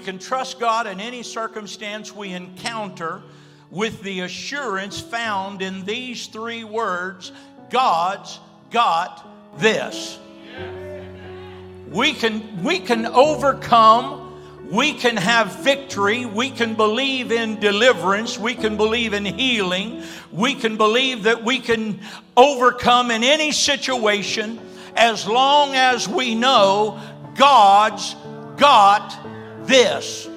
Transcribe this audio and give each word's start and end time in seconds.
can 0.00 0.18
trust 0.18 0.58
God 0.58 0.86
in 0.86 1.00
any 1.00 1.22
circumstance 1.22 2.14
we 2.14 2.32
encounter 2.32 3.22
with 3.70 4.02
the 4.02 4.20
assurance 4.20 4.98
found 4.98 5.62
in 5.62 5.84
these 5.84 6.26
three 6.26 6.64
words 6.64 7.30
God's 7.70 8.40
got 8.70 9.24
this. 9.58 10.18
We 11.88 12.12
can, 12.12 12.64
we 12.64 12.80
can 12.80 13.06
overcome 13.06 14.30
we 14.70 14.92
can 14.92 15.16
have 15.16 15.64
victory. 15.64 16.24
We 16.26 16.50
can 16.50 16.76
believe 16.76 17.32
in 17.32 17.58
deliverance. 17.58 18.38
We 18.38 18.54
can 18.54 18.76
believe 18.76 19.14
in 19.14 19.24
healing. 19.24 20.04
We 20.30 20.54
can 20.54 20.76
believe 20.76 21.24
that 21.24 21.42
we 21.42 21.58
can 21.58 21.98
overcome 22.36 23.10
in 23.10 23.24
any 23.24 23.50
situation 23.50 24.60
as 24.94 25.26
long 25.26 25.74
as 25.74 26.08
we 26.08 26.36
know 26.36 27.00
God's 27.34 28.14
got 28.56 29.18
this. 29.70 30.28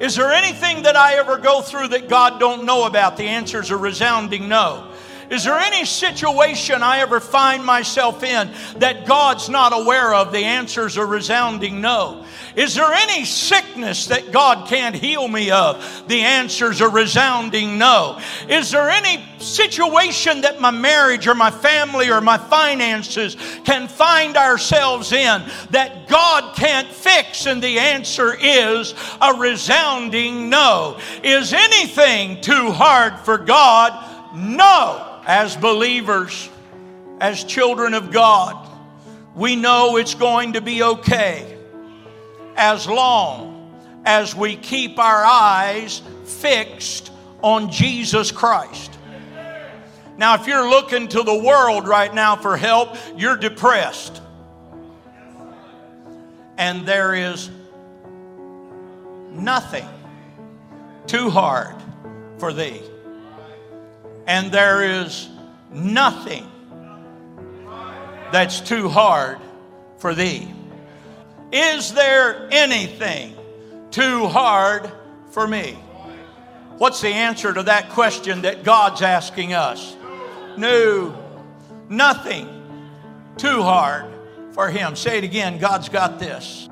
Is 0.00 0.16
there 0.16 0.32
anything 0.32 0.84
that 0.84 0.96
I 0.96 1.14
ever 1.16 1.36
go 1.36 1.60
through 1.60 1.88
that 1.88 2.08
God 2.08 2.40
don't 2.40 2.64
know 2.64 2.86
about? 2.86 3.16
The 3.16 3.24
answer 3.24 3.60
is 3.60 3.70
a 3.70 3.76
resounding 3.76 4.48
no. 4.48 4.90
Is 5.30 5.44
there 5.44 5.58
any 5.58 5.84
situation 5.84 6.82
I 6.82 6.98
ever 6.98 7.20
find 7.20 7.64
myself 7.64 8.22
in 8.22 8.50
that 8.76 9.06
God's 9.06 9.48
not 9.48 9.72
aware 9.72 10.14
of? 10.14 10.32
The 10.32 10.44
answer 10.44 10.86
is 10.86 10.96
a 10.96 11.04
resounding 11.04 11.80
no. 11.80 12.24
Is 12.56 12.74
there 12.74 12.92
any 12.92 13.24
sickness 13.24 14.06
that 14.06 14.30
God 14.30 14.68
can't 14.68 14.94
heal 14.94 15.26
me 15.26 15.50
of? 15.50 16.04
The 16.06 16.20
answer 16.20 16.70
is 16.70 16.80
a 16.80 16.88
resounding 16.88 17.78
no. 17.78 18.20
Is 18.48 18.70
there 18.70 18.90
any 18.90 19.24
situation 19.38 20.42
that 20.42 20.60
my 20.60 20.70
marriage 20.70 21.26
or 21.26 21.34
my 21.34 21.50
family 21.50 22.10
or 22.10 22.20
my 22.20 22.38
finances 22.38 23.36
can 23.64 23.88
find 23.88 24.36
ourselves 24.36 25.12
in 25.12 25.42
that 25.70 26.06
God 26.06 26.54
can't 26.54 26.88
fix? 26.88 27.46
And 27.46 27.62
the 27.62 27.78
answer 27.78 28.36
is 28.38 28.94
a 29.20 29.34
resounding 29.34 30.48
no. 30.48 30.98
Is 31.22 31.52
anything 31.52 32.40
too 32.40 32.70
hard 32.70 33.18
for 33.18 33.38
God? 33.38 33.92
No. 34.34 35.13
As 35.26 35.56
believers, 35.56 36.50
as 37.20 37.44
children 37.44 37.94
of 37.94 38.10
God, 38.10 38.68
we 39.34 39.56
know 39.56 39.96
it's 39.96 40.14
going 40.14 40.52
to 40.52 40.60
be 40.60 40.82
okay 40.82 41.56
as 42.56 42.86
long 42.86 43.52
as 44.04 44.34
we 44.34 44.56
keep 44.56 44.98
our 44.98 45.24
eyes 45.24 46.02
fixed 46.24 47.10
on 47.42 47.70
Jesus 47.70 48.30
Christ. 48.30 48.92
Now, 50.16 50.34
if 50.34 50.46
you're 50.46 50.68
looking 50.68 51.08
to 51.08 51.22
the 51.22 51.36
world 51.36 51.88
right 51.88 52.14
now 52.14 52.36
for 52.36 52.56
help, 52.56 52.96
you're 53.16 53.36
depressed. 53.36 54.20
And 56.56 56.86
there 56.86 57.14
is 57.14 57.50
nothing 59.32 59.88
too 61.06 61.30
hard 61.30 61.74
for 62.38 62.52
thee. 62.52 62.80
And 64.26 64.50
there 64.50 65.02
is 65.02 65.28
nothing 65.70 66.50
that's 68.32 68.60
too 68.60 68.88
hard 68.88 69.38
for 69.98 70.14
thee. 70.14 70.48
Is 71.52 71.92
there 71.92 72.48
anything 72.50 73.36
too 73.90 74.26
hard 74.26 74.90
for 75.30 75.46
me? 75.46 75.72
What's 76.78 77.00
the 77.00 77.08
answer 77.08 77.52
to 77.52 77.62
that 77.64 77.90
question 77.90 78.42
that 78.42 78.64
God's 78.64 79.02
asking 79.02 79.52
us? 79.52 79.96
No, 80.56 81.16
nothing 81.88 82.48
too 83.36 83.62
hard 83.62 84.06
for 84.52 84.68
Him. 84.68 84.96
Say 84.96 85.18
it 85.18 85.24
again 85.24 85.58
God's 85.58 85.88
got 85.88 86.18
this. 86.18 86.68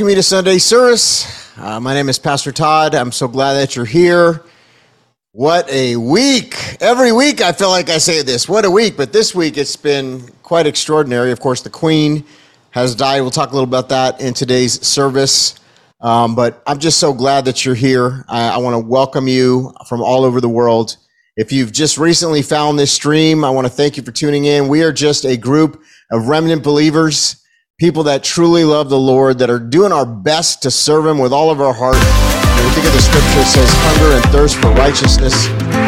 Welcome 0.00 0.08
you 0.08 0.16
to 0.16 0.22
Sunday 0.22 0.56
service. 0.56 1.54
Uh, 1.58 1.78
my 1.78 1.92
name 1.92 2.08
is 2.08 2.18
Pastor 2.18 2.52
Todd. 2.52 2.94
I'm 2.94 3.12
so 3.12 3.28
glad 3.28 3.52
that 3.52 3.76
you're 3.76 3.84
here. 3.84 4.42
What 5.32 5.68
a 5.68 5.96
week. 5.96 6.56
Every 6.80 7.12
week 7.12 7.42
I 7.42 7.52
feel 7.52 7.68
like 7.68 7.90
I 7.90 7.98
say 7.98 8.22
this. 8.22 8.48
What 8.48 8.64
a 8.64 8.70
week. 8.70 8.96
But 8.96 9.12
this 9.12 9.34
week 9.34 9.58
it's 9.58 9.76
been 9.76 10.26
quite 10.42 10.66
extraordinary. 10.66 11.32
Of 11.32 11.40
course, 11.40 11.60
the 11.60 11.68
Queen 11.68 12.24
has 12.70 12.94
died. 12.94 13.20
We'll 13.20 13.30
talk 13.30 13.50
a 13.50 13.52
little 13.52 13.68
about 13.68 13.90
that 13.90 14.22
in 14.22 14.32
today's 14.32 14.80
service. 14.80 15.56
Um, 16.00 16.34
but 16.34 16.62
I'm 16.66 16.78
just 16.78 16.98
so 16.98 17.12
glad 17.12 17.44
that 17.44 17.66
you're 17.66 17.74
here. 17.74 18.24
I, 18.26 18.52
I 18.52 18.56
want 18.56 18.72
to 18.72 18.78
welcome 18.78 19.28
you 19.28 19.74
from 19.86 20.00
all 20.00 20.24
over 20.24 20.40
the 20.40 20.48
world. 20.48 20.96
If 21.36 21.52
you've 21.52 21.72
just 21.72 21.98
recently 21.98 22.40
found 22.40 22.78
this 22.78 22.90
stream, 22.90 23.44
I 23.44 23.50
want 23.50 23.66
to 23.66 23.70
thank 23.70 23.98
you 23.98 24.02
for 24.02 24.12
tuning 24.12 24.46
in. 24.46 24.66
We 24.66 24.82
are 24.82 24.94
just 24.94 25.26
a 25.26 25.36
group 25.36 25.82
of 26.10 26.26
remnant 26.26 26.62
believers 26.62 27.36
people 27.80 28.02
that 28.02 28.22
truly 28.22 28.62
love 28.62 28.90
the 28.90 28.98
Lord, 28.98 29.38
that 29.38 29.48
are 29.48 29.58
doing 29.58 29.90
our 29.90 30.04
best 30.04 30.62
to 30.62 30.70
serve 30.70 31.06
Him 31.06 31.18
with 31.18 31.32
all 31.32 31.50
of 31.50 31.62
our 31.62 31.72
heart. 31.72 31.96
When 31.96 32.68
we 32.68 32.74
think 32.74 32.86
of 32.86 32.92
the 32.92 33.00
scripture, 33.00 33.40
it 33.40 33.46
says 33.46 33.70
hunger 33.72 34.16
and 34.16 34.24
thirst 34.26 34.56
for 34.56 34.68
righteousness. 34.72 35.46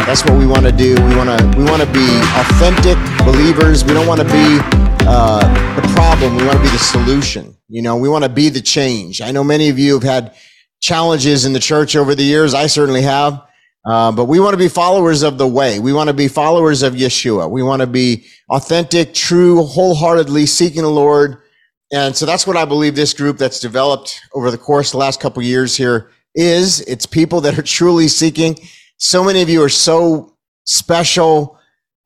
That's 0.09 0.25
what 0.25 0.39
we 0.39 0.47
want 0.47 0.65
to 0.65 0.73
do. 0.73 0.95
We 0.95 1.15
want 1.15 1.29
to 1.29 1.59
we 1.59 1.65
want 1.65 1.83
to 1.83 1.93
be 1.93 2.09
authentic 2.41 2.97
believers. 3.27 3.85
We 3.85 3.93
don't 3.93 4.07
want 4.07 4.21
to 4.21 4.27
be 4.27 4.59
uh, 5.07 5.77
the 5.77 5.87
problem. 5.93 6.37
We 6.37 6.47
want 6.47 6.57
to 6.57 6.65
be 6.65 6.71
the 6.71 6.79
solution. 6.79 7.55
You 7.69 7.83
know, 7.83 7.97
we 7.97 8.09
want 8.09 8.25
to 8.25 8.31
be 8.31 8.49
the 8.49 8.63
change. 8.63 9.21
I 9.21 9.31
know 9.31 9.45
many 9.45 9.69
of 9.69 9.79
you 9.79 9.95
have 9.95 10.03
had 10.03 10.35
challenges 10.81 11.45
in 11.45 11.53
the 11.53 11.61
church 11.61 11.95
over 11.95 12.15
the 12.15 12.25
years. 12.25 12.55
I 12.55 12.69
certainly 12.69 13.03
have. 13.03 13.47
Uh, 13.85 14.13
but 14.13 14.27
we 14.27 14.41
want 14.41 14.55
to 14.55 14.59
be 14.59 14.69
followers 14.69 15.23
of 15.23 15.37
the 15.37 15.47
way. 15.47 15.79
We 15.79 15.93
want 15.93 16.09
to 16.09 16.15
be 16.15 16.29
followers 16.29 16.83
of 16.83 16.95
Yeshua. 16.95 17.51
We 17.51 17.63
want 17.63 17.81
to 17.81 17.87
be 17.87 18.25
authentic, 18.49 19.13
true, 19.13 19.65
wholeheartedly 19.65 20.47
seeking 20.47 20.83
the 20.83 20.89
Lord 20.89 21.42
and 21.93 22.17
so 22.17 22.25
that's 22.25 22.47
what 22.47 22.57
I 22.57 22.65
believe 22.65 22.97
this 22.97 23.13
group 23.13 23.37
that's 23.37 23.61
developed 23.61 24.21
over 24.33 24.51
the 24.51 24.59
course 24.59 24.89
of 24.89 24.93
the 24.93 24.99
last 24.99 25.21
couple 25.21 25.43
years 25.43 25.77
here 25.77 26.11
is. 26.35 26.81
It's 26.83 27.05
people 27.05 27.43
that 27.43 27.59
are 27.59 27.63
truly 27.63 28.09
seeking. 28.09 28.57
So 28.97 29.23
many 29.23 29.43
of 29.43 29.51
you 29.51 29.63
are 29.63 29.69
so 29.69 30.35
special, 30.65 31.59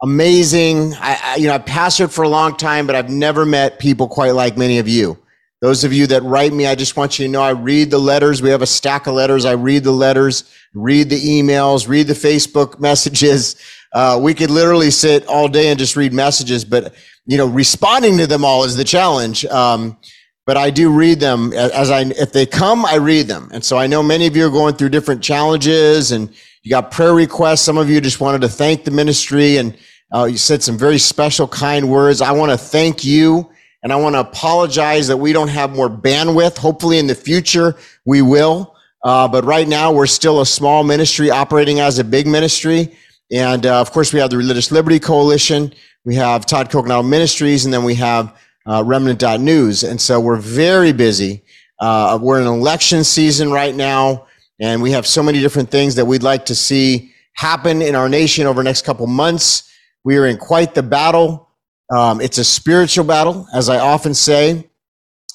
amazing. 0.02 0.94
I, 0.94 1.20
I 1.22 1.36
you 1.36 1.46
know, 1.46 1.54
I've 1.54 1.64
pastored 1.64 2.12
for 2.12 2.24
a 2.24 2.28
long 2.28 2.56
time, 2.56 2.86
but 2.86 2.96
I've 2.96 3.10
never 3.10 3.46
met 3.46 3.78
people 3.78 4.08
quite 4.08 4.32
like 4.32 4.56
many 4.56 4.78
of 4.78 4.88
you. 4.88 5.16
Those 5.62 5.84
of 5.84 5.92
you 5.92 6.06
that 6.08 6.22
write 6.22 6.52
me, 6.52 6.66
I 6.66 6.74
just 6.74 6.96
want 6.96 7.18
you 7.18 7.26
to 7.26 7.32
know 7.32 7.40
I 7.40 7.50
read 7.50 7.90
the 7.90 7.98
letters. 7.98 8.42
We 8.42 8.50
have 8.50 8.62
a 8.62 8.66
stack 8.66 9.06
of 9.06 9.14
letters. 9.14 9.44
I 9.44 9.52
read 9.52 9.84
the 9.84 9.92
letters, 9.92 10.52
read 10.74 11.10
the 11.10 11.20
emails, 11.20 11.88
read 11.88 12.08
the 12.08 12.14
Facebook 12.14 12.78
messages. 12.80 13.56
Uh, 13.96 14.18
we 14.20 14.34
could 14.34 14.50
literally 14.50 14.90
sit 14.90 15.26
all 15.26 15.48
day 15.48 15.70
and 15.70 15.78
just 15.78 15.96
read 15.96 16.12
messages, 16.12 16.66
but 16.66 16.94
you 17.24 17.38
know, 17.38 17.46
responding 17.46 18.18
to 18.18 18.26
them 18.26 18.44
all 18.44 18.62
is 18.62 18.76
the 18.76 18.84
challenge. 18.84 19.46
Um, 19.46 19.96
but 20.44 20.58
I 20.58 20.68
do 20.68 20.90
read 20.90 21.18
them 21.18 21.54
as 21.54 21.90
I, 21.90 22.02
if 22.02 22.30
they 22.30 22.44
come, 22.44 22.84
I 22.84 22.96
read 22.96 23.26
them. 23.26 23.48
And 23.54 23.64
so 23.64 23.78
I 23.78 23.86
know 23.86 24.02
many 24.02 24.26
of 24.26 24.36
you 24.36 24.46
are 24.46 24.50
going 24.50 24.74
through 24.74 24.90
different 24.90 25.22
challenges 25.22 26.12
and 26.12 26.28
you 26.62 26.68
got 26.68 26.90
prayer 26.90 27.14
requests. 27.14 27.62
Some 27.62 27.78
of 27.78 27.88
you 27.88 27.98
just 28.02 28.20
wanted 28.20 28.42
to 28.42 28.50
thank 28.50 28.84
the 28.84 28.90
ministry 28.90 29.56
and 29.56 29.74
uh, 30.14 30.24
you 30.24 30.36
said 30.36 30.62
some 30.62 30.76
very 30.76 30.98
special, 30.98 31.48
kind 31.48 31.88
words. 31.88 32.20
I 32.20 32.32
want 32.32 32.52
to 32.52 32.58
thank 32.58 33.02
you 33.02 33.50
and 33.82 33.94
I 33.94 33.96
want 33.96 34.14
to 34.14 34.20
apologize 34.20 35.08
that 35.08 35.16
we 35.16 35.32
don't 35.32 35.48
have 35.48 35.74
more 35.74 35.88
bandwidth. 35.88 36.58
Hopefully 36.58 36.98
in 36.98 37.06
the 37.06 37.14
future 37.14 37.76
we 38.04 38.20
will. 38.20 38.76
Uh, 39.02 39.26
but 39.26 39.42
right 39.46 39.66
now 39.66 39.90
we're 39.90 40.06
still 40.06 40.42
a 40.42 40.46
small 40.46 40.84
ministry 40.84 41.30
operating 41.30 41.80
as 41.80 41.98
a 41.98 42.04
big 42.04 42.26
ministry. 42.26 42.94
And 43.32 43.66
uh, 43.66 43.80
of 43.80 43.90
course 43.92 44.12
we 44.12 44.20
have 44.20 44.30
the 44.30 44.36
Religious 44.36 44.70
Liberty 44.70 45.00
Coalition. 45.00 45.72
We 46.04 46.14
have 46.14 46.46
Todd 46.46 46.70
Coconato 46.70 47.06
Ministries, 47.08 47.64
and 47.64 47.74
then 47.74 47.84
we 47.84 47.96
have 47.96 48.36
uh, 48.66 48.82
Remnant.news. 48.84 49.82
And 49.84 50.00
so 50.00 50.20
we're 50.20 50.36
very 50.36 50.92
busy. 50.92 51.42
Uh, 51.80 52.18
we're 52.20 52.40
in 52.40 52.46
election 52.46 53.04
season 53.04 53.50
right 53.50 53.74
now, 53.74 54.26
and 54.60 54.80
we 54.80 54.92
have 54.92 55.06
so 55.06 55.22
many 55.22 55.40
different 55.40 55.70
things 55.70 55.96
that 55.96 56.04
we'd 56.04 56.22
like 56.22 56.46
to 56.46 56.54
see 56.54 57.12
happen 57.34 57.82
in 57.82 57.94
our 57.94 58.08
nation 58.08 58.46
over 58.46 58.60
the 58.60 58.64
next 58.64 58.84
couple 58.84 59.06
months. 59.06 59.70
We 60.04 60.16
are 60.16 60.26
in 60.26 60.38
quite 60.38 60.74
the 60.74 60.82
battle. 60.82 61.50
Um, 61.94 62.20
it's 62.20 62.38
a 62.38 62.44
spiritual 62.44 63.04
battle, 63.04 63.46
as 63.52 63.68
I 63.68 63.78
often 63.78 64.14
say. 64.14 64.70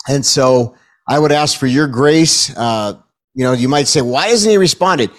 And 0.08 0.26
so 0.26 0.76
I 1.08 1.20
would 1.20 1.32
ask 1.32 1.60
for 1.60 1.68
your 1.68 1.88
grace. 1.88 2.56
Uh, 2.56 2.94
you 3.34 3.44
know, 3.44 3.54
you 3.54 3.70
might 3.70 3.88
say, 3.88 4.02
why 4.02 4.28
hasn't 4.28 4.52
he 4.52 4.58
responded? 4.58 5.12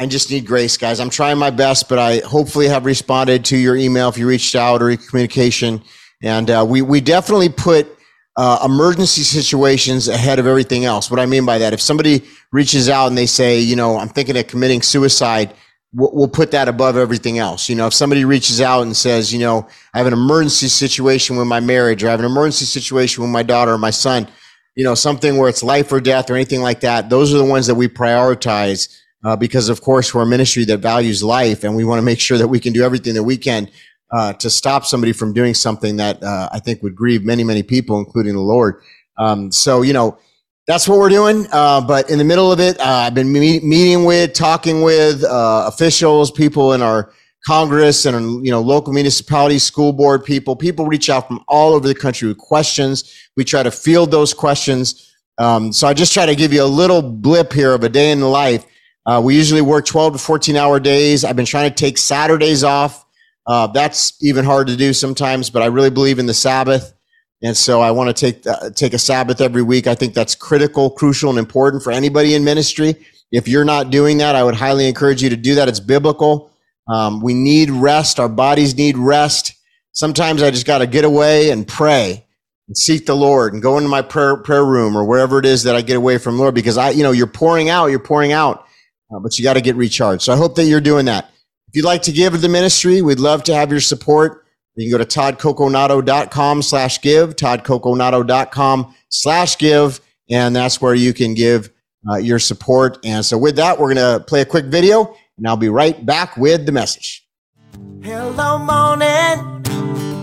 I 0.00 0.06
just 0.06 0.30
need 0.30 0.46
grace, 0.46 0.78
guys. 0.78 0.98
I'm 0.98 1.10
trying 1.10 1.36
my 1.36 1.50
best, 1.50 1.86
but 1.86 1.98
I 1.98 2.20
hopefully 2.20 2.66
have 2.68 2.86
responded 2.86 3.44
to 3.44 3.56
your 3.58 3.76
email 3.76 4.08
if 4.08 4.16
you 4.16 4.26
reached 4.26 4.54
out 4.54 4.80
or 4.80 4.96
communication. 4.96 5.82
And 6.22 6.50
uh, 6.50 6.64
we 6.66 6.80
we 6.80 7.02
definitely 7.02 7.50
put 7.50 7.86
uh, 8.34 8.62
emergency 8.64 9.20
situations 9.20 10.08
ahead 10.08 10.38
of 10.38 10.46
everything 10.46 10.86
else. 10.86 11.10
What 11.10 11.20
I 11.20 11.26
mean 11.26 11.44
by 11.44 11.58
that, 11.58 11.74
if 11.74 11.82
somebody 11.82 12.24
reaches 12.50 12.88
out 12.88 13.08
and 13.08 13.18
they 13.18 13.26
say, 13.26 13.60
you 13.60 13.76
know, 13.76 13.98
I'm 13.98 14.08
thinking 14.08 14.38
of 14.38 14.46
committing 14.46 14.80
suicide, 14.80 15.52
we'll, 15.92 16.10
we'll 16.14 16.28
put 16.28 16.50
that 16.52 16.66
above 16.66 16.96
everything 16.96 17.36
else. 17.36 17.68
You 17.68 17.76
know, 17.76 17.86
if 17.86 17.92
somebody 17.92 18.24
reaches 18.24 18.62
out 18.62 18.80
and 18.80 18.96
says, 18.96 19.34
you 19.34 19.40
know, 19.40 19.68
I 19.92 19.98
have 19.98 20.06
an 20.06 20.14
emergency 20.14 20.68
situation 20.68 21.36
with 21.36 21.46
my 21.46 21.60
marriage, 21.60 22.02
or 22.02 22.08
I 22.08 22.12
have 22.12 22.20
an 22.20 22.26
emergency 22.26 22.64
situation 22.64 23.22
with 23.22 23.30
my 23.30 23.42
daughter 23.42 23.72
or 23.72 23.78
my 23.78 23.90
son, 23.90 24.28
you 24.76 24.84
know, 24.84 24.94
something 24.94 25.36
where 25.36 25.50
it's 25.50 25.62
life 25.62 25.92
or 25.92 26.00
death 26.00 26.30
or 26.30 26.36
anything 26.36 26.62
like 26.62 26.80
that, 26.80 27.10
those 27.10 27.34
are 27.34 27.38
the 27.38 27.44
ones 27.44 27.66
that 27.66 27.74
we 27.74 27.86
prioritize 27.86 28.96
uh, 29.24 29.36
because 29.36 29.68
of 29.68 29.80
course 29.80 30.14
we're 30.14 30.22
a 30.22 30.26
ministry 30.26 30.64
that 30.64 30.78
values 30.78 31.22
life 31.22 31.64
and 31.64 31.76
we 31.76 31.84
want 31.84 31.98
to 31.98 32.02
make 32.02 32.20
sure 32.20 32.38
that 32.38 32.48
we 32.48 32.60
can 32.60 32.72
do 32.72 32.82
everything 32.82 33.14
that 33.14 33.22
we 33.22 33.36
can 33.36 33.68
uh, 34.12 34.32
to 34.34 34.50
stop 34.50 34.84
somebody 34.84 35.12
from 35.12 35.32
doing 35.32 35.54
something 35.54 35.96
that 35.96 36.22
uh, 36.22 36.48
I 36.52 36.58
think 36.58 36.82
would 36.82 36.96
grieve 36.96 37.24
many, 37.24 37.44
many 37.44 37.62
people, 37.62 37.98
including 37.98 38.34
the 38.34 38.40
Lord. 38.40 38.82
Um, 39.18 39.52
so, 39.52 39.82
you 39.82 39.92
know, 39.92 40.18
that's 40.66 40.88
what 40.88 40.98
we're 40.98 41.08
doing. 41.08 41.46
Uh, 41.52 41.80
but 41.80 42.10
in 42.10 42.18
the 42.18 42.24
middle 42.24 42.50
of 42.50 42.60
it, 42.60 42.78
uh, 42.80 42.84
I've 42.84 43.14
been 43.14 43.32
meet, 43.32 43.62
meeting 43.62 44.04
with, 44.04 44.32
talking 44.32 44.82
with 44.82 45.22
uh, 45.24 45.64
officials, 45.66 46.30
people 46.30 46.72
in 46.72 46.82
our 46.82 47.12
Congress 47.46 48.04
and 48.04 48.44
you 48.44 48.50
know 48.50 48.60
local 48.60 48.92
municipalities, 48.92 49.62
school 49.62 49.92
board 49.92 50.24
people. 50.24 50.54
People 50.54 50.86
reach 50.86 51.08
out 51.08 51.26
from 51.26 51.42
all 51.48 51.72
over 51.72 51.88
the 51.88 51.94
country 51.94 52.28
with 52.28 52.38
questions. 52.38 53.14
We 53.36 53.44
try 53.44 53.62
to 53.62 53.70
field 53.70 54.10
those 54.10 54.34
questions. 54.34 55.10
Um, 55.38 55.72
so 55.72 55.88
I 55.88 55.94
just 55.94 56.12
try 56.12 56.26
to 56.26 56.36
give 56.36 56.52
you 56.52 56.62
a 56.62 56.64
little 56.64 57.00
blip 57.00 57.52
here 57.52 57.72
of 57.72 57.82
a 57.82 57.88
day 57.88 58.10
in 58.10 58.20
the 58.20 58.28
life 58.28 58.66
uh, 59.06 59.20
we 59.22 59.34
usually 59.34 59.62
work 59.62 59.86
12 59.86 60.14
to 60.14 60.18
14 60.18 60.56
hour 60.56 60.78
days. 60.78 61.24
I've 61.24 61.36
been 61.36 61.46
trying 61.46 61.70
to 61.70 61.74
take 61.74 61.98
Saturdays 61.98 62.64
off. 62.64 63.04
Uh, 63.46 63.66
that's 63.68 64.22
even 64.22 64.44
hard 64.44 64.66
to 64.68 64.76
do 64.76 64.92
sometimes, 64.92 65.50
but 65.50 65.62
I 65.62 65.66
really 65.66 65.90
believe 65.90 66.18
in 66.18 66.26
the 66.26 66.34
Sabbath. 66.34 66.94
And 67.42 67.56
so 67.56 67.80
I 67.80 67.90
want 67.90 68.14
to 68.14 68.32
take, 68.32 68.74
take 68.74 68.92
a 68.92 68.98
Sabbath 68.98 69.40
every 69.40 69.62
week. 69.62 69.86
I 69.86 69.94
think 69.94 70.12
that's 70.12 70.34
critical, 70.34 70.90
crucial, 70.90 71.30
and 71.30 71.38
important 71.38 71.82
for 71.82 71.90
anybody 71.90 72.34
in 72.34 72.44
ministry. 72.44 72.94
If 73.32 73.48
you're 73.48 73.64
not 73.64 73.90
doing 73.90 74.18
that, 74.18 74.34
I 74.34 74.44
would 74.44 74.54
highly 74.54 74.86
encourage 74.86 75.22
you 75.22 75.30
to 75.30 75.36
do 75.36 75.54
that. 75.54 75.68
It's 75.68 75.80
biblical. 75.80 76.50
Um, 76.88 77.20
we 77.20 77.32
need 77.32 77.70
rest. 77.70 78.20
Our 78.20 78.28
bodies 78.28 78.76
need 78.76 78.98
rest. 78.98 79.54
Sometimes 79.92 80.42
I 80.42 80.50
just 80.50 80.66
got 80.66 80.78
to 80.78 80.86
get 80.86 81.04
away 81.04 81.50
and 81.50 81.66
pray 81.66 82.26
and 82.68 82.76
seek 82.76 83.06
the 83.06 83.16
Lord 83.16 83.52
and 83.52 83.62
go 83.62 83.78
into 83.78 83.88
my 83.88 84.02
prayer, 84.02 84.36
prayer 84.36 84.64
room 84.64 84.96
or 84.96 85.04
wherever 85.04 85.38
it 85.38 85.46
is 85.46 85.62
that 85.62 85.74
I 85.74 85.82
get 85.82 85.96
away 85.96 86.18
from 86.18 86.38
Lord 86.38 86.54
because 86.54 86.76
I, 86.76 86.90
you 86.90 87.02
know, 87.02 87.12
you're 87.12 87.26
pouring 87.26 87.68
out, 87.68 87.86
you're 87.86 87.98
pouring 87.98 88.32
out, 88.32 88.66
uh, 89.12 89.18
but 89.18 89.38
you 89.38 89.44
got 89.44 89.54
to 89.54 89.60
get 89.60 89.76
recharged. 89.76 90.22
So 90.22 90.32
I 90.32 90.36
hope 90.36 90.54
that 90.56 90.64
you're 90.64 90.80
doing 90.80 91.06
that. 91.06 91.30
If 91.68 91.76
you'd 91.76 91.84
like 91.84 92.02
to 92.02 92.12
give 92.12 92.32
to 92.32 92.38
the 92.38 92.48
ministry, 92.48 93.02
we'd 93.02 93.20
love 93.20 93.44
to 93.44 93.54
have 93.54 93.70
your 93.70 93.80
support. 93.80 94.44
You 94.76 94.88
can 94.88 94.98
go 94.98 95.04
to 95.04 95.18
toddcoconato.com 95.18 96.62
slash 96.62 97.00
give, 97.00 97.36
toddcoconato.com 97.36 98.94
slash 99.08 99.58
give, 99.58 100.00
and 100.30 100.56
that's 100.56 100.80
where 100.80 100.94
you 100.94 101.12
can 101.12 101.34
give 101.34 101.70
uh, 102.10 102.16
your 102.16 102.38
support. 102.38 102.98
And 103.04 103.24
so 103.24 103.36
with 103.36 103.56
that, 103.56 103.78
we're 103.78 103.94
going 103.94 104.18
to 104.18 104.24
play 104.24 104.40
a 104.40 104.46
quick 104.46 104.66
video 104.66 105.14
and 105.40 105.48
I'll 105.48 105.56
be 105.56 105.70
right 105.70 106.04
back 106.04 106.36
with 106.36 106.66
the 106.66 106.72
message. 106.72 107.26
Hello, 108.02 108.58
morning. 108.58 109.64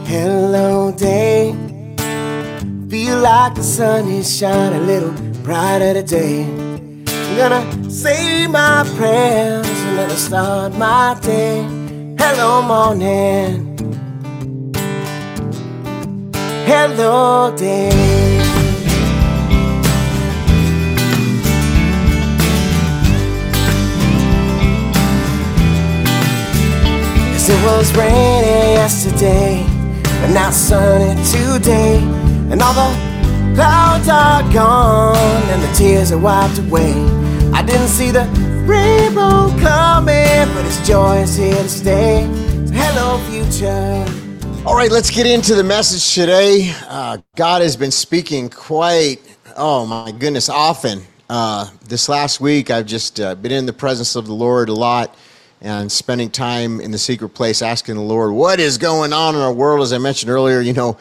Hello, 0.05 0.91
day. 0.91 1.51
Feel 2.87 3.19
like 3.19 3.55
the 3.55 3.63
sun 3.63 4.07
is 4.09 4.37
shining 4.37 4.79
a 4.79 4.83
little 4.83 5.11
brighter 5.43 5.93
today. 5.95 6.76
I'm 7.27 7.35
gonna 7.35 7.91
say 7.91 8.47
my 8.47 8.83
prayers 8.95 9.67
and 9.67 9.97
then 9.99 10.09
I 10.09 10.15
start 10.15 10.73
my 10.75 11.19
day. 11.21 11.61
Hello, 12.17 12.61
morning. 12.61 13.75
Hello, 16.65 17.53
day. 17.55 17.89
Yes, 27.33 27.49
it 27.49 27.65
was 27.65 27.95
raining 27.95 28.73
yesterday, 28.79 29.65
but 30.21 30.31
now 30.33 30.49
sunny 30.49 31.21
today. 31.25 31.97
And 32.49 32.61
all 32.61 32.73
the 32.73 33.06
clouds 33.57 34.07
are 34.07 34.43
gone, 34.53 35.15
and 35.49 35.63
the 35.63 35.73
tears 35.73 36.11
are 36.11 36.19
wiped 36.19 36.59
away. 36.59 36.93
I 37.53 37.63
didn't 37.63 37.87
see 37.87 38.11
the 38.11 38.25
rainbow 38.67 39.49
coming, 39.59 40.45
but 40.53 40.63
its 40.63 40.87
joy 40.87 41.17
is 41.21 41.35
here 41.35 41.55
to 41.55 41.67
stay. 41.67 42.29
So 42.67 42.71
hello, 42.71 43.17
future. 43.31 44.05
All 44.63 44.75
right, 44.75 44.91
let's 44.91 45.09
get 45.09 45.25
into 45.25 45.55
the 45.55 45.63
message 45.63 46.13
today. 46.13 46.71
Uh, 46.87 47.17
God 47.35 47.63
has 47.63 47.75
been 47.75 47.89
speaking 47.89 48.47
quite, 48.47 49.17
oh 49.55 49.87
my 49.87 50.11
goodness, 50.11 50.49
often. 50.49 51.01
Uh, 51.27 51.67
this 51.87 52.07
last 52.07 52.39
week, 52.39 52.69
I've 52.69 52.85
just 52.85 53.19
uh, 53.19 53.33
been 53.33 53.51
in 53.51 53.65
the 53.65 53.73
presence 53.73 54.15
of 54.15 54.27
the 54.27 54.35
Lord 54.35 54.69
a 54.69 54.75
lot 54.75 55.17
and 55.61 55.91
spending 55.91 56.29
time 56.29 56.79
in 56.79 56.91
the 56.91 56.99
secret 56.99 57.29
place 57.29 57.63
asking 57.63 57.95
the 57.95 58.01
Lord, 58.01 58.33
what 58.33 58.59
is 58.59 58.77
going 58.77 59.13
on 59.13 59.33
in 59.33 59.41
our 59.41 59.51
world? 59.51 59.81
As 59.81 59.93
I 59.93 59.97
mentioned 59.97 60.29
earlier, 60.29 60.61
you 60.61 60.73
know, 60.73 60.95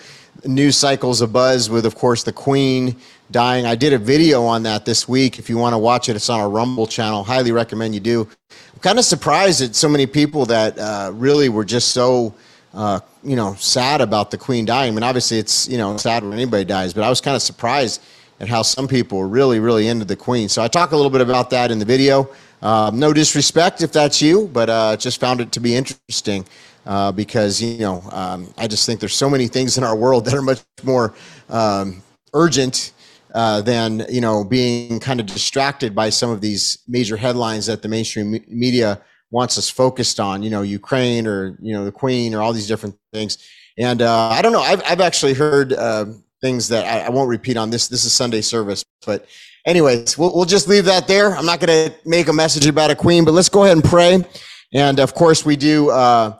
news 0.44 0.76
cycles 0.76 1.20
a 1.20 1.26
buzz 1.26 1.70
with, 1.70 1.86
of 1.86 1.94
course, 1.94 2.22
the 2.22 2.32
Queen 2.32 2.96
dying. 3.30 3.66
I 3.66 3.74
did 3.74 3.92
a 3.92 3.98
video 3.98 4.44
on 4.44 4.62
that 4.64 4.84
this 4.84 5.08
week. 5.08 5.38
If 5.38 5.48
you 5.48 5.58
want 5.58 5.72
to 5.72 5.78
watch 5.78 6.08
it, 6.08 6.16
it's 6.16 6.28
on 6.28 6.40
our 6.40 6.48
Rumble 6.48 6.86
channel. 6.86 7.24
Highly 7.24 7.52
recommend 7.52 7.94
you 7.94 8.00
do. 8.00 8.28
I'm 8.74 8.80
kind 8.80 8.98
of 8.98 9.04
surprised 9.04 9.62
at 9.62 9.74
so 9.74 9.88
many 9.88 10.06
people 10.06 10.46
that 10.46 10.78
uh, 10.78 11.10
really 11.14 11.48
were 11.48 11.64
just 11.64 11.92
so, 11.92 12.34
uh, 12.74 13.00
you 13.24 13.36
know, 13.36 13.54
sad 13.54 14.00
about 14.00 14.30
the 14.30 14.38
Queen 14.38 14.64
dying. 14.64 14.92
I 14.92 14.94
mean, 14.94 15.02
obviously, 15.02 15.38
it's 15.38 15.68
you 15.68 15.78
know 15.78 15.96
sad 15.96 16.22
when 16.22 16.32
anybody 16.32 16.64
dies, 16.64 16.92
but 16.92 17.02
I 17.02 17.08
was 17.08 17.20
kind 17.20 17.34
of 17.34 17.42
surprised 17.42 18.02
at 18.38 18.48
how 18.48 18.62
some 18.62 18.86
people 18.86 19.18
were 19.18 19.28
really, 19.28 19.60
really 19.60 19.88
into 19.88 20.04
the 20.04 20.16
Queen. 20.16 20.48
So 20.48 20.62
I 20.62 20.68
talk 20.68 20.92
a 20.92 20.96
little 20.96 21.10
bit 21.10 21.22
about 21.22 21.50
that 21.50 21.70
in 21.70 21.78
the 21.78 21.84
video. 21.84 22.28
Um, 22.62 22.98
no 22.98 23.12
disrespect 23.12 23.82
if 23.82 23.92
that's 23.92 24.20
you, 24.20 24.48
but 24.48 24.68
uh, 24.68 24.96
just 24.96 25.20
found 25.20 25.40
it 25.40 25.52
to 25.52 25.60
be 25.60 25.74
interesting 25.74 26.44
uh, 26.86 27.12
because 27.12 27.60
you 27.62 27.78
know 27.78 28.02
um, 28.12 28.52
I 28.56 28.66
just 28.66 28.86
think 28.86 29.00
there's 29.00 29.14
so 29.14 29.28
many 29.28 29.48
things 29.48 29.76
in 29.78 29.84
our 29.84 29.96
world 29.96 30.24
that 30.24 30.34
are 30.34 30.42
much 30.42 30.62
more 30.82 31.14
um, 31.48 32.02
urgent 32.32 32.92
uh, 33.34 33.60
than 33.60 34.06
you 34.08 34.20
know 34.20 34.44
being 34.44 35.00
kind 35.00 35.20
of 35.20 35.26
distracted 35.26 35.94
by 35.94 36.10
some 36.10 36.30
of 36.30 36.40
these 36.40 36.78
major 36.88 37.16
headlines 37.16 37.66
that 37.66 37.82
the 37.82 37.88
mainstream 37.88 38.32
me- 38.32 38.44
media 38.48 39.00
wants 39.30 39.58
us 39.58 39.68
focused 39.68 40.20
on. 40.20 40.42
You 40.42 40.50
know, 40.50 40.62
Ukraine 40.62 41.26
or 41.26 41.58
you 41.60 41.72
know 41.74 41.84
the 41.84 41.92
Queen 41.92 42.34
or 42.34 42.40
all 42.40 42.52
these 42.52 42.68
different 42.68 42.96
things. 43.12 43.38
And 43.78 44.00
uh, 44.00 44.28
I 44.28 44.40
don't 44.40 44.52
know. 44.52 44.62
I've 44.62 44.82
I've 44.86 45.00
actually 45.00 45.34
heard 45.34 45.72
uh, 45.72 46.06
things 46.40 46.68
that 46.68 46.86
I, 46.86 47.06
I 47.06 47.10
won't 47.10 47.28
repeat 47.28 47.56
on 47.56 47.70
this. 47.70 47.88
This 47.88 48.04
is 48.04 48.12
Sunday 48.12 48.40
service, 48.40 48.84
but 49.04 49.26
anyways, 49.66 50.16
we'll, 50.16 50.34
we'll 50.34 50.44
just 50.44 50.68
leave 50.68 50.84
that 50.86 51.06
there. 51.06 51.36
I'm 51.36 51.44
not 51.44 51.60
going 51.60 51.90
to 51.90 51.94
make 52.08 52.28
a 52.28 52.32
message 52.32 52.66
about 52.66 52.90
a 52.90 52.94
queen, 52.94 53.24
but 53.24 53.32
let's 53.32 53.48
go 53.48 53.64
ahead 53.64 53.76
and 53.76 53.84
pray. 53.84 54.24
And 54.72 54.98
of 55.00 55.14
course, 55.14 55.44
we 55.44 55.56
do, 55.56 55.90
uh, 55.90 56.36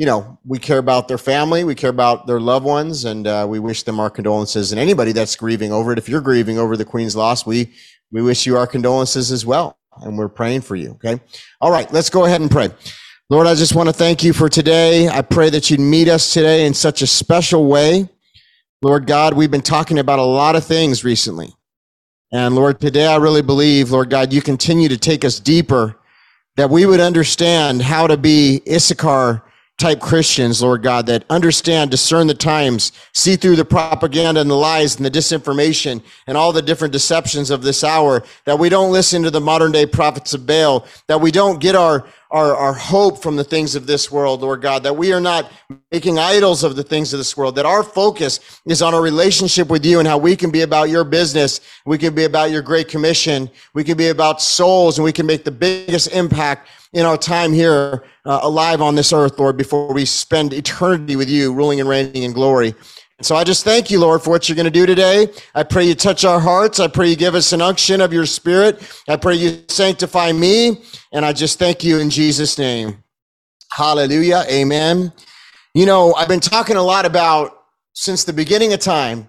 you 0.00 0.06
know, 0.06 0.38
we 0.46 0.58
care 0.58 0.78
about 0.78 1.08
their 1.08 1.18
family, 1.18 1.62
we 1.62 1.74
care 1.74 1.90
about 1.90 2.26
their 2.26 2.40
loved 2.40 2.64
ones, 2.64 3.04
and 3.04 3.26
uh, 3.26 3.44
we 3.46 3.58
wish 3.58 3.82
them 3.82 4.00
our 4.00 4.08
condolences. 4.08 4.72
And 4.72 4.80
anybody 4.80 5.12
that's 5.12 5.36
grieving 5.36 5.72
over 5.72 5.92
it, 5.92 5.98
if 5.98 6.08
you're 6.08 6.22
grieving 6.22 6.58
over 6.58 6.74
the 6.74 6.86
queen's 6.86 7.14
loss, 7.14 7.44
we, 7.44 7.74
we 8.10 8.22
wish 8.22 8.46
you 8.46 8.56
our 8.56 8.66
condolences 8.66 9.30
as 9.30 9.44
well. 9.44 9.76
And 10.00 10.16
we're 10.16 10.30
praying 10.30 10.62
for 10.62 10.74
you. 10.74 10.92
Okay. 10.92 11.20
All 11.60 11.70
right. 11.70 11.92
Let's 11.92 12.08
go 12.08 12.24
ahead 12.24 12.40
and 12.40 12.50
pray. 12.50 12.70
Lord, 13.28 13.46
I 13.46 13.54
just 13.54 13.74
want 13.74 13.90
to 13.90 13.92
thank 13.92 14.24
you 14.24 14.32
for 14.32 14.48
today. 14.48 15.06
I 15.06 15.20
pray 15.20 15.50
that 15.50 15.70
you'd 15.70 15.80
meet 15.80 16.08
us 16.08 16.32
today 16.32 16.64
in 16.64 16.72
such 16.72 17.02
a 17.02 17.06
special 17.06 17.66
way. 17.66 18.08
Lord 18.80 19.06
God, 19.06 19.34
we've 19.34 19.50
been 19.50 19.60
talking 19.60 19.98
about 19.98 20.18
a 20.18 20.22
lot 20.22 20.56
of 20.56 20.64
things 20.64 21.04
recently. 21.04 21.52
And 22.32 22.54
Lord, 22.54 22.80
today 22.80 23.06
I 23.06 23.16
really 23.16 23.42
believe, 23.42 23.90
Lord 23.90 24.08
God, 24.08 24.32
you 24.32 24.40
continue 24.40 24.88
to 24.88 24.96
take 24.96 25.26
us 25.26 25.38
deeper, 25.38 25.96
that 26.56 26.70
we 26.70 26.86
would 26.86 27.00
understand 27.00 27.82
how 27.82 28.06
to 28.06 28.16
be 28.16 28.62
Issachar 28.66 29.44
type 29.80 30.00
Christians, 30.00 30.62
Lord 30.62 30.82
God, 30.82 31.06
that 31.06 31.24
understand, 31.30 31.90
discern 31.90 32.26
the 32.26 32.34
times, 32.34 32.92
see 33.12 33.34
through 33.34 33.56
the 33.56 33.64
propaganda 33.64 34.40
and 34.40 34.50
the 34.50 34.54
lies 34.54 34.96
and 34.96 35.04
the 35.04 35.10
disinformation 35.10 36.02
and 36.26 36.36
all 36.36 36.52
the 36.52 36.62
different 36.62 36.92
deceptions 36.92 37.50
of 37.50 37.62
this 37.62 37.82
hour, 37.82 38.22
that 38.44 38.58
we 38.58 38.68
don't 38.68 38.92
listen 38.92 39.22
to 39.22 39.30
the 39.30 39.40
modern 39.40 39.72
day 39.72 39.86
prophets 39.86 40.34
of 40.34 40.46
Baal, 40.46 40.86
that 41.06 41.20
we 41.20 41.30
don't 41.30 41.60
get 41.60 41.74
our, 41.74 42.06
our, 42.30 42.54
our 42.54 42.72
hope 42.72 43.22
from 43.22 43.36
the 43.36 43.44
things 43.44 43.74
of 43.74 43.86
this 43.86 44.10
world, 44.10 44.42
Lord 44.42 44.62
God, 44.62 44.84
that 44.84 44.96
we 44.96 45.12
are 45.12 45.20
not 45.20 45.50
making 45.90 46.18
idols 46.18 46.62
of 46.62 46.76
the 46.76 46.82
things 46.82 47.12
of 47.12 47.18
this 47.18 47.36
world, 47.36 47.56
that 47.56 47.66
our 47.66 47.82
focus 47.82 48.60
is 48.66 48.82
on 48.82 48.94
our 48.94 49.02
relationship 49.02 49.68
with 49.68 49.84
you 49.84 49.98
and 49.98 50.06
how 50.06 50.16
we 50.16 50.36
can 50.36 50.50
be 50.50 50.60
about 50.60 50.90
your 50.90 51.02
business. 51.02 51.60
We 51.86 51.98
can 51.98 52.14
be 52.14 52.24
about 52.24 52.52
your 52.52 52.62
great 52.62 52.88
commission. 52.88 53.50
We 53.74 53.82
can 53.82 53.96
be 53.96 54.08
about 54.08 54.40
souls 54.40 54.98
and 54.98 55.04
we 55.04 55.12
can 55.12 55.26
make 55.26 55.44
the 55.44 55.50
biggest 55.50 56.12
impact 56.12 56.68
in 56.92 57.04
our 57.04 57.16
time 57.16 57.52
here 57.52 58.04
uh, 58.24 58.40
alive 58.42 58.80
on 58.80 58.94
this 58.94 59.12
earth, 59.12 59.38
Lord, 59.38 59.56
before 59.56 59.92
we 59.92 60.04
spend 60.04 60.52
eternity 60.52 61.16
with 61.16 61.28
you, 61.28 61.52
ruling 61.52 61.80
and 61.80 61.88
reigning 61.88 62.22
in 62.22 62.32
glory. 62.32 62.74
And 63.20 63.26
so 63.26 63.36
I 63.36 63.44
just 63.44 63.64
thank 63.64 63.90
you, 63.90 64.00
Lord, 64.00 64.22
for 64.22 64.30
what 64.30 64.48
you're 64.48 64.56
going 64.56 64.64
to 64.64 64.70
do 64.70 64.86
today. 64.86 65.28
I 65.54 65.62
pray 65.62 65.84
you 65.84 65.94
touch 65.94 66.24
our 66.24 66.40
hearts. 66.40 66.80
I 66.80 66.88
pray 66.88 67.10
you 67.10 67.16
give 67.16 67.34
us 67.34 67.52
an 67.52 67.60
unction 67.60 68.00
of 68.00 68.14
your 68.14 68.24
spirit. 68.24 68.80
I 69.06 69.16
pray 69.16 69.34
you 69.34 69.62
sanctify 69.68 70.32
me. 70.32 70.82
And 71.12 71.26
I 71.26 71.34
just 71.34 71.58
thank 71.58 71.84
you 71.84 71.98
in 71.98 72.08
Jesus' 72.08 72.56
name. 72.56 73.04
Hallelujah. 73.72 74.44
Amen. 74.48 75.12
You 75.74 75.84
know, 75.84 76.14
I've 76.14 76.28
been 76.28 76.40
talking 76.40 76.76
a 76.76 76.82
lot 76.82 77.04
about 77.04 77.58
since 77.92 78.24
the 78.24 78.32
beginning 78.32 78.72
of 78.72 78.80
time, 78.80 79.28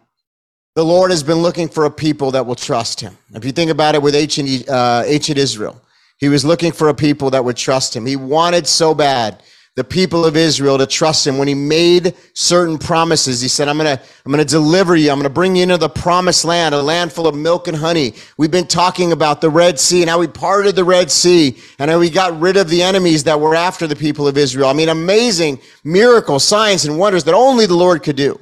the 0.75 0.85
Lord 0.85 1.11
has 1.11 1.21
been 1.21 1.39
looking 1.39 1.67
for 1.67 1.83
a 1.83 1.91
people 1.91 2.31
that 2.31 2.45
will 2.45 2.55
trust 2.55 3.01
him. 3.01 3.17
If 3.33 3.43
you 3.43 3.51
think 3.51 3.71
about 3.71 3.93
it 3.95 4.01
with 4.01 4.15
ancient, 4.15 4.69
uh, 4.69 5.03
ancient 5.05 5.37
Israel, 5.37 5.81
he 6.17 6.29
was 6.29 6.45
looking 6.45 6.71
for 6.71 6.87
a 6.87 6.93
people 6.93 7.29
that 7.31 7.43
would 7.43 7.57
trust 7.57 7.93
him. 7.93 8.05
He 8.05 8.15
wanted 8.15 8.67
so 8.67 8.95
bad 8.95 9.43
the 9.75 9.83
people 9.85 10.25
of 10.25 10.35
Israel 10.35 10.77
to 10.77 10.85
trust 10.85 11.25
him 11.25 11.37
when 11.37 11.47
he 11.47 11.53
made 11.53 12.13
certain 12.33 12.77
promises. 12.77 13.39
He 13.39 13.47
said, 13.47 13.69
I'm 13.69 13.77
going 13.77 13.97
to, 13.97 14.03
I'm 14.25 14.31
going 14.31 14.45
to 14.45 14.49
deliver 14.49 14.97
you. 14.97 15.09
I'm 15.09 15.17
going 15.17 15.23
to 15.23 15.29
bring 15.29 15.55
you 15.55 15.63
into 15.63 15.77
the 15.77 15.87
promised 15.87 16.43
land, 16.43 16.75
a 16.75 16.81
land 16.81 17.13
full 17.13 17.25
of 17.25 17.35
milk 17.35 17.69
and 17.69 17.77
honey. 17.77 18.13
We've 18.37 18.51
been 18.51 18.67
talking 18.67 19.13
about 19.13 19.39
the 19.39 19.49
Red 19.49 19.79
Sea 19.79 20.01
and 20.01 20.09
how 20.09 20.19
we 20.19 20.27
parted 20.27 20.75
the 20.75 20.83
Red 20.83 21.09
Sea 21.09 21.57
and 21.79 21.89
how 21.89 21.99
we 21.99 22.09
got 22.09 22.37
rid 22.39 22.57
of 22.57 22.69
the 22.69 22.83
enemies 22.83 23.23
that 23.23 23.39
were 23.39 23.55
after 23.55 23.87
the 23.87 23.95
people 23.95 24.27
of 24.27 24.37
Israel. 24.37 24.67
I 24.67 24.73
mean, 24.73 24.89
amazing 24.89 25.61
miracles, 25.85 26.43
signs 26.43 26.83
and 26.83 26.99
wonders 26.99 27.23
that 27.23 27.33
only 27.33 27.65
the 27.65 27.75
Lord 27.75 28.03
could 28.03 28.17
do 28.17 28.39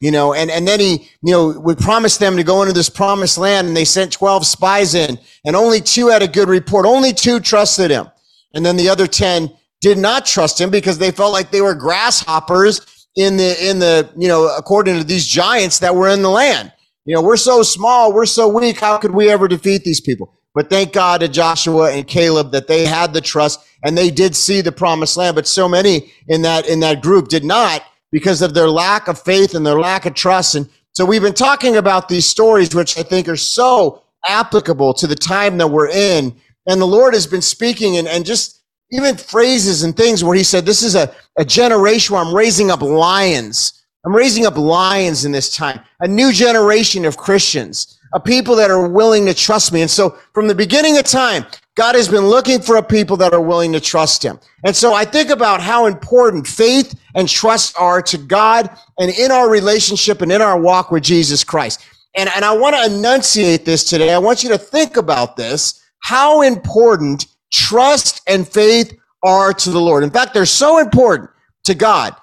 you 0.00 0.10
know, 0.10 0.32
and, 0.32 0.50
and 0.50 0.66
then 0.66 0.80
he, 0.80 1.10
you 1.22 1.32
know, 1.32 1.60
we 1.60 1.74
promised 1.74 2.20
them 2.20 2.36
to 2.38 2.42
go 2.42 2.62
into 2.62 2.72
this 2.72 2.88
promised 2.88 3.36
land 3.36 3.68
and 3.68 3.76
they 3.76 3.84
sent 3.84 4.10
12 4.10 4.46
spies 4.46 4.94
in 4.94 5.18
and 5.44 5.54
only 5.54 5.80
two 5.80 6.08
had 6.08 6.22
a 6.22 6.28
good 6.28 6.48
report. 6.48 6.86
Only 6.86 7.12
two 7.12 7.38
trusted 7.38 7.90
him. 7.90 8.10
And 8.54 8.64
then 8.64 8.76
the 8.76 8.88
other 8.88 9.06
10 9.06 9.52
did 9.80 9.98
not 9.98 10.26
trust 10.26 10.60
him 10.60 10.70
because 10.70 10.98
they 10.98 11.10
felt 11.10 11.32
like 11.32 11.50
they 11.50 11.60
were 11.60 11.74
grasshoppers 11.74 13.06
in 13.16 13.36
the, 13.36 13.68
in 13.68 13.78
the, 13.78 14.10
you 14.16 14.28
know, 14.28 14.54
according 14.56 14.98
to 14.98 15.04
these 15.04 15.26
giants 15.26 15.78
that 15.80 15.94
were 15.94 16.08
in 16.08 16.22
the 16.22 16.30
land. 16.30 16.72
You 17.04 17.14
know, 17.14 17.22
we're 17.22 17.36
so 17.36 17.62
small. 17.62 18.12
We're 18.12 18.26
so 18.26 18.48
weak. 18.48 18.78
How 18.78 18.98
could 18.98 19.12
we 19.12 19.30
ever 19.30 19.48
defeat 19.48 19.84
these 19.84 20.00
people? 20.00 20.34
But 20.54 20.68
thank 20.68 20.92
God 20.92 21.20
to 21.20 21.28
Joshua 21.28 21.92
and 21.92 22.06
Caleb 22.06 22.52
that 22.52 22.66
they 22.66 22.84
had 22.84 23.14
the 23.14 23.20
trust 23.20 23.60
and 23.84 23.96
they 23.96 24.10
did 24.10 24.36
see 24.36 24.60
the 24.60 24.72
promised 24.72 25.16
land. 25.16 25.34
But 25.34 25.46
so 25.46 25.68
many 25.68 26.12
in 26.28 26.42
that, 26.42 26.68
in 26.68 26.80
that 26.80 27.02
group 27.02 27.28
did 27.28 27.44
not 27.44 27.82
because 28.12 28.42
of 28.42 28.54
their 28.54 28.68
lack 28.68 29.08
of 29.08 29.20
faith 29.20 29.54
and 29.54 29.64
their 29.64 29.78
lack 29.78 30.06
of 30.06 30.14
trust. 30.14 30.54
And 30.54 30.68
so 30.92 31.04
we've 31.04 31.22
been 31.22 31.32
talking 31.32 31.76
about 31.76 32.08
these 32.08 32.26
stories, 32.26 32.74
which 32.74 32.98
I 32.98 33.02
think 33.02 33.28
are 33.28 33.36
so 33.36 34.02
applicable 34.26 34.92
to 34.94 35.06
the 35.06 35.14
time 35.14 35.58
that 35.58 35.68
we're 35.68 35.88
in. 35.88 36.36
And 36.66 36.80
the 36.80 36.86
Lord 36.86 37.14
has 37.14 37.26
been 37.26 37.42
speaking 37.42 37.96
and, 37.96 38.06
and 38.06 38.26
just, 38.26 38.59
even 38.92 39.16
phrases 39.16 39.82
and 39.82 39.96
things 39.96 40.24
where 40.24 40.36
he 40.36 40.42
said, 40.42 40.66
This 40.66 40.82
is 40.82 40.94
a, 40.94 41.12
a 41.38 41.44
generation 41.44 42.14
where 42.14 42.24
I'm 42.24 42.34
raising 42.34 42.70
up 42.70 42.82
lions. 42.82 43.84
I'm 44.04 44.14
raising 44.14 44.46
up 44.46 44.56
lions 44.56 45.24
in 45.24 45.32
this 45.32 45.54
time, 45.54 45.80
a 46.00 46.08
new 46.08 46.32
generation 46.32 47.04
of 47.04 47.18
Christians, 47.18 47.98
a 48.14 48.20
people 48.20 48.56
that 48.56 48.70
are 48.70 48.88
willing 48.88 49.26
to 49.26 49.34
trust 49.34 49.72
me. 49.72 49.82
And 49.82 49.90
so 49.90 50.16
from 50.32 50.48
the 50.48 50.54
beginning 50.54 50.96
of 50.96 51.04
time, 51.04 51.44
God 51.76 51.94
has 51.94 52.08
been 52.08 52.26
looking 52.26 52.60
for 52.60 52.76
a 52.76 52.82
people 52.82 53.16
that 53.18 53.34
are 53.34 53.40
willing 53.40 53.72
to 53.74 53.80
trust 53.80 54.22
him. 54.22 54.40
And 54.64 54.74
so 54.74 54.94
I 54.94 55.04
think 55.04 55.30
about 55.30 55.60
how 55.60 55.86
important 55.86 56.46
faith 56.46 56.98
and 57.14 57.28
trust 57.28 57.76
are 57.78 58.00
to 58.02 58.18
God 58.18 58.70
and 58.98 59.10
in 59.10 59.30
our 59.30 59.50
relationship 59.50 60.22
and 60.22 60.32
in 60.32 60.40
our 60.40 60.58
walk 60.58 60.90
with 60.90 61.02
Jesus 61.02 61.44
Christ. 61.44 61.84
And, 62.16 62.30
and 62.34 62.44
I 62.44 62.56
want 62.56 62.76
to 62.76 62.84
enunciate 62.84 63.64
this 63.64 63.84
today. 63.84 64.12
I 64.12 64.18
want 64.18 64.42
you 64.42 64.48
to 64.50 64.58
think 64.58 64.96
about 64.96 65.36
this, 65.36 65.82
how 66.00 66.42
important 66.42 67.26
trust 67.52 68.22
and 68.26 68.46
faith 68.48 68.96
are 69.22 69.52
to 69.52 69.70
the 69.70 69.80
Lord. 69.80 70.04
In 70.04 70.10
fact, 70.10 70.34
they're 70.34 70.46
so 70.46 70.78
important 70.78 71.30
to 71.64 71.74
God 71.74 72.14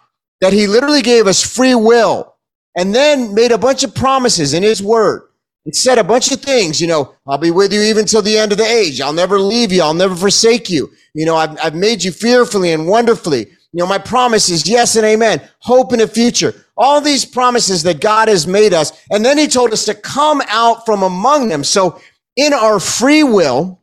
that 0.42 0.54
he 0.54 0.68
literally 0.68 1.02
gave 1.02 1.28
us 1.28 1.44
free 1.44 1.76
will 1.76 2.36
and 2.76 2.94
then 2.94 3.34
made 3.34 3.52
a 3.52 3.58
bunch 3.58 3.84
of 3.84 3.94
promises 3.94 4.54
in 4.54 4.64
his 4.64 4.82
word. 4.82 5.24
It 5.66 5.76
said 5.76 5.98
a 5.98 6.04
bunch 6.04 6.32
of 6.32 6.42
things, 6.42 6.80
you 6.80 6.88
know, 6.88 7.14
I'll 7.28 7.38
be 7.38 7.52
with 7.52 7.74
you 7.74 7.82
even 7.82 8.06
till 8.06 8.22
the 8.22 8.38
end 8.38 8.54
of 8.54 8.58
the 8.58 8.64
age. 8.64 9.02
I'll 9.02 9.12
never 9.12 9.38
leave 9.40 9.72
you. 9.72 9.82
I'll 9.82 9.94
never 9.94 10.16
forsake 10.16 10.70
you. 10.70 10.90
You 11.14 11.26
know, 11.26 11.36
I've, 11.36 11.58
I've 11.62 11.76
made 11.76 12.04
you 12.04 12.12
fearfully 12.12 12.72
and 12.72 12.88
wonderfully. 12.88 13.48
You 13.74 13.84
know, 13.84 13.88
my 13.88 13.98
promise 13.98 14.50
is 14.50 14.68
yes 14.68 14.96
and 14.96 15.06
amen. 15.06 15.42
Hope 15.60 15.92
in 15.92 16.00
the 16.00 16.08
future. 16.08 16.54
All 16.78 17.02
these 17.02 17.26
promises 17.26 17.84
that 17.84 18.00
God 18.00 18.30
has 18.30 18.48
made 18.48 18.74
us. 18.74 18.94
And 19.12 19.26
then 19.26 19.38
he 19.38 19.48
told 19.48 19.74
us 19.74 19.84
to 19.86 19.94
come 19.94 20.42
out 20.48 20.86
from 20.86 21.04
among 21.04 21.50
them. 21.50 21.66
So 21.66 22.00
in 22.38 22.54
our 22.54 22.80
free 22.80 23.24
will 23.24 23.82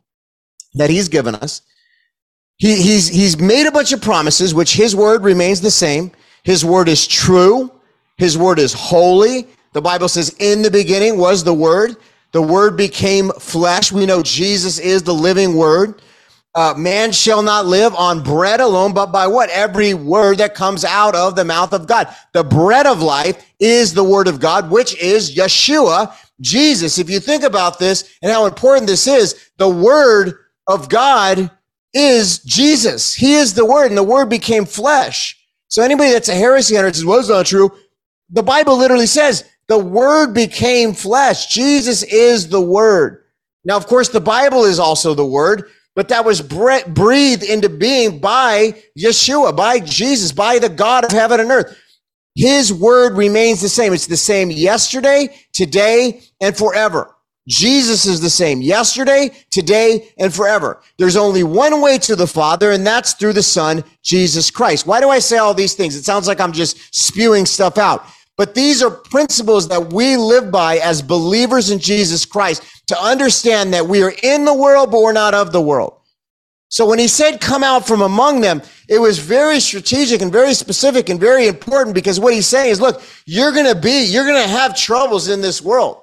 that 0.75 0.89
he's 0.89 1.09
given 1.09 1.35
us, 1.35 1.61
he, 2.57 2.81
he's, 2.81 3.07
he's 3.07 3.37
made 3.37 3.67
a 3.67 3.71
bunch 3.71 3.91
of 3.91 4.01
promises, 4.01 4.53
which 4.53 4.73
his 4.73 4.95
word 4.95 5.23
remains 5.23 5.61
the 5.61 5.71
same. 5.71 6.11
His 6.43 6.63
word 6.63 6.87
is 6.87 7.05
true. 7.05 7.71
His 8.17 8.37
word 8.37 8.59
is 8.59 8.71
holy. 8.71 9.47
The 9.73 9.81
Bible 9.81 10.07
says, 10.07 10.33
in 10.39 10.61
the 10.61 10.71
beginning 10.71 11.17
was 11.17 11.43
the 11.43 11.53
word. 11.53 11.97
The 12.31 12.41
word 12.41 12.77
became 12.77 13.31
flesh. 13.31 13.91
We 13.91 14.05
know 14.05 14.23
Jesus 14.23 14.79
is 14.79 15.03
the 15.03 15.13
living 15.13 15.55
word. 15.55 16.01
Uh, 16.53 16.73
man 16.77 17.11
shall 17.11 17.41
not 17.41 17.65
live 17.65 17.93
on 17.95 18.23
bread 18.23 18.61
alone, 18.61 18.93
but 18.93 19.07
by 19.07 19.27
what? 19.27 19.49
Every 19.49 19.93
word 19.93 20.37
that 20.37 20.55
comes 20.55 20.85
out 20.85 21.13
of 21.13 21.35
the 21.35 21.43
mouth 21.43 21.73
of 21.73 21.85
God. 21.85 22.07
The 22.31 22.45
bread 22.45 22.85
of 22.85 23.01
life 23.01 23.45
is 23.59 23.93
the 23.93 24.03
word 24.05 24.29
of 24.29 24.39
God, 24.39 24.71
which 24.71 24.97
is 25.01 25.35
Yeshua, 25.35 26.15
Jesus. 26.39 26.97
If 26.97 27.09
you 27.09 27.19
think 27.19 27.43
about 27.43 27.77
this 27.77 28.17
and 28.21 28.31
how 28.31 28.45
important 28.45 28.87
this 28.87 29.07
is, 29.07 29.49
the 29.57 29.67
word 29.67 30.44
of 30.67 30.89
God 30.89 31.51
is 31.93 32.39
Jesus. 32.39 33.13
He 33.13 33.35
is 33.35 33.53
the 33.53 33.65
word 33.65 33.87
and 33.87 33.97
the 33.97 34.03
word 34.03 34.29
became 34.29 34.65
flesh. 34.65 35.37
So 35.67 35.81
anybody 35.81 36.11
that's 36.11 36.29
a 36.29 36.35
heresy 36.35 36.75
hunter 36.75 36.93
says, 36.93 37.05
well, 37.05 37.19
it's 37.19 37.29
not 37.29 37.45
true. 37.45 37.71
The 38.29 38.43
Bible 38.43 38.77
literally 38.77 39.07
says 39.07 39.45
the 39.67 39.79
word 39.79 40.33
became 40.33 40.93
flesh. 40.93 41.47
Jesus 41.47 42.03
is 42.03 42.49
the 42.49 42.61
word. 42.61 43.23
Now, 43.63 43.77
of 43.77 43.87
course, 43.87 44.09
the 44.09 44.21
Bible 44.21 44.65
is 44.65 44.79
also 44.79 45.13
the 45.13 45.25
word, 45.25 45.69
but 45.95 46.09
that 46.09 46.25
was 46.25 46.41
breathed 46.41 47.43
into 47.43 47.69
being 47.69 48.19
by 48.19 48.75
Yeshua, 48.97 49.55
by 49.55 49.79
Jesus, 49.79 50.31
by 50.31 50.59
the 50.59 50.69
God 50.69 51.05
of 51.05 51.11
heaven 51.11 51.39
and 51.39 51.49
earth. 51.49 51.77
His 52.35 52.73
word 52.73 53.15
remains 53.15 53.61
the 53.61 53.69
same. 53.69 53.93
It's 53.93 54.07
the 54.07 54.17
same 54.17 54.51
yesterday, 54.51 55.33
today, 55.53 56.21
and 56.41 56.55
forever. 56.55 57.14
Jesus 57.47 58.05
is 58.05 58.21
the 58.21 58.29
same 58.29 58.61
yesterday, 58.61 59.31
today, 59.51 60.09
and 60.17 60.33
forever. 60.33 60.81
There's 60.97 61.15
only 61.15 61.43
one 61.43 61.81
way 61.81 61.97
to 61.99 62.15
the 62.15 62.25
Father, 62.25 62.71
and 62.71 62.85
that's 62.85 63.13
through 63.13 63.33
the 63.33 63.43
Son, 63.43 63.83
Jesus 64.01 64.49
Christ. 64.49 64.87
Why 64.87 64.99
do 64.99 65.09
I 65.09 65.19
say 65.19 65.37
all 65.37 65.53
these 65.53 65.75
things? 65.75 65.95
It 65.95 66.05
sounds 66.05 66.27
like 66.27 66.39
I'm 66.39 66.53
just 66.53 66.95
spewing 66.95 67.45
stuff 67.45 67.77
out. 67.77 68.05
But 68.37 68.55
these 68.55 68.83
are 68.83 68.89
principles 68.89 69.67
that 69.69 69.93
we 69.93 70.17
live 70.17 70.51
by 70.51 70.77
as 70.77 71.01
believers 71.01 71.69
in 71.69 71.79
Jesus 71.79 72.25
Christ 72.25 72.63
to 72.87 72.99
understand 72.99 73.73
that 73.73 73.87
we 73.87 74.03
are 74.03 74.13
in 74.23 74.43
the 74.45 74.53
world, 74.53 74.91
but 74.91 75.01
we're 75.01 75.13
not 75.13 75.33
of 75.33 75.51
the 75.51 75.61
world. 75.61 75.99
So 76.67 76.85
when 76.85 76.99
he 76.99 77.07
said 77.07 77.39
come 77.39 77.63
out 77.63 77.87
from 77.87 78.01
among 78.01 78.41
them, 78.41 78.61
it 78.89 78.99
was 78.99 79.19
very 79.19 79.59
strategic 79.59 80.21
and 80.21 80.31
very 80.31 80.53
specific 80.53 81.09
and 81.09 81.19
very 81.19 81.47
important 81.47 81.95
because 81.95 82.19
what 82.19 82.33
he's 82.33 82.47
saying 82.47 82.71
is, 82.71 82.81
look, 82.81 83.01
you're 83.25 83.53
going 83.53 83.67
to 83.67 83.79
be, 83.79 84.03
you're 84.05 84.25
going 84.25 84.43
to 84.43 84.49
have 84.49 84.75
troubles 84.75 85.29
in 85.29 85.41
this 85.41 85.61
world. 85.61 86.01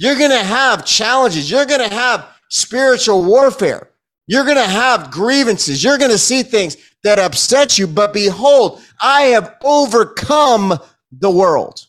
You're 0.00 0.16
going 0.16 0.30
to 0.30 0.42
have 0.42 0.86
challenges. 0.86 1.50
You're 1.50 1.66
going 1.66 1.86
to 1.86 1.94
have 1.94 2.26
spiritual 2.48 3.22
warfare. 3.22 3.90
You're 4.26 4.44
going 4.44 4.56
to 4.56 4.62
have 4.62 5.10
grievances. 5.10 5.84
You're 5.84 5.98
going 5.98 6.10
to 6.10 6.16
see 6.16 6.42
things 6.42 6.78
that 7.02 7.18
upset 7.18 7.78
you. 7.78 7.86
But 7.86 8.14
behold, 8.14 8.80
I 9.02 9.24
have 9.24 9.56
overcome 9.62 10.78
the 11.12 11.30
world. 11.30 11.84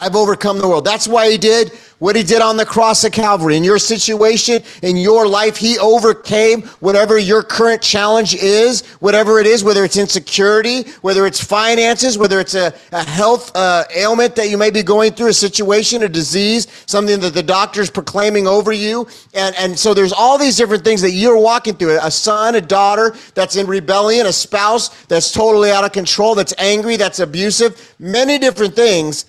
I've 0.00 0.16
overcome 0.16 0.58
the 0.58 0.68
world. 0.68 0.84
That's 0.84 1.06
why 1.06 1.30
he 1.30 1.38
did 1.38 1.72
what 2.00 2.16
he 2.16 2.22
did 2.22 2.40
on 2.42 2.56
the 2.56 2.66
cross 2.66 3.04
of 3.04 3.12
Calvary. 3.12 3.56
In 3.56 3.62
your 3.62 3.78
situation, 3.78 4.62
in 4.82 4.96
your 4.96 5.28
life, 5.28 5.56
he 5.56 5.78
overcame 5.78 6.62
whatever 6.80 7.18
your 7.18 7.42
current 7.42 7.80
challenge 7.80 8.34
is, 8.34 8.84
whatever 9.00 9.38
it 9.38 9.46
is, 9.46 9.62
whether 9.62 9.84
it's 9.84 9.98
insecurity, 9.98 10.90
whether 11.02 11.26
it's 11.26 11.42
finances, 11.42 12.16
whether 12.16 12.40
it's 12.40 12.54
a, 12.54 12.74
a 12.92 13.04
health 13.04 13.54
uh, 13.54 13.84
ailment 13.94 14.34
that 14.34 14.48
you 14.48 14.56
may 14.56 14.70
be 14.70 14.82
going 14.82 15.12
through, 15.12 15.28
a 15.28 15.32
situation, 15.32 16.02
a 16.02 16.08
disease, 16.08 16.66
something 16.86 17.20
that 17.20 17.34
the 17.34 17.42
doctor's 17.42 17.90
proclaiming 17.90 18.46
over 18.46 18.72
you. 18.72 19.06
And, 19.34 19.54
and 19.56 19.78
so 19.78 19.92
there's 19.92 20.12
all 20.12 20.38
these 20.38 20.56
different 20.56 20.82
things 20.82 21.02
that 21.02 21.10
you're 21.10 21.38
walking 21.38 21.74
through. 21.74 21.98
A 22.02 22.10
son, 22.10 22.54
a 22.54 22.62
daughter 22.62 23.14
that's 23.34 23.56
in 23.56 23.66
rebellion, 23.66 24.26
a 24.26 24.32
spouse 24.32 24.88
that's 25.04 25.30
totally 25.30 25.70
out 25.70 25.84
of 25.84 25.92
control, 25.92 26.34
that's 26.34 26.54
angry, 26.56 26.96
that's 26.96 27.18
abusive, 27.18 27.94
many 27.98 28.38
different 28.38 28.74
things 28.74 29.26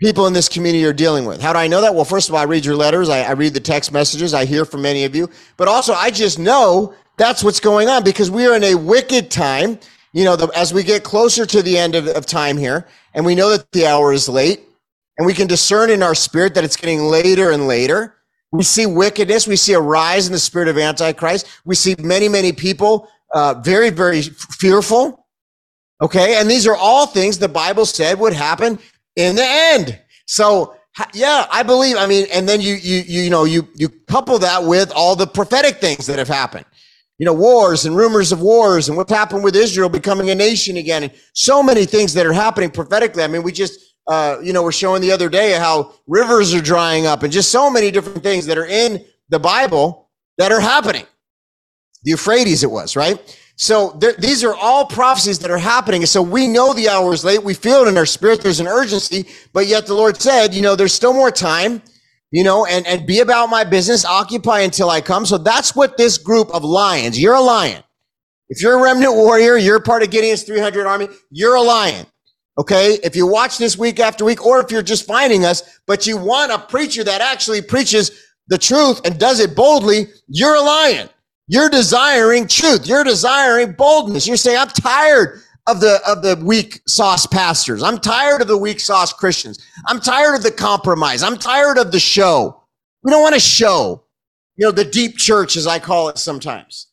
people 0.00 0.26
in 0.26 0.32
this 0.32 0.48
community 0.48 0.84
are 0.84 0.92
dealing 0.92 1.24
with. 1.24 1.40
How 1.40 1.52
do 1.52 1.58
I 1.58 1.66
know 1.66 1.80
that? 1.80 1.94
Well, 1.94 2.04
first 2.04 2.28
of 2.28 2.34
all, 2.34 2.40
I 2.40 2.44
read 2.44 2.64
your 2.64 2.76
letters, 2.76 3.08
I, 3.08 3.22
I, 3.22 3.32
read 3.32 3.54
the 3.54 3.60
text 3.60 3.92
messages, 3.92 4.32
I 4.32 4.44
hear 4.44 4.64
from 4.64 4.82
many 4.82 5.04
of 5.04 5.14
you, 5.14 5.28
but 5.56 5.66
also 5.66 5.92
I 5.92 6.10
just 6.10 6.38
know 6.38 6.94
that's 7.16 7.42
what's 7.42 7.60
going 7.60 7.88
on 7.88 8.04
because 8.04 8.30
we 8.30 8.46
are 8.46 8.56
in 8.56 8.64
a 8.64 8.74
wicked 8.76 9.30
time. 9.30 9.78
You 10.12 10.24
know, 10.24 10.36
the, 10.36 10.46
as 10.56 10.72
we 10.72 10.82
get 10.84 11.04
closer 11.04 11.44
to 11.44 11.62
the 11.62 11.76
end 11.76 11.94
of, 11.94 12.06
of 12.08 12.24
time 12.26 12.56
here, 12.56 12.86
and 13.12 13.26
we 13.26 13.34
know 13.34 13.50
that 13.50 13.70
the 13.72 13.86
hour 13.86 14.12
is 14.12 14.28
late, 14.28 14.60
and 15.18 15.26
we 15.26 15.34
can 15.34 15.46
discern 15.46 15.90
in 15.90 16.02
our 16.02 16.14
spirit 16.14 16.54
that 16.54 16.64
it's 16.64 16.76
getting 16.76 17.00
later 17.00 17.50
and 17.50 17.66
later. 17.66 18.14
We 18.52 18.62
see 18.62 18.86
wickedness. 18.86 19.46
We 19.46 19.56
see 19.56 19.74
a 19.74 19.80
rise 19.80 20.26
in 20.26 20.32
the 20.32 20.38
spirit 20.38 20.68
of 20.68 20.78
Antichrist. 20.78 21.46
We 21.64 21.74
see 21.74 21.94
many, 21.98 22.28
many 22.28 22.52
people 22.52 23.08
uh, 23.34 23.54
very, 23.54 23.90
very 23.90 24.22
fearful. 24.22 25.26
Okay. 26.00 26.40
And 26.40 26.48
these 26.48 26.66
are 26.66 26.76
all 26.76 27.06
things 27.06 27.38
the 27.38 27.48
Bible 27.48 27.84
said 27.84 28.18
would 28.18 28.32
happen 28.32 28.78
in 29.18 29.36
the 29.36 29.44
end. 29.44 30.00
So 30.26 30.76
yeah, 31.12 31.46
I 31.50 31.62
believe. 31.62 31.96
I 31.96 32.06
mean, 32.06 32.26
and 32.32 32.48
then 32.48 32.60
you 32.60 32.74
you 32.74 33.02
you 33.06 33.30
know 33.30 33.44
you 33.44 33.68
you 33.74 33.88
couple 34.08 34.38
that 34.38 34.64
with 34.64 34.90
all 34.94 35.16
the 35.16 35.26
prophetic 35.26 35.76
things 35.76 36.06
that 36.06 36.18
have 36.18 36.28
happened. 36.28 36.64
You 37.18 37.26
know, 37.26 37.34
wars 37.34 37.84
and 37.84 37.96
rumors 37.96 38.30
of 38.30 38.40
wars 38.40 38.88
and 38.88 38.96
what's 38.96 39.12
happened 39.12 39.42
with 39.42 39.56
Israel 39.56 39.88
becoming 39.88 40.30
a 40.30 40.34
nation 40.34 40.76
again, 40.76 41.02
and 41.02 41.12
so 41.34 41.62
many 41.62 41.84
things 41.84 42.14
that 42.14 42.26
are 42.26 42.32
happening 42.32 42.70
prophetically. 42.70 43.24
I 43.24 43.26
mean, 43.26 43.42
we 43.42 43.52
just 43.52 43.80
uh, 44.06 44.38
you 44.42 44.52
know 44.52 44.62
we're 44.62 44.72
showing 44.72 45.02
the 45.02 45.12
other 45.12 45.28
day 45.28 45.52
how 45.52 45.94
rivers 46.06 46.54
are 46.54 46.62
drying 46.62 47.06
up, 47.06 47.22
and 47.22 47.32
just 47.32 47.50
so 47.50 47.70
many 47.70 47.90
different 47.90 48.22
things 48.22 48.46
that 48.46 48.56
are 48.56 48.66
in 48.66 49.04
the 49.28 49.38
Bible 49.38 50.08
that 50.38 50.52
are 50.52 50.60
happening. 50.60 51.06
The 52.04 52.12
Euphrates, 52.12 52.62
it 52.62 52.70
was 52.70 52.94
right. 52.94 53.18
So 53.60 53.90
there, 53.98 54.12
these 54.12 54.44
are 54.44 54.54
all 54.54 54.86
prophecies 54.86 55.40
that 55.40 55.50
are 55.50 55.58
happening. 55.58 56.06
So 56.06 56.22
we 56.22 56.46
know 56.46 56.72
the 56.72 56.88
hour 56.88 57.12
is 57.12 57.24
late. 57.24 57.42
We 57.42 57.54
feel 57.54 57.82
it 57.82 57.88
in 57.88 57.98
our 57.98 58.06
spirit. 58.06 58.40
There's 58.40 58.60
an 58.60 58.68
urgency, 58.68 59.26
but 59.52 59.66
yet 59.66 59.86
the 59.86 59.94
Lord 59.94 60.20
said, 60.20 60.54
you 60.54 60.62
know, 60.62 60.76
there's 60.76 60.94
still 60.94 61.12
more 61.12 61.32
time, 61.32 61.82
you 62.30 62.44
know, 62.44 62.66
and, 62.66 62.86
and 62.86 63.04
be 63.04 63.18
about 63.18 63.50
my 63.50 63.64
business, 63.64 64.04
occupy 64.04 64.60
until 64.60 64.90
I 64.90 65.00
come. 65.00 65.26
So 65.26 65.38
that's 65.38 65.74
what 65.74 65.96
this 65.96 66.18
group 66.18 66.54
of 66.54 66.62
lions, 66.62 67.20
you're 67.20 67.34
a 67.34 67.40
lion. 67.40 67.82
If 68.48 68.62
you're 68.62 68.78
a 68.78 68.82
remnant 68.82 69.14
warrior, 69.14 69.56
you're 69.56 69.80
part 69.80 70.04
of 70.04 70.10
Gideon's 70.10 70.44
300 70.44 70.86
army, 70.86 71.08
you're 71.30 71.56
a 71.56 71.62
lion. 71.62 72.06
Okay. 72.58 72.98
If 73.02 73.16
you 73.16 73.26
watch 73.26 73.58
this 73.58 73.76
week 73.76 73.98
after 73.98 74.24
week, 74.24 74.46
or 74.46 74.60
if 74.60 74.70
you're 74.70 74.82
just 74.82 75.04
finding 75.04 75.44
us, 75.44 75.80
but 75.86 76.06
you 76.06 76.16
want 76.16 76.52
a 76.52 76.58
preacher 76.58 77.02
that 77.02 77.20
actually 77.20 77.62
preaches 77.62 78.12
the 78.46 78.58
truth 78.58 79.00
and 79.04 79.18
does 79.18 79.40
it 79.40 79.56
boldly, 79.56 80.06
you're 80.28 80.54
a 80.54 80.60
lion. 80.60 81.08
You're 81.48 81.70
desiring 81.70 82.46
truth. 82.46 82.86
You're 82.86 83.04
desiring 83.04 83.72
boldness. 83.72 84.26
You're 84.26 84.36
saying, 84.36 84.58
I'm 84.58 84.68
tired 84.68 85.40
of 85.66 85.80
the, 85.80 86.00
of 86.06 86.22
the 86.22 86.40
weak 86.44 86.82
sauce 86.86 87.26
pastors. 87.26 87.82
I'm 87.82 87.98
tired 87.98 88.42
of 88.42 88.48
the 88.48 88.56
weak 88.56 88.80
sauce 88.80 89.12
Christians. 89.12 89.58
I'm 89.86 89.98
tired 89.98 90.36
of 90.36 90.42
the 90.42 90.50
compromise. 90.50 91.22
I'm 91.22 91.38
tired 91.38 91.78
of 91.78 91.90
the 91.90 91.98
show. 91.98 92.62
We 93.02 93.10
don't 93.10 93.22
want 93.22 93.34
to 93.34 93.40
show, 93.40 94.04
you 94.56 94.66
know, 94.66 94.72
the 94.72 94.84
deep 94.84 95.16
church, 95.16 95.56
as 95.56 95.66
I 95.66 95.78
call 95.78 96.10
it 96.10 96.18
sometimes. 96.18 96.88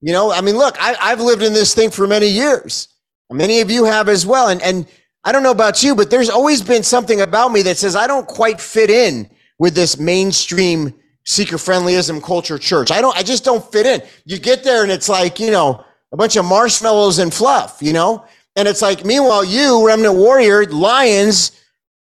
You 0.00 0.12
know, 0.12 0.32
I 0.32 0.40
mean, 0.40 0.56
look, 0.56 0.76
I, 0.80 0.96
I've 1.00 1.20
lived 1.20 1.42
in 1.42 1.52
this 1.52 1.74
thing 1.74 1.90
for 1.90 2.06
many 2.06 2.28
years. 2.28 2.88
Many 3.30 3.60
of 3.60 3.70
you 3.70 3.84
have 3.84 4.08
as 4.08 4.26
well. 4.26 4.48
And, 4.48 4.60
and 4.62 4.86
I 5.24 5.32
don't 5.32 5.42
know 5.42 5.52
about 5.52 5.82
you, 5.82 5.94
but 5.94 6.10
there's 6.10 6.30
always 6.30 6.62
been 6.62 6.82
something 6.82 7.20
about 7.20 7.52
me 7.52 7.62
that 7.62 7.76
says 7.76 7.94
I 7.94 8.06
don't 8.06 8.26
quite 8.26 8.60
fit 8.60 8.90
in 8.90 9.30
with 9.58 9.74
this 9.74 9.98
mainstream 9.98 10.92
seeker 11.24 11.56
friendlyism 11.56 12.22
culture 12.22 12.58
church. 12.58 12.90
I 12.90 13.00
don't, 13.00 13.16
I 13.16 13.22
just 13.22 13.44
don't 13.44 13.64
fit 13.72 13.86
in. 13.86 14.02
You 14.24 14.38
get 14.38 14.64
there 14.64 14.82
and 14.82 14.90
it's 14.90 15.08
like, 15.08 15.38
you 15.38 15.50
know, 15.50 15.84
a 16.12 16.16
bunch 16.16 16.36
of 16.36 16.44
marshmallows 16.44 17.18
and 17.18 17.32
fluff, 17.32 17.78
you 17.80 17.92
know? 17.92 18.24
And 18.56 18.68
it's 18.68 18.82
like, 18.82 19.04
meanwhile, 19.04 19.44
you, 19.44 19.86
remnant 19.86 20.16
warrior, 20.16 20.66
lions 20.66 21.52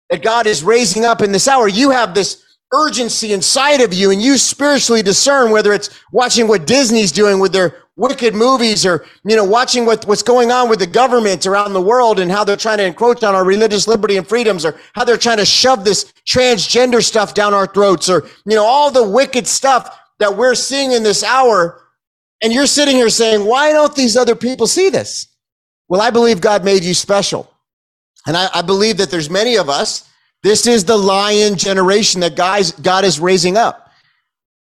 that 0.09 0.23
God 0.23 0.47
is 0.47 0.65
raising 0.65 1.05
up 1.05 1.21
in 1.21 1.33
this 1.33 1.47
hour, 1.47 1.69
you 1.69 1.91
have 1.91 2.15
this 2.15 2.45
urgency 2.73 3.33
inside 3.33 3.81
of 3.81 3.93
you 3.93 4.11
and 4.11 4.23
you 4.23 4.37
spiritually 4.37 5.03
discern 5.03 5.51
whether 5.51 5.73
it's 5.73 5.91
watching 6.13 6.49
what 6.49 6.67
Disney's 6.67 7.13
doing 7.13 7.39
with 7.39 7.53
their 7.53 7.83
wicked 7.99 8.35
movies 8.35 8.87
or, 8.87 9.05
you 9.25 9.37
know, 9.37 9.45
watching 9.45 9.85
what, 9.85 10.07
what's 10.07 10.23
going 10.23 10.51
on 10.51 10.71
with 10.71 10.79
the 10.79 10.87
government 10.87 11.47
around 11.47 11.75
the 11.75 11.81
world 11.81 12.19
and 12.19 12.31
how 12.31 12.45
they're 12.45 12.57
trying 12.57 12.79
to 12.79 12.87
encroach 12.87 13.23
on 13.23 13.35
our 13.35 13.45
religious 13.45 13.87
liberty 13.87 14.17
and 14.17 14.27
freedoms 14.27 14.65
or 14.65 14.79
how 14.95 15.05
they're 15.05 15.17
trying 15.19 15.37
to 15.37 15.45
shove 15.45 15.85
this 15.85 16.13
transgender 16.27 17.03
stuff 17.03 17.35
down 17.35 17.53
our 17.53 17.67
throats 17.67 18.09
or, 18.09 18.27
you 18.47 18.57
know, 18.57 18.65
all 18.65 18.91
the 18.91 19.07
wicked 19.07 19.47
stuff 19.47 19.99
that 20.19 20.37
we're 20.37 20.55
seeing 20.55 20.93
in 20.93 21.03
this 21.03 21.23
hour. 21.23 21.83
And 22.41 22.53
you're 22.53 22.67
sitting 22.67 22.97
here 22.97 23.11
saying, 23.11 23.45
why 23.45 23.73
don't 23.73 23.95
these 23.95 24.17
other 24.17 24.35
people 24.35 24.67
see 24.67 24.89
this? 24.89 25.27
Well, 25.89 26.01
I 26.01 26.11
believe 26.11 26.41
God 26.41 26.65
made 26.65 26.85
you 26.85 26.95
special. 26.95 27.53
And 28.27 28.37
I, 28.37 28.49
I 28.55 28.63
believe 28.63 28.97
that 28.99 29.11
there's 29.11 29.29
many 29.29 29.57
of 29.57 29.69
us 29.69 30.09
this 30.43 30.67
is 30.67 30.85
the 30.85 30.97
lion 30.97 31.57
generation 31.57 32.21
that 32.21 32.37
guys, 32.37 32.73
God 32.73 33.05
is 33.05 33.19
raising 33.19 33.57
up. 33.57 33.91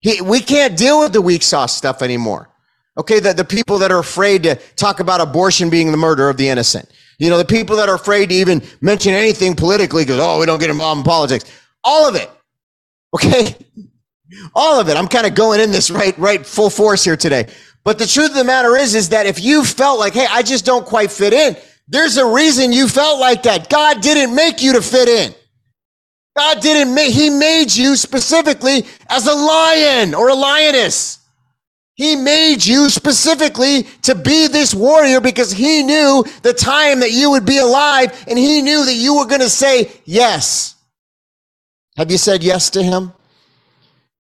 He, 0.01 0.21
we 0.21 0.41
can't 0.41 0.77
deal 0.77 1.01
with 1.01 1.13
the 1.13 1.21
weak 1.21 1.43
sauce 1.43 1.77
stuff 1.77 2.03
anymore. 2.03 2.49
Okay, 2.99 3.21
the, 3.21 3.33
the 3.33 3.45
people 3.45 3.79
that 3.79 3.93
are 3.93 3.99
afraid 3.99 4.43
to 4.45 4.55
talk 4.77 5.01
about 5.01 5.21
abortion 5.21 5.69
being 5.69 5.91
the 5.91 5.97
murder 5.97 6.29
of 6.29 6.37
the 6.37 6.49
innocent. 6.49 6.91
You 7.19 7.31
know, 7.31 7.39
the 7.39 7.45
people 7.45 7.77
that 7.77 7.89
are 7.89 7.95
afraid 7.95 8.31
to 8.31 8.35
even 8.35 8.63
mention 8.81 9.13
anything 9.13 9.55
politically 9.55 10.05
because, 10.05 10.21
oh, 10.21 10.39
we 10.39 10.47
don't 10.47 10.59
get 10.59 10.71
involved 10.71 10.99
in 10.99 11.05
politics. 11.05 11.45
All 11.85 12.09
of 12.09 12.15
it. 12.15 12.31
Okay? 13.15 13.55
All 14.55 14.81
of 14.81 14.89
it. 14.89 14.97
I'm 14.97 15.09
kind 15.09 15.27
of 15.27 15.35
going 15.35 15.61
in 15.61 15.71
this 15.71 15.91
right, 15.91 16.17
right 16.19 16.45
full 16.45 16.71
force 16.71 17.05
here 17.05 17.17
today. 17.17 17.49
But 17.85 17.99
the 17.99 18.07
truth 18.07 18.31
of 18.31 18.37
the 18.37 18.45
matter 18.45 18.77
is, 18.77 18.95
is 18.95 19.11
that 19.11 19.27
if 19.27 19.43
you 19.43 19.65
felt 19.65 19.99
like, 19.99 20.15
hey, 20.15 20.27
I 20.29 20.43
just 20.43 20.65
don't 20.65 20.85
quite 20.85 21.13
fit 21.13 21.33
in, 21.33 21.57
there's 21.89 22.17
a 22.17 22.27
reason 22.27 22.73
you 22.73 22.89
felt 22.89 23.21
like 23.21 23.45
that. 23.45 23.71
God 23.71 24.01
didn't 24.01 24.35
make 24.35 24.63
you 24.63 24.73
to 24.73 24.83
fit 24.83 25.09
in. 25.09 25.35
God 26.37 26.61
didn't 26.61 26.93
make, 26.93 27.15
he 27.15 27.31
made 27.31 27.75
you 27.75 27.97
specifically 27.97 28.85
as 29.09 29.27
a 29.27 29.33
lion 29.33 30.15
or 30.15 30.29
a 30.29 30.35
lioness. 30.35 31.21
He 31.97 32.15
made 32.15 32.65
you 32.65 32.91
specifically 32.91 33.85
to 34.03 34.15
be 34.15 34.49
this 34.49 34.75
warrior 34.75 35.19
because 35.19 35.51
he 35.51 35.83
knew 35.83 36.25
the 36.43 36.53
time 36.53 37.01
that 37.01 37.11
you 37.11 37.31
would 37.31 37.47
be 37.47 37.57
alive 37.57 38.25
and 38.29 38.39
he 38.39 38.61
knew 38.61 38.85
that 38.85 38.95
you 38.95 39.17
were 39.17 39.25
going 39.25 39.41
to 39.41 39.49
say 39.49 39.91
yes. 40.05 40.75
Have 41.97 42.11
you 42.11 42.19
said 42.19 42.45
yes 42.45 42.69
to 42.71 42.83
him? 42.83 43.13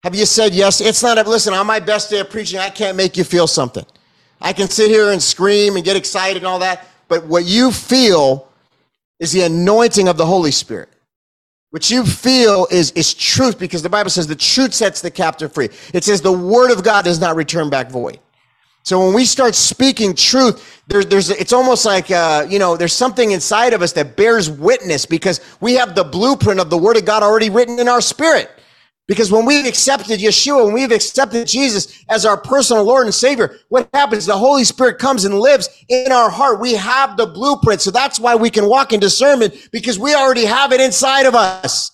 Have 0.03 0.17
you 0.17 0.27
said 0.27 0.53
yes? 0.53 0.81
It's 0.81 1.03
not 1.03 1.19
a, 1.19 1.29
listen, 1.29 1.55
on 1.55 1.67
my 1.67 1.79
best 1.79 2.11
day 2.11 2.19
of 2.19 2.29
preaching, 2.29 2.59
I 2.59 2.71
can't 2.71 2.97
make 2.97 3.17
you 3.17 3.23
feel 3.23 3.47
something. 3.47 3.87
I 4.41 4.53
can 4.53 4.69
sit 4.69 4.91
here 4.91 5.13
and 5.13 5.23
scream 5.23 5.77
and 5.77 5.85
get 5.85 5.97
excited 5.97 6.39
and 6.39 6.47
all 6.47 6.59
that, 6.59 6.89
but 7.07 7.27
what 7.27 7.45
you 7.45 7.71
feel 7.71 8.49
is 9.21 9.31
the 9.31 9.43
anointing 9.43 10.09
of 10.09 10.17
the 10.17 10.27
Holy 10.27 10.51
Spirit. 10.51 10.89
What 11.71 11.89
you 11.89 12.05
feel 12.05 12.67
is, 12.71 12.91
is 12.93 13.15
truth 13.15 13.59
because 13.59 13.83
the 13.83 13.89
Bible 13.89 14.11
says 14.11 14.27
the 14.27 14.35
truth 14.35 14.75
sets 14.75 15.01
the 15.01 15.11
captive 15.11 15.55
free. 15.55 15.69
It 15.95 16.03
says 16.03 16.21
the 16.21 16.33
word 16.33 16.73
of 16.73 16.83
God 16.83 17.05
does 17.05 17.21
not 17.21 17.37
return 17.37 17.71
back 17.71 17.91
void. 17.91 18.19
So 18.83 19.05
when 19.05 19.15
we 19.15 19.25
start 19.25 19.55
speaking 19.55 20.15
truth, 20.15 20.83
there, 20.89 21.05
there's, 21.05 21.31
it's 21.31 21.53
almost 21.53 21.85
like, 21.85 22.11
uh, 22.11 22.47
you 22.49 22.59
know, 22.59 22.77
there's 22.77 22.95
something 22.95 23.31
inside 23.31 23.73
of 23.73 23.83
us 23.83 23.93
that 23.93 24.17
bears 24.17 24.51
witness 24.51 25.07
because 25.07 25.41
we 25.61 25.75
have 25.75 25.95
the 25.95 26.03
blueprint 26.03 26.59
of 26.59 26.71
the 26.71 26.79
word 26.79 26.97
of 26.97 27.05
God 27.05 27.23
already 27.23 27.51
written 27.51 27.79
in 27.79 27.89
our 27.89 28.01
spirit. 28.01 28.51
Because 29.11 29.33
when 29.33 29.45
we've 29.45 29.67
accepted 29.67 30.21
Yeshua, 30.21 30.67
when 30.67 30.73
we've 30.73 30.93
accepted 30.93 31.45
Jesus 31.49 32.05
as 32.09 32.25
our 32.25 32.37
personal 32.37 32.85
Lord 32.85 33.07
and 33.07 33.13
Savior, 33.13 33.57
what 33.69 33.89
happens? 33.93 34.25
The 34.25 34.39
Holy 34.39 34.63
Spirit 34.63 35.01
comes 35.01 35.25
and 35.25 35.41
lives 35.41 35.69
in 35.89 36.13
our 36.13 36.31
heart. 36.31 36.61
We 36.61 36.75
have 36.75 37.17
the 37.17 37.27
blueprint. 37.27 37.81
So 37.81 37.91
that's 37.91 38.21
why 38.21 38.37
we 38.37 38.51
can 38.51 38.69
walk 38.69 38.93
in 38.93 39.01
discernment 39.01 39.69
because 39.73 39.99
we 39.99 40.15
already 40.15 40.45
have 40.45 40.71
it 40.71 40.81
inside 40.81 41.27
of 41.27 41.35
us. 41.35 41.91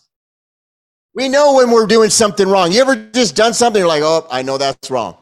We 1.14 1.30
know 1.30 1.54
when 1.54 1.70
we're 1.70 1.86
doing 1.86 2.10
something 2.10 2.46
wrong. 2.46 2.70
You 2.70 2.82
ever 2.82 2.96
just 2.96 3.34
done 3.34 3.54
something? 3.54 3.80
You're 3.80 3.88
like, 3.88 4.02
oh, 4.02 4.26
I 4.30 4.42
know 4.42 4.58
that's 4.58 4.90
wrong. 4.90 5.16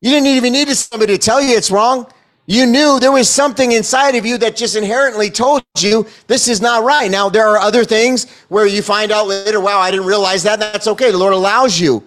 You 0.00 0.10
didn't 0.10 0.26
even 0.26 0.52
need 0.52 0.66
somebody 0.70 1.16
to 1.16 1.18
tell 1.18 1.40
you 1.40 1.56
it's 1.56 1.70
wrong. 1.70 2.12
You 2.52 2.66
knew 2.66 3.00
there 3.00 3.10
was 3.10 3.30
something 3.30 3.72
inside 3.72 4.14
of 4.14 4.26
you 4.26 4.36
that 4.36 4.56
just 4.56 4.76
inherently 4.76 5.30
told 5.30 5.62
you 5.78 6.06
this 6.26 6.48
is 6.48 6.60
not 6.60 6.84
right. 6.84 7.10
Now, 7.10 7.30
there 7.30 7.48
are 7.48 7.56
other 7.56 7.82
things 7.82 8.30
where 8.50 8.66
you 8.66 8.82
find 8.82 9.10
out 9.10 9.26
later, 9.26 9.58
wow, 9.58 9.78
I 9.78 9.90
didn't 9.90 10.04
realize 10.04 10.42
that. 10.42 10.60
That's 10.60 10.86
okay. 10.86 11.10
The 11.10 11.16
Lord 11.16 11.32
allows 11.32 11.80
you 11.80 12.06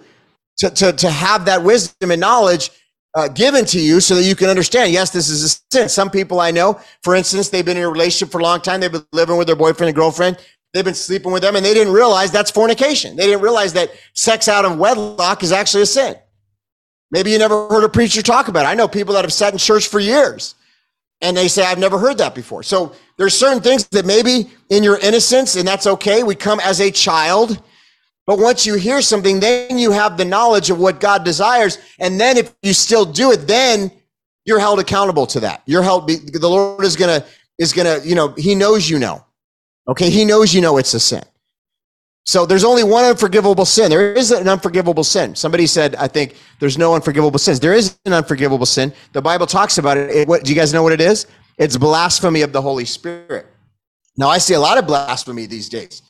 to, 0.58 0.70
to, 0.70 0.92
to 0.92 1.10
have 1.10 1.46
that 1.46 1.64
wisdom 1.64 2.12
and 2.12 2.20
knowledge 2.20 2.70
uh, 3.16 3.26
given 3.26 3.64
to 3.64 3.80
you 3.80 3.98
so 3.98 4.14
that 4.14 4.22
you 4.22 4.36
can 4.36 4.48
understand, 4.48 4.92
yes, 4.92 5.10
this 5.10 5.28
is 5.28 5.42
a 5.42 5.60
sin. 5.72 5.88
Some 5.88 6.10
people 6.10 6.38
I 6.38 6.52
know, 6.52 6.80
for 7.02 7.16
instance, 7.16 7.48
they've 7.48 7.64
been 7.64 7.76
in 7.76 7.82
a 7.82 7.90
relationship 7.90 8.30
for 8.30 8.38
a 8.38 8.44
long 8.44 8.60
time. 8.60 8.78
They've 8.78 8.92
been 8.92 9.04
living 9.10 9.38
with 9.38 9.48
their 9.48 9.56
boyfriend 9.56 9.88
and 9.88 9.96
girlfriend. 9.96 10.38
They've 10.72 10.84
been 10.84 10.94
sleeping 10.94 11.32
with 11.32 11.42
them 11.42 11.56
and 11.56 11.66
they 11.66 11.74
didn't 11.74 11.92
realize 11.92 12.30
that's 12.30 12.52
fornication. 12.52 13.16
They 13.16 13.26
didn't 13.26 13.42
realize 13.42 13.72
that 13.72 13.90
sex 14.12 14.46
out 14.46 14.64
of 14.64 14.78
wedlock 14.78 15.42
is 15.42 15.50
actually 15.50 15.82
a 15.82 15.86
sin. 15.86 16.14
Maybe 17.10 17.30
you 17.30 17.38
never 17.38 17.68
heard 17.68 17.84
a 17.84 17.88
preacher 17.88 18.22
talk 18.22 18.48
about 18.48 18.64
it. 18.64 18.68
I 18.68 18.74
know 18.74 18.88
people 18.88 19.14
that 19.14 19.24
have 19.24 19.32
sat 19.32 19.52
in 19.52 19.58
church 19.58 19.88
for 19.88 20.00
years 20.00 20.54
and 21.20 21.36
they 21.36 21.48
say, 21.48 21.64
I've 21.64 21.78
never 21.78 21.98
heard 21.98 22.18
that 22.18 22.34
before. 22.34 22.62
So 22.62 22.94
there's 23.16 23.36
certain 23.36 23.62
things 23.62 23.86
that 23.88 24.04
maybe 24.04 24.50
in 24.70 24.82
your 24.82 24.98
innocence, 24.98 25.56
and 25.56 25.66
that's 25.66 25.86
okay. 25.86 26.22
We 26.22 26.34
come 26.34 26.60
as 26.60 26.80
a 26.80 26.90
child. 26.90 27.62
But 28.26 28.38
once 28.38 28.66
you 28.66 28.74
hear 28.74 29.00
something, 29.00 29.40
then 29.40 29.78
you 29.78 29.92
have 29.92 30.16
the 30.16 30.24
knowledge 30.24 30.68
of 30.70 30.78
what 30.78 31.00
God 31.00 31.24
desires. 31.24 31.78
And 32.00 32.20
then 32.20 32.36
if 32.36 32.52
you 32.62 32.72
still 32.72 33.04
do 33.04 33.30
it, 33.30 33.46
then 33.46 33.90
you're 34.44 34.58
held 34.58 34.80
accountable 34.80 35.26
to 35.28 35.40
that. 35.40 35.62
You're 35.64 35.82
held, 35.82 36.08
the 36.08 36.48
Lord 36.48 36.84
is 36.84 36.96
going 36.96 37.20
to, 37.20 37.26
is 37.58 37.72
going 37.72 38.00
to, 38.00 38.06
you 38.06 38.14
know, 38.14 38.34
he 38.36 38.54
knows 38.54 38.90
you 38.90 38.98
know. 38.98 39.24
Okay. 39.88 40.10
He 40.10 40.24
knows 40.24 40.52
you 40.52 40.60
know 40.60 40.76
it's 40.76 40.92
a 40.94 41.00
sin. 41.00 41.22
So 42.26 42.44
there's 42.44 42.64
only 42.64 42.82
one 42.82 43.04
unforgivable 43.04 43.64
sin. 43.64 43.88
There 43.88 44.12
is 44.12 44.32
an 44.32 44.48
unforgivable 44.48 45.04
sin. 45.04 45.36
Somebody 45.36 45.66
said, 45.66 45.94
I 45.94 46.08
think 46.08 46.34
there's 46.58 46.76
no 46.76 46.94
unforgivable 46.94 47.38
sins. 47.38 47.60
There 47.60 47.72
is 47.72 47.96
an 48.04 48.12
unforgivable 48.12 48.66
sin. 48.66 48.92
The 49.12 49.22
Bible 49.22 49.46
talks 49.46 49.78
about 49.78 49.96
it. 49.96 50.10
it 50.10 50.28
what, 50.28 50.42
do 50.42 50.50
you 50.50 50.56
guys 50.56 50.72
know 50.72 50.82
what 50.82 50.92
it 50.92 51.00
is? 51.00 51.26
It's 51.56 51.76
blasphemy 51.76 52.42
of 52.42 52.52
the 52.52 52.60
Holy 52.60 52.84
Spirit. 52.84 53.46
Now 54.16 54.28
I 54.28 54.38
see 54.38 54.54
a 54.54 54.60
lot 54.60 54.76
of 54.76 54.88
blasphemy 54.88 55.46
these 55.46 55.68
days. 55.68 56.02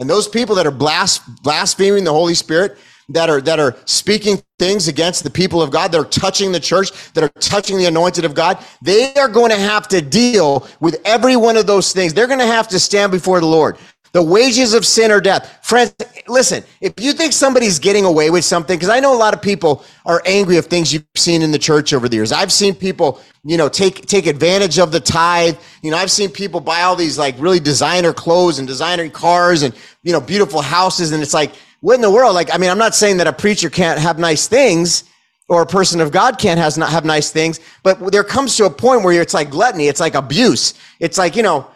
And 0.00 0.10
those 0.10 0.26
people 0.26 0.56
that 0.56 0.66
are 0.66 0.72
blas- 0.72 1.20
blaspheming 1.42 2.02
the 2.02 2.12
Holy 2.12 2.34
Spirit, 2.34 2.76
that 3.10 3.28
are 3.28 3.40
that 3.40 3.58
are 3.58 3.76
speaking 3.86 4.40
things 4.58 4.88
against 4.88 5.24
the 5.24 5.30
people 5.30 5.60
of 5.60 5.70
God, 5.70 5.92
that 5.92 5.98
are 5.98 6.04
touching 6.04 6.52
the 6.52 6.60
church, 6.60 7.12
that 7.12 7.24
are 7.24 7.28
touching 7.40 7.76
the 7.76 7.86
anointed 7.86 8.24
of 8.24 8.34
God, 8.34 8.64
they 8.80 9.12
are 9.14 9.28
going 9.28 9.50
to 9.50 9.58
have 9.58 9.88
to 9.88 10.00
deal 10.00 10.66
with 10.80 11.00
every 11.04 11.36
one 11.36 11.56
of 11.56 11.66
those 11.66 11.92
things. 11.92 12.14
They're 12.14 12.28
going 12.28 12.38
to 12.38 12.46
have 12.46 12.68
to 12.68 12.78
stand 12.78 13.12
before 13.12 13.40
the 13.40 13.46
Lord. 13.46 13.78
The 14.12 14.22
wages 14.22 14.74
of 14.74 14.84
sin 14.84 15.10
are 15.10 15.20
death. 15.20 15.58
Friends, 15.62 15.94
listen, 16.26 16.64
if 16.80 16.94
you 16.98 17.12
think 17.12 17.32
somebody's 17.32 17.78
getting 17.78 18.04
away 18.04 18.30
with 18.30 18.44
something, 18.44 18.76
because 18.76 18.88
I 18.88 18.98
know 18.98 19.14
a 19.14 19.18
lot 19.18 19.34
of 19.34 19.40
people 19.40 19.84
are 20.04 20.20
angry 20.26 20.56
of 20.56 20.66
things 20.66 20.92
you've 20.92 21.04
seen 21.16 21.42
in 21.42 21.52
the 21.52 21.58
church 21.58 21.92
over 21.92 22.08
the 22.08 22.16
years. 22.16 22.32
I've 22.32 22.50
seen 22.50 22.74
people, 22.74 23.20
you 23.44 23.56
know, 23.56 23.68
take, 23.68 24.06
take 24.06 24.26
advantage 24.26 24.78
of 24.78 24.90
the 24.90 25.00
tithe. 25.00 25.56
You 25.82 25.92
know, 25.92 25.96
I've 25.96 26.10
seen 26.10 26.30
people 26.30 26.60
buy 26.60 26.82
all 26.82 26.96
these 26.96 27.18
like 27.18 27.36
really 27.38 27.60
designer 27.60 28.12
clothes 28.12 28.58
and 28.58 28.66
designer 28.66 29.08
cars 29.08 29.62
and, 29.62 29.74
you 30.02 30.12
know, 30.12 30.20
beautiful 30.20 30.60
houses. 30.60 31.12
And 31.12 31.22
it's 31.22 31.34
like, 31.34 31.52
what 31.80 31.94
in 31.94 32.00
the 32.00 32.10
world? 32.10 32.34
Like, 32.34 32.52
I 32.52 32.58
mean, 32.58 32.70
I'm 32.70 32.78
not 32.78 32.94
saying 32.94 33.18
that 33.18 33.28
a 33.28 33.32
preacher 33.32 33.70
can't 33.70 33.98
have 33.98 34.18
nice 34.18 34.48
things 34.48 35.04
or 35.48 35.62
a 35.62 35.66
person 35.66 36.00
of 36.00 36.12
God 36.12 36.38
can't 36.38 36.60
has 36.60 36.78
not 36.78 36.90
have 36.90 37.04
nice 37.04 37.30
things, 37.30 37.58
but 37.82 38.12
there 38.12 38.22
comes 38.22 38.56
to 38.56 38.66
a 38.66 38.70
point 38.70 39.02
where 39.02 39.20
it's 39.20 39.34
like 39.34 39.50
gluttony. 39.50 39.88
It's 39.88 39.98
like 39.98 40.14
abuse. 40.14 40.74
It's 41.00 41.18
like, 41.18 41.34
you 41.34 41.42
know, 41.42 41.66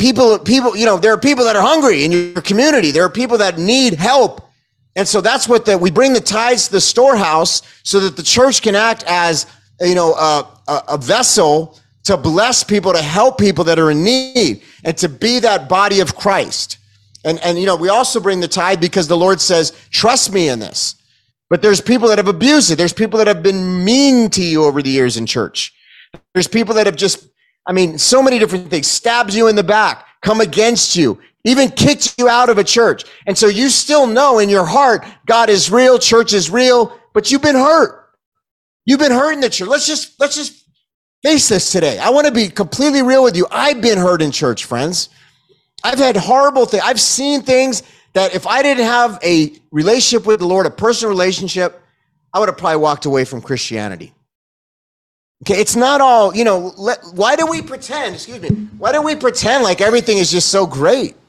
people, 0.00 0.38
people, 0.38 0.76
you 0.76 0.86
know, 0.86 0.96
there 0.96 1.12
are 1.12 1.18
people 1.18 1.44
that 1.44 1.54
are 1.54 1.62
hungry 1.62 2.04
in 2.04 2.10
your 2.10 2.42
community. 2.42 2.90
There 2.90 3.04
are 3.04 3.10
people 3.10 3.38
that 3.38 3.58
need 3.58 3.94
help. 3.94 4.48
And 4.96 5.06
so 5.06 5.20
that's 5.20 5.48
what 5.48 5.66
that 5.66 5.80
we 5.80 5.90
bring 5.90 6.14
the 6.14 6.20
tithes 6.20 6.66
to 6.66 6.72
the 6.72 6.80
storehouse 6.80 7.62
so 7.84 8.00
that 8.00 8.16
the 8.16 8.22
church 8.22 8.62
can 8.62 8.74
act 8.74 9.04
as, 9.06 9.46
you 9.80 9.94
know, 9.94 10.14
a, 10.14 10.48
a, 10.68 10.82
a 10.88 10.98
vessel 10.98 11.78
to 12.04 12.16
bless 12.16 12.64
people, 12.64 12.92
to 12.92 13.02
help 13.02 13.38
people 13.38 13.62
that 13.64 13.78
are 13.78 13.90
in 13.90 14.02
need 14.02 14.62
and 14.84 14.96
to 14.96 15.08
be 15.08 15.38
that 15.38 15.68
body 15.68 16.00
of 16.00 16.16
Christ. 16.16 16.78
And, 17.24 17.38
and, 17.44 17.58
you 17.58 17.66
know, 17.66 17.76
we 17.76 17.90
also 17.90 18.18
bring 18.20 18.40
the 18.40 18.48
tithe 18.48 18.80
because 18.80 19.06
the 19.06 19.16
Lord 19.16 19.40
says, 19.40 19.72
trust 19.90 20.32
me 20.32 20.48
in 20.48 20.58
this. 20.58 20.94
But 21.50 21.60
there's 21.60 21.80
people 21.80 22.08
that 22.08 22.18
have 22.18 22.28
abused 22.28 22.70
it. 22.70 22.76
There's 22.76 22.94
people 22.94 23.18
that 23.18 23.26
have 23.26 23.42
been 23.42 23.84
mean 23.84 24.30
to 24.30 24.42
you 24.42 24.64
over 24.64 24.80
the 24.80 24.90
years 24.90 25.18
in 25.18 25.26
church. 25.26 25.74
There's 26.32 26.48
people 26.48 26.74
that 26.76 26.86
have 26.86 26.96
just 26.96 27.29
I 27.66 27.72
mean, 27.72 27.98
so 27.98 28.22
many 28.22 28.38
different 28.38 28.70
things, 28.70 28.86
stabs 28.86 29.36
you 29.36 29.48
in 29.48 29.56
the 29.56 29.62
back, 29.62 30.06
come 30.22 30.40
against 30.40 30.96
you, 30.96 31.20
even 31.44 31.70
kicks 31.70 32.14
you 32.18 32.28
out 32.28 32.48
of 32.48 32.58
a 32.58 32.64
church. 32.64 33.04
And 33.26 33.36
so 33.36 33.46
you 33.46 33.68
still 33.68 34.06
know 34.06 34.38
in 34.38 34.48
your 34.48 34.64
heart, 34.64 35.04
God 35.26 35.48
is 35.50 35.70
real, 35.70 35.98
church 35.98 36.32
is 36.32 36.50
real, 36.50 36.98
but 37.12 37.30
you've 37.30 37.42
been 37.42 37.56
hurt. 37.56 38.10
You've 38.84 39.00
been 39.00 39.12
hurt 39.12 39.32
in 39.32 39.40
the 39.40 39.50
church. 39.50 39.68
Let's 39.68 39.86
just, 39.86 40.18
let's 40.20 40.36
just 40.36 40.64
face 41.22 41.48
this 41.48 41.70
today. 41.70 41.98
I 41.98 42.10
want 42.10 42.26
to 42.26 42.32
be 42.32 42.48
completely 42.48 43.02
real 43.02 43.22
with 43.22 43.36
you. 43.36 43.46
I've 43.50 43.80
been 43.80 43.98
hurt 43.98 44.22
in 44.22 44.32
church, 44.32 44.64
friends. 44.64 45.10
I've 45.82 45.98
had 45.98 46.16
horrible 46.16 46.66
things. 46.66 46.82
I've 46.84 47.00
seen 47.00 47.42
things 47.42 47.82
that 48.12 48.34
if 48.34 48.46
I 48.46 48.62
didn't 48.62 48.84
have 48.84 49.18
a 49.22 49.54
relationship 49.70 50.26
with 50.26 50.40
the 50.40 50.46
Lord, 50.46 50.66
a 50.66 50.70
personal 50.70 51.10
relationship, 51.10 51.80
I 52.32 52.38
would 52.38 52.48
have 52.48 52.58
probably 52.58 52.78
walked 52.78 53.06
away 53.06 53.24
from 53.24 53.40
Christianity. 53.40 54.12
Okay, 55.42 55.58
it's 55.58 55.74
not 55.74 56.00
all, 56.02 56.34
you 56.36 56.44
know, 56.44 56.74
let, 56.76 56.98
why 57.14 57.34
do 57.34 57.46
we 57.46 57.62
pretend, 57.62 58.14
excuse 58.14 58.40
me, 58.40 58.48
why 58.76 58.92
do 58.92 59.00
we 59.00 59.16
pretend 59.16 59.64
like 59.64 59.80
everything 59.80 60.18
is 60.18 60.30
just 60.30 60.48
so 60.48 60.66
great? 60.66 61.16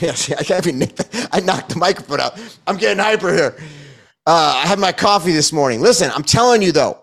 Yes, 0.00 0.28
I, 0.32 0.42
can't 0.42 0.66
even, 0.66 0.90
I 1.30 1.38
knocked 1.38 1.68
the 1.68 1.76
microphone 1.76 2.18
out. 2.18 2.36
I'm 2.66 2.76
getting 2.76 2.98
hyper 2.98 3.32
here. 3.32 3.54
Uh, 4.26 4.60
I 4.64 4.66
had 4.66 4.80
my 4.80 4.90
coffee 4.90 5.30
this 5.30 5.52
morning. 5.52 5.80
Listen, 5.80 6.10
I'm 6.12 6.24
telling 6.24 6.62
you 6.62 6.72
though, 6.72 6.98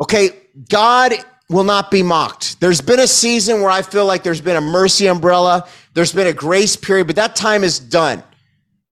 okay, 0.00 0.30
God 0.68 1.12
will 1.48 1.62
not 1.62 1.92
be 1.92 2.02
mocked. 2.02 2.58
There's 2.58 2.80
been 2.80 2.98
a 2.98 3.06
season 3.06 3.60
where 3.60 3.70
I 3.70 3.82
feel 3.82 4.04
like 4.04 4.24
there's 4.24 4.40
been 4.40 4.56
a 4.56 4.60
mercy 4.60 5.06
umbrella, 5.06 5.68
there's 5.94 6.12
been 6.12 6.26
a 6.26 6.32
grace 6.32 6.74
period, 6.74 7.06
but 7.06 7.14
that 7.14 7.36
time 7.36 7.62
is 7.62 7.78
done. 7.78 8.24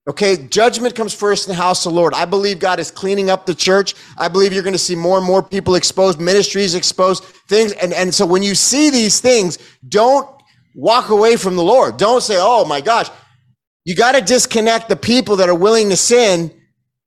Okay, 0.09 0.49
judgment 0.49 0.95
comes 0.95 1.13
first 1.13 1.47
in 1.47 1.55
the 1.55 1.61
house 1.61 1.85
of 1.85 1.93
the 1.93 1.97
Lord. 1.97 2.15
I 2.15 2.25
believe 2.25 2.59
God 2.59 2.81
is 2.81 2.91
cleaning 2.91 3.29
up 3.29 3.45
the 3.45 3.55
church. 3.55 3.95
I 4.17 4.29
believe 4.29 4.53
you're 4.53 4.63
going 4.63 4.73
to 4.73 4.79
see 4.79 4.97
more 4.97 5.19
and 5.19 5.27
more 5.27 5.43
people 5.43 5.75
exposed, 5.75 6.19
ministries 6.19 6.75
exposed, 6.75 7.23
things. 7.49 7.73
And, 7.73 7.93
and 7.93 8.15
so 8.15 8.25
when 8.25 8.43
you 8.43 8.55
see 8.55 8.89
these 8.89 9.21
things, 9.21 9.59
don't 9.89 10.27
walk 10.75 11.11
away 11.11 11.37
from 11.37 11.55
the 11.55 11.63
Lord. 11.63 11.99
Don't 11.99 12.23
say, 12.23 12.37
oh 12.39 12.65
my 12.65 12.81
gosh. 12.81 13.11
You 13.85 13.95
got 13.95 14.13
to 14.13 14.23
disconnect 14.23 14.89
the 14.89 14.97
people 14.97 15.37
that 15.37 15.49
are 15.49 15.55
willing 15.55 15.91
to 15.91 15.97
sin, 15.97 16.51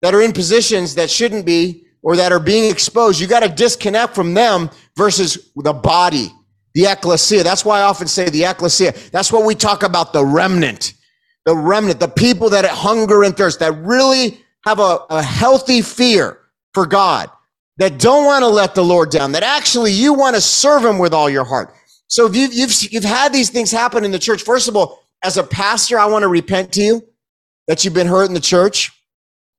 that 0.02 0.14
are 0.14 0.22
in 0.22 0.32
positions 0.32 0.96
that 0.96 1.10
shouldn't 1.10 1.46
be, 1.46 1.88
or 2.04 2.16
that 2.16 2.32
are 2.32 2.40
being 2.40 2.70
exposed. 2.70 3.20
You 3.20 3.28
got 3.28 3.42
to 3.42 3.50
disconnect 3.50 4.14
from 4.14 4.36
them 4.36 4.70
versus 4.96 5.52
the 5.56 5.74
body, 5.74 6.32
the 6.76 6.86
ecclesia. 6.86 7.44
That's 7.44 7.66
why 7.66 7.80
I 7.80 7.84
often 7.84 8.08
say 8.08 8.30
the 8.30 8.44
ecclesia. 8.44 8.94
That's 9.12 9.32
what 9.32 9.46
we 9.46 9.56
talk 9.56 9.82
about 9.82 10.14
the 10.14 10.24
remnant 10.24 10.94
the 11.46 11.56
remnant, 11.56 12.00
the 12.00 12.08
people 12.08 12.50
that 12.52 12.66
hunger 12.66 13.24
and 13.24 13.36
thirst, 13.36 13.60
that 13.60 13.74
really 13.84 14.42
have 14.66 14.80
a, 14.80 15.00
a 15.10 15.22
healthy 15.22 15.82
fear 15.82 16.40
for 16.74 16.86
God, 16.86 17.30
that 17.78 18.00
don't 18.00 18.26
want 18.26 18.44
to 18.44 18.48
let 18.48 18.76
the 18.76 18.84
Lord 18.84 19.12
down, 19.12 19.34
that 19.34 19.44
actually 19.44 19.92
you 19.92 20.14
want 20.14 20.36
to 20.36 20.42
serve 20.42 20.86
him 20.86 21.00
with 21.00 21.14
all 21.14 21.30
your 21.30 21.44
heart. 21.44 21.74
So 22.08 22.26
if 22.26 22.36
you've, 22.36 22.54
you've, 22.54 22.94
you've 22.94 23.04
had 23.04 23.34
these 23.34 23.50
things 23.50 23.72
happen 23.72 24.06
in 24.06 24.12
the 24.12 24.20
church, 24.20 24.44
first 24.44 24.68
of 24.68 24.76
all, 24.76 25.04
as 25.24 25.38
a 25.38 25.44
pastor, 25.44 26.00
I 26.00 26.06
want 26.06 26.24
to 26.24 26.28
repent 26.28 26.72
to 26.74 26.82
you 26.82 27.08
that 27.68 27.84
you've 27.84 27.94
been 27.94 28.08
hurt 28.08 28.28
in 28.28 28.34
the 28.34 28.40
church. 28.40 28.92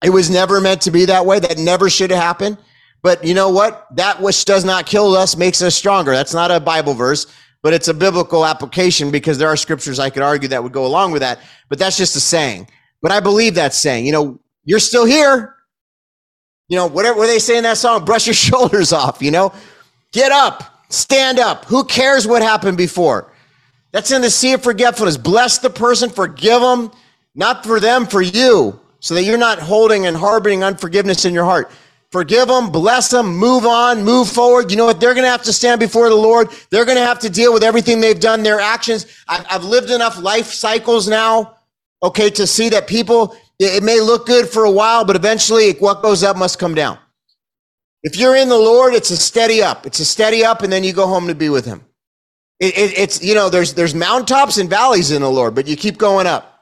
It 0.03 0.11
was 0.11 0.31
never 0.31 0.61
meant 0.61 0.83
to 0.83 0.91
be 0.91 1.07
that 1.07 1.25
way. 1.25 1.39
That 1.39 1.59
never 1.59 1.89
should 1.89 2.11
have 2.11 2.23
happened. 2.23 2.59
But 3.03 3.25
you 3.25 3.35
know 3.35 3.49
what? 3.49 3.87
That 3.97 4.21
which 4.21 4.45
does 4.45 4.65
not 4.65 4.87
kill 4.87 5.15
us 5.15 5.37
makes 5.37 5.63
us 5.63 5.75
stronger. 5.75 6.13
That's 6.13 6.35
not 6.35 6.51
a 6.51 6.61
Bible 6.61 6.95
verse 6.95 7.27
but 7.65 7.73
it's 7.73 7.89
a 7.89 7.95
biblical 7.95 8.45
application 8.45 9.11
because 9.11 9.39
there 9.39 9.49
are 9.49 9.57
scriptures 9.57 9.99
I 9.99 10.11
could 10.11 10.23
argue 10.23 10.49
that 10.51 10.63
would 10.63 10.73
go 10.73 10.85
along 10.85 11.13
with 11.13 11.23
that. 11.23 11.39
But 11.71 11.79
that's 11.79 11.97
just 11.97 12.15
a 12.15 12.21
saying. 12.21 12.69
But 13.01 13.11
I 13.11 13.21
believe 13.21 13.55
that 13.55 13.73
saying. 13.73 14.05
You 14.05 14.13
know, 14.13 14.39
you're 14.67 14.79
still 14.79 15.07
here. 15.07 15.57
You 16.69 16.77
know, 16.77 16.87
whatever 16.87 17.19
what 17.19 17.29
they 17.29 17.39
say 17.39 17.57
in 17.57 17.63
that 17.63 17.79
song, 17.79 18.05
brush 18.05 18.27
your 18.27 18.35
shoulders 18.35 18.93
off, 18.93 19.23
you 19.23 19.31
know? 19.31 19.51
Get 20.13 20.31
up, 20.31 20.85
stand 20.91 21.39
up. 21.39 21.65
Who 21.65 21.85
cares 21.85 22.27
what 22.27 22.43
happened 22.43 22.77
before? 22.77 23.33
That's 23.93 24.11
in 24.11 24.21
the 24.21 24.31
sea 24.31 24.53
of 24.53 24.63
forgetfulness. 24.63 25.17
Bless 25.17 25.57
the 25.57 25.71
person, 25.71 26.11
forgive 26.11 26.61
them, 26.61 26.93
not 27.35 27.65
for 27.65 27.81
them, 27.81 28.05
for 28.07 28.21
you, 28.21 28.79
so 29.01 29.15
that 29.15 29.23
you're 29.23 29.39
not 29.39 29.59
holding 29.59 30.05
and 30.05 30.15
harboring 30.15 30.63
unforgiveness 30.63 31.25
in 31.25 31.33
your 31.33 31.45
heart. 31.45 31.71
Forgive 32.15 32.47
them, 32.47 32.71
bless 32.71 33.09
them, 33.09 33.37
move 33.37 33.67
on, 33.67 34.05
move 34.05 34.29
forward. 34.29 34.71
You 34.71 34.77
know 34.77 34.85
what? 34.85 35.01
They're 35.01 35.15
going 35.15 35.25
to 35.25 35.31
have 35.31 35.43
to 35.43 35.53
stand 35.53 35.81
before 35.81 36.09
the 36.09 36.15
Lord. 36.15 36.49
They're 36.71 36.85
going 36.85 36.97
to 36.97 37.05
have 37.05 37.19
to 37.19 37.29
deal 37.29 37.53
with 37.53 37.65
everything 37.65 38.01
they've 38.01 38.21
done, 38.21 38.45
their 38.45 38.61
actions. 38.61 39.07
I've, 39.27 39.45
I've 39.51 39.65
lived 39.65 39.91
enough 39.91 40.17
life 40.21 40.53
cycles 40.53 41.09
now, 41.09 41.57
okay, 42.05 42.31
to 42.31 42.47
see 42.47 42.69
that 42.69 42.87
people, 42.87 43.37
it, 43.59 43.79
it 43.79 43.83
may 43.83 44.01
look 44.01 44.27
good 44.27 44.49
for 44.49 44.65
a 44.65 44.71
while, 44.71 45.05
but 45.05 45.17
eventually 45.17 45.73
what 45.73 46.03
goes 46.03 46.23
up 46.23 46.37
must 46.37 46.61
come 46.61 46.73
down. 46.73 46.99
If 48.05 48.17
you're 48.17 48.37
in 48.37 48.49
the 48.49 48.57
Lord, 48.57 48.95
it's 48.95 49.11
a 49.11 49.17
steady 49.17 49.61
up. 49.61 49.85
It's 49.85 49.99
a 49.99 50.05
steady 50.05 50.45
up, 50.45 50.63
and 50.63 50.73
then 50.73 50.85
you 50.85 50.93
go 50.93 51.09
home 51.09 51.27
to 51.27 51.35
be 51.35 51.49
with 51.49 51.65
Him. 51.65 51.85
It, 52.61 52.79
it, 52.79 52.97
it's, 52.97 53.25
you 53.25 53.35
know, 53.35 53.51
there's, 53.51 53.75
there's 53.75 53.93
mountaintops 53.93 54.59
and 54.59 54.71
valleys 54.71 55.11
in 55.11 55.21
the 55.21 55.29
Lord, 55.29 55.57
but 55.57 55.67
you 55.67 55.75
keep 55.75 55.99
going 55.99 56.29
up. 56.29 56.54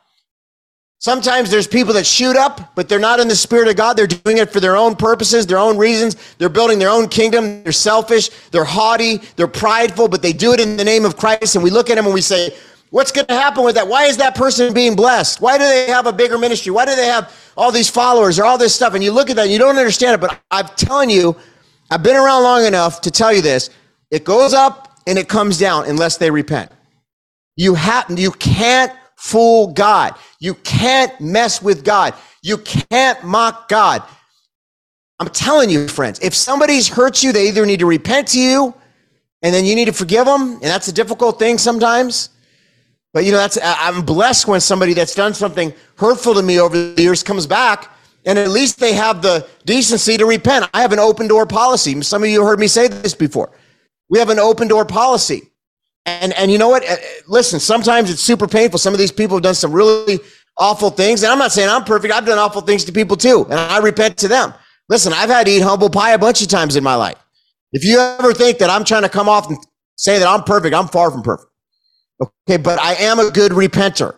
Sometimes 1.02 1.50
there's 1.50 1.66
people 1.66 1.92
that 1.94 2.06
shoot 2.06 2.36
up, 2.36 2.76
but 2.76 2.88
they're 2.88 3.00
not 3.00 3.18
in 3.18 3.26
the 3.26 3.34
spirit 3.34 3.66
of 3.66 3.74
God. 3.74 3.94
They're 3.94 4.06
doing 4.06 4.38
it 4.38 4.52
for 4.52 4.60
their 4.60 4.76
own 4.76 4.94
purposes, 4.94 5.48
their 5.48 5.58
own 5.58 5.76
reasons. 5.76 6.14
They're 6.38 6.48
building 6.48 6.78
their 6.78 6.90
own 6.90 7.08
kingdom. 7.08 7.64
They're 7.64 7.72
selfish. 7.72 8.30
They're 8.52 8.62
haughty. 8.62 9.16
They're 9.34 9.48
prideful, 9.48 10.06
but 10.06 10.22
they 10.22 10.32
do 10.32 10.52
it 10.52 10.60
in 10.60 10.76
the 10.76 10.84
name 10.84 11.04
of 11.04 11.16
Christ. 11.16 11.56
And 11.56 11.64
we 11.64 11.70
look 11.70 11.90
at 11.90 11.96
them 11.96 12.04
and 12.04 12.14
we 12.14 12.20
say, 12.20 12.54
what's 12.90 13.10
going 13.10 13.26
to 13.26 13.34
happen 13.34 13.64
with 13.64 13.74
that? 13.74 13.88
Why 13.88 14.04
is 14.04 14.16
that 14.18 14.36
person 14.36 14.72
being 14.72 14.94
blessed? 14.94 15.40
Why 15.40 15.58
do 15.58 15.64
they 15.64 15.88
have 15.88 16.06
a 16.06 16.12
bigger 16.12 16.38
ministry? 16.38 16.70
Why 16.70 16.84
do 16.84 16.94
they 16.94 17.06
have 17.06 17.34
all 17.56 17.72
these 17.72 17.90
followers 17.90 18.38
or 18.38 18.44
all 18.44 18.56
this 18.56 18.72
stuff? 18.72 18.94
And 18.94 19.02
you 19.02 19.10
look 19.10 19.28
at 19.28 19.34
that 19.34 19.46
and 19.46 19.52
you 19.52 19.58
don't 19.58 19.76
understand 19.76 20.14
it. 20.14 20.20
But 20.20 20.40
I'm 20.52 20.68
telling 20.76 21.10
you, 21.10 21.34
I've 21.90 22.04
been 22.04 22.14
around 22.14 22.44
long 22.44 22.64
enough 22.64 23.00
to 23.00 23.10
tell 23.10 23.32
you 23.32 23.42
this. 23.42 23.70
It 24.12 24.22
goes 24.22 24.54
up 24.54 25.00
and 25.08 25.18
it 25.18 25.28
comes 25.28 25.58
down 25.58 25.88
unless 25.88 26.18
they 26.18 26.30
repent. 26.30 26.70
You 27.56 27.74
have, 27.74 28.06
you 28.16 28.30
can't 28.30 28.92
fool 29.22 29.68
God. 29.68 30.16
You 30.40 30.54
can't 30.54 31.18
mess 31.20 31.62
with 31.62 31.84
God. 31.84 32.14
You 32.42 32.58
can't 32.58 33.22
mock 33.22 33.68
God. 33.68 34.02
I'm 35.20 35.28
telling 35.28 35.70
you, 35.70 35.86
friends, 35.86 36.18
if 36.18 36.34
somebody's 36.34 36.88
hurt 36.88 37.22
you, 37.22 37.32
they 37.32 37.46
either 37.46 37.64
need 37.64 37.78
to 37.78 37.86
repent 37.86 38.26
to 38.28 38.40
you 38.40 38.74
and 39.40 39.54
then 39.54 39.64
you 39.64 39.76
need 39.76 39.84
to 39.84 39.92
forgive 39.92 40.26
them. 40.26 40.54
And 40.54 40.62
that's 40.62 40.88
a 40.88 40.92
difficult 40.92 41.38
thing 41.38 41.56
sometimes. 41.56 42.30
But 43.14 43.24
you 43.24 43.30
know, 43.30 43.38
that's, 43.38 43.58
I'm 43.62 44.04
blessed 44.04 44.48
when 44.48 44.60
somebody 44.60 44.92
that's 44.92 45.14
done 45.14 45.34
something 45.34 45.72
hurtful 45.98 46.34
to 46.34 46.42
me 46.42 46.58
over 46.58 46.76
the 46.76 47.00
years 47.00 47.22
comes 47.22 47.46
back 47.46 47.92
and 48.26 48.40
at 48.40 48.50
least 48.50 48.80
they 48.80 48.92
have 48.94 49.22
the 49.22 49.46
decency 49.64 50.16
to 50.16 50.26
repent. 50.26 50.68
I 50.74 50.82
have 50.82 50.92
an 50.92 50.98
open 50.98 51.28
door 51.28 51.46
policy. 51.46 52.02
Some 52.02 52.24
of 52.24 52.28
you 52.28 52.44
heard 52.44 52.58
me 52.58 52.66
say 52.66 52.88
this 52.88 53.14
before. 53.14 53.52
We 54.08 54.18
have 54.18 54.30
an 54.30 54.40
open 54.40 54.66
door 54.66 54.84
policy. 54.84 55.51
And 56.06 56.32
and 56.34 56.50
you 56.50 56.58
know 56.58 56.68
what? 56.68 56.88
Uh, 56.88 56.96
listen, 57.28 57.60
sometimes 57.60 58.10
it's 58.10 58.20
super 58.20 58.48
painful. 58.48 58.78
Some 58.78 58.92
of 58.92 58.98
these 58.98 59.12
people 59.12 59.36
have 59.36 59.42
done 59.42 59.54
some 59.54 59.72
really 59.72 60.18
awful 60.58 60.90
things. 60.90 61.22
And 61.22 61.32
I'm 61.32 61.38
not 61.38 61.52
saying 61.52 61.68
I'm 61.68 61.84
perfect. 61.84 62.12
I've 62.12 62.26
done 62.26 62.38
awful 62.38 62.62
things 62.62 62.84
to 62.84 62.92
people 62.92 63.16
too. 63.16 63.44
And 63.44 63.54
I 63.54 63.78
repent 63.78 64.16
to 64.18 64.28
them. 64.28 64.52
Listen, 64.88 65.12
I've 65.12 65.30
had 65.30 65.46
to 65.46 65.52
eat 65.52 65.62
humble 65.62 65.90
pie 65.90 66.12
a 66.12 66.18
bunch 66.18 66.42
of 66.42 66.48
times 66.48 66.76
in 66.76 66.84
my 66.84 66.94
life. 66.94 67.18
If 67.72 67.84
you 67.84 67.98
ever 67.98 68.34
think 68.34 68.58
that 68.58 68.68
I'm 68.68 68.84
trying 68.84 69.02
to 69.02 69.08
come 69.08 69.28
off 69.28 69.48
and 69.48 69.56
say 69.96 70.18
that 70.18 70.28
I'm 70.28 70.42
perfect, 70.42 70.74
I'm 70.74 70.88
far 70.88 71.10
from 71.10 71.22
perfect. 71.22 71.48
Okay, 72.20 72.56
but 72.56 72.78
I 72.78 72.94
am 72.94 73.18
a 73.18 73.30
good 73.30 73.52
repenter. 73.52 74.14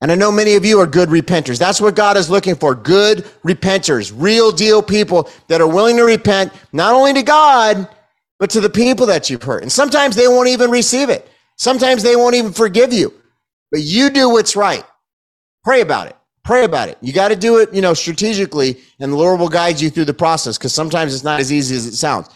And 0.00 0.10
I 0.10 0.14
know 0.14 0.32
many 0.32 0.54
of 0.54 0.64
you 0.64 0.80
are 0.80 0.86
good 0.86 1.08
repenters. 1.08 1.58
That's 1.58 1.80
what 1.80 1.94
God 1.94 2.16
is 2.16 2.28
looking 2.28 2.56
for. 2.56 2.74
Good 2.74 3.24
repenters, 3.44 4.12
real 4.14 4.50
deal 4.50 4.82
people 4.82 5.30
that 5.48 5.60
are 5.60 5.68
willing 5.68 5.96
to 5.96 6.02
repent, 6.02 6.52
not 6.72 6.92
only 6.92 7.12
to 7.14 7.22
God, 7.22 7.88
but 8.42 8.50
to 8.50 8.60
the 8.60 8.68
people 8.68 9.06
that 9.06 9.30
you've 9.30 9.44
hurt. 9.44 9.62
And 9.62 9.70
sometimes 9.70 10.16
they 10.16 10.26
won't 10.26 10.48
even 10.48 10.68
receive 10.68 11.10
it. 11.10 11.30
Sometimes 11.58 12.02
they 12.02 12.16
won't 12.16 12.34
even 12.34 12.52
forgive 12.52 12.92
you. 12.92 13.14
But 13.70 13.82
you 13.82 14.10
do 14.10 14.30
what's 14.30 14.56
right. 14.56 14.84
Pray 15.62 15.80
about 15.80 16.08
it. 16.08 16.16
Pray 16.42 16.64
about 16.64 16.88
it. 16.88 16.98
You 17.00 17.12
got 17.12 17.28
to 17.28 17.36
do 17.36 17.58
it, 17.58 17.72
you 17.72 17.80
know, 17.80 17.94
strategically, 17.94 18.80
and 18.98 19.12
the 19.12 19.16
Lord 19.16 19.38
will 19.38 19.48
guide 19.48 19.80
you 19.80 19.90
through 19.90 20.06
the 20.06 20.12
process 20.12 20.58
because 20.58 20.74
sometimes 20.74 21.14
it's 21.14 21.22
not 21.22 21.38
as 21.38 21.52
easy 21.52 21.76
as 21.76 21.86
it 21.86 21.94
sounds. 21.94 22.30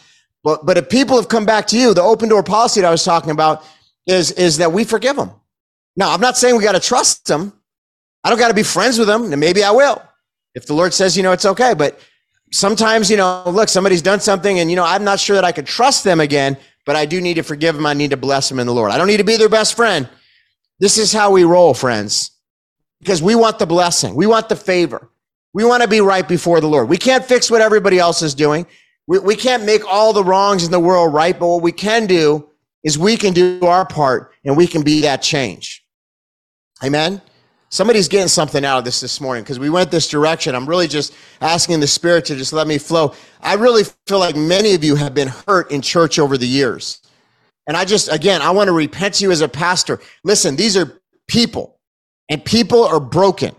But 0.45 0.65
but 0.65 0.79
if 0.79 0.89
people 0.89 1.17
have 1.17 1.27
come 1.29 1.45
back 1.45 1.67
to 1.69 1.77
you, 1.77 1.93
the 1.93 2.03
open 2.03 2.29
door 2.29 2.45
policy 2.45 2.83
that 2.83 2.87
I 2.87 2.93
was 2.93 3.03
talking 3.03 3.33
about 3.33 3.65
is 4.07 4.31
is 4.31 4.59
that 4.59 4.71
we 4.73 4.85
forgive 4.85 5.17
them. 5.17 5.33
Now, 5.97 6.13
I'm 6.13 6.21
not 6.21 6.37
saying 6.37 6.57
we 6.57 6.63
got 6.63 6.77
to 6.77 6.89
trust 6.89 7.27
them. 7.27 7.53
I 8.23 8.31
don't 8.31 8.39
got 8.39 8.47
to 8.47 8.55
be 8.55 8.63
friends 8.63 8.97
with 8.97 9.09
them, 9.09 9.33
and 9.33 9.41
maybe 9.41 9.65
I 9.65 9.73
will 9.73 10.01
if 10.57 10.67
the 10.67 10.75
Lord 10.75 10.95
says, 10.95 11.17
you 11.17 11.23
know, 11.23 11.33
it's 11.33 11.45
okay. 11.45 11.75
But 11.75 11.99
sometimes, 12.57 13.11
you 13.11 13.17
know, 13.17 13.43
look, 13.47 13.69
somebody's 13.69 14.03
done 14.03 14.21
something 14.21 14.59
and, 14.59 14.71
you 14.71 14.77
know, 14.77 14.85
I'm 14.85 15.05
not 15.05 15.21
sure 15.21 15.37
that 15.37 15.45
I 15.45 15.53
could 15.53 15.67
trust 15.67 16.05
them 16.05 16.21
again, 16.21 16.57
but 16.85 16.97
I 16.97 17.05
do 17.05 17.21
need 17.21 17.35
to 17.35 17.43
forgive 17.43 17.75
them. 17.75 17.87
I 17.87 17.93
need 17.93 18.11
to 18.11 18.17
bless 18.17 18.49
them 18.49 18.59
in 18.59 18.67
the 18.67 18.75
Lord. 18.75 18.91
I 18.91 18.99
don't 18.99 19.07
need 19.07 19.19
to 19.19 19.25
be 19.25 19.37
their 19.37 19.49
best 19.49 19.75
friend. 19.75 20.09
This 20.81 20.99
is 20.99 21.13
how 21.13 21.31
we 21.31 21.45
roll, 21.45 21.75
friends, 21.75 22.31
because 22.99 23.23
we 23.23 23.35
want 23.35 23.59
the 23.59 23.67
blessing. 23.67 24.15
We 24.15 24.27
want 24.27 24.49
the 24.49 24.57
favor. 24.57 25.11
We 25.53 25.65
want 25.65 25.83
to 25.83 25.89
be 25.89 26.01
right 26.01 26.27
before 26.27 26.61
the 26.61 26.69
Lord. 26.69 26.89
We 26.89 26.99
can't 26.99 27.25
fix 27.25 27.51
what 27.51 27.61
everybody 27.61 27.99
else 27.99 28.23
is 28.23 28.35
doing. 28.35 28.67
We, 29.07 29.19
we 29.19 29.37
can't 29.37 29.65
make 29.65 29.85
all 29.87 30.13
the 30.13 30.25
wrongs 30.25 30.65
in 30.65 30.71
the 30.71 30.81
world 30.81 31.15
right, 31.15 31.39
but 31.39 31.47
what 31.47 31.63
we 31.63 31.73
can 31.73 32.07
do 32.07 32.49
is 32.85 32.99
we 32.99 33.17
can 33.17 33.33
do 33.33 33.61
our 33.63 33.87
part 33.87 34.33
and 34.45 34.57
we 34.57 34.67
can 34.67 34.83
be 34.83 35.03
that 35.03 35.23
change. 35.23 35.85
Amen. 36.85 37.21
Somebody's 37.69 38.09
getting 38.09 38.29
something 38.29 38.65
out 38.65 38.79
of 38.79 38.85
this 38.85 39.01
this 39.01 39.21
morning 39.21 39.43
because 39.43 39.59
we 39.59 39.71
went 39.71 39.91
this 39.91 40.09
direction. 40.09 40.55
I'm 40.55 40.69
really 40.69 40.87
just 40.87 41.15
asking 41.41 41.81
the 41.81 41.87
Spirit 41.87 42.25
to 42.27 42.37
just 42.37 42.53
let 42.53 42.67
me 42.67 42.79
flow. 42.79 43.13
I 43.41 43.55
really 43.55 43.83
feel 44.07 44.21
like 44.21 44.37
many 44.37 44.75
of 44.75 44.85
you 44.85 44.95
have 44.95 45.15
been 45.15 45.29
hurt 45.29 45.71
in 45.73 45.83
church 45.83 46.19
over 46.19 46.39
the 46.39 46.47
years. 46.47 47.01
And 47.67 47.77
I 47.77 47.85
just, 47.85 48.13
again, 48.13 48.41
I 48.41 48.51
want 48.53 48.69
to 48.69 48.73
repent 48.73 49.15
to 49.15 49.25
you 49.25 49.33
as 49.33 49.41
a 49.41 49.49
pastor. 49.49 50.01
Listen, 50.23 50.55
these 50.55 50.77
are 50.77 51.01
people, 51.27 51.81
and 52.29 52.45
people 52.45 52.85
are 52.85 53.01
broken. 53.01 53.55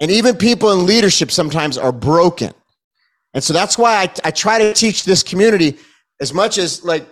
And 0.00 0.10
even 0.10 0.36
people 0.36 0.72
in 0.72 0.86
leadership 0.86 1.30
sometimes 1.30 1.78
are 1.78 1.92
broken. 1.92 2.52
And 3.34 3.44
so 3.44 3.52
that's 3.52 3.78
why 3.78 4.02
I, 4.02 4.12
I 4.24 4.30
try 4.32 4.58
to 4.58 4.74
teach 4.74 5.04
this 5.04 5.22
community 5.22 5.78
as 6.20 6.34
much 6.34 6.58
as, 6.58 6.82
like, 6.82 7.06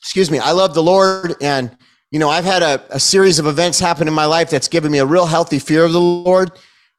excuse 0.00 0.30
me, 0.30 0.38
I 0.38 0.52
love 0.52 0.72
the 0.72 0.82
Lord 0.82 1.34
and 1.42 1.76
you 2.10 2.18
know, 2.18 2.28
I've 2.28 2.44
had 2.44 2.62
a, 2.62 2.82
a 2.90 3.00
series 3.00 3.38
of 3.38 3.46
events 3.46 3.78
happen 3.78 4.08
in 4.08 4.14
my 4.14 4.24
life 4.24 4.50
that's 4.50 4.68
given 4.68 4.90
me 4.90 4.98
a 4.98 5.06
real 5.06 5.26
healthy 5.26 5.58
fear 5.58 5.84
of 5.84 5.92
the 5.92 6.00
Lord. 6.00 6.50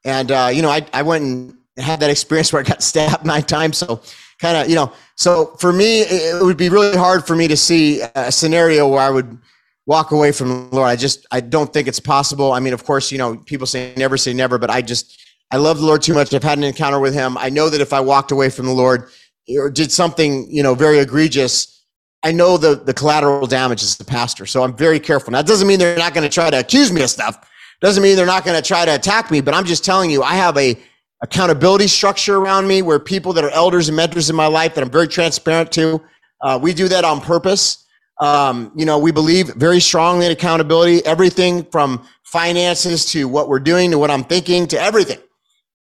And, 0.05 0.31
uh, 0.31 0.49
you 0.53 0.61
know, 0.61 0.69
I, 0.69 0.85
I 0.93 1.01
went 1.01 1.23
and 1.23 1.57
had 1.77 1.99
that 1.99 2.09
experience 2.09 2.53
where 2.53 2.61
I 2.61 2.65
got 2.65 2.81
stabbed 2.91 3.25
nine 3.25 3.43
times. 3.43 3.77
So 3.77 4.01
kind 4.39 4.57
of, 4.57 4.69
you 4.69 4.75
know, 4.75 4.91
so 5.15 5.47
for 5.59 5.73
me, 5.73 6.01
it, 6.01 6.41
would 6.41 6.57
be 6.57 6.69
really 6.69 6.97
hard 6.97 7.27
for 7.27 7.35
me 7.35 7.47
to 7.47 7.57
see 7.57 8.01
a 8.15 8.31
scenario 8.31 8.87
where 8.87 9.01
I 9.01 9.09
would 9.09 9.37
walk 9.85 10.11
away 10.11 10.31
from 10.31 10.69
the 10.69 10.75
Lord. 10.75 10.87
I 10.87 10.95
just, 10.95 11.25
I 11.31 11.41
don't 11.41 11.71
think 11.73 11.87
it's 11.87 11.99
possible. 11.99 12.53
I 12.53 12.59
mean, 12.59 12.73
of 12.73 12.85
course, 12.85 13.11
you 13.11 13.17
know, 13.17 13.35
people 13.37 13.67
say 13.67 13.93
never 13.97 14.15
say 14.15 14.33
never, 14.33 14.57
but 14.57 14.69
I 14.69 14.81
just, 14.81 15.21
I 15.51 15.57
love 15.57 15.79
the 15.79 15.85
Lord 15.85 16.01
too 16.01 16.13
much. 16.13 16.33
I've 16.33 16.43
had 16.43 16.57
an 16.57 16.63
encounter 16.63 16.99
with 16.99 17.13
him. 17.13 17.37
I 17.37 17.49
know 17.49 17.69
that 17.69 17.81
if 17.81 17.91
I 17.91 17.99
walked 17.99 18.31
away 18.31 18.49
from 18.49 18.65
the 18.65 18.71
Lord 18.71 19.09
or 19.57 19.69
did 19.69 19.91
something, 19.91 20.49
you 20.49 20.63
know, 20.63 20.73
very 20.73 20.99
egregious, 20.99 21.80
I 22.23 22.31
know 22.31 22.57
the, 22.57 22.75
the 22.75 22.93
collateral 22.93 23.47
damage 23.47 23.81
is 23.81 23.97
the 23.97 24.05
pastor. 24.05 24.45
So 24.45 24.63
I'm 24.63 24.75
very 24.75 24.99
careful. 24.99 25.31
Now, 25.31 25.39
that 25.39 25.47
doesn't 25.47 25.67
mean 25.67 25.79
they're 25.79 25.97
not 25.97 26.13
going 26.13 26.27
to 26.27 26.33
try 26.33 26.49
to 26.49 26.59
accuse 26.59 26.91
me 26.91 27.01
of 27.01 27.09
stuff. 27.09 27.47
Doesn't 27.81 28.03
mean 28.03 28.15
they're 28.15 28.27
not 28.27 28.45
going 28.45 28.61
to 28.61 28.67
try 28.67 28.85
to 28.85 28.93
attack 28.93 29.31
me, 29.31 29.41
but 29.41 29.55
I'm 29.55 29.65
just 29.65 29.83
telling 29.83 30.11
you, 30.11 30.21
I 30.21 30.35
have 30.35 30.55
a 30.57 30.77
accountability 31.23 31.87
structure 31.87 32.37
around 32.37 32.67
me 32.67 32.81
where 32.81 32.99
people 32.99 33.33
that 33.33 33.43
are 33.43 33.49
elders 33.51 33.87
and 33.89 33.95
mentors 33.95 34.29
in 34.29 34.35
my 34.35 34.47
life 34.47 34.75
that 34.75 34.83
I'm 34.83 34.89
very 34.89 35.07
transparent 35.07 35.71
to, 35.73 36.01
uh, 36.41 36.59
we 36.61 36.73
do 36.73 36.87
that 36.87 37.05
on 37.05 37.21
purpose. 37.21 37.85
Um, 38.19 38.71
you 38.75 38.85
know, 38.85 38.99
we 38.99 39.11
believe 39.11 39.47
very 39.55 39.79
strongly 39.79 40.27
in 40.27 40.31
accountability, 40.31 41.03
everything 41.05 41.63
from 41.65 42.07
finances 42.23 43.05
to 43.05 43.27
what 43.27 43.49
we're 43.49 43.59
doing 43.59 43.91
to 43.91 43.97
what 43.97 44.11
I'm 44.11 44.23
thinking 44.23 44.67
to 44.67 44.79
everything. 44.79 45.19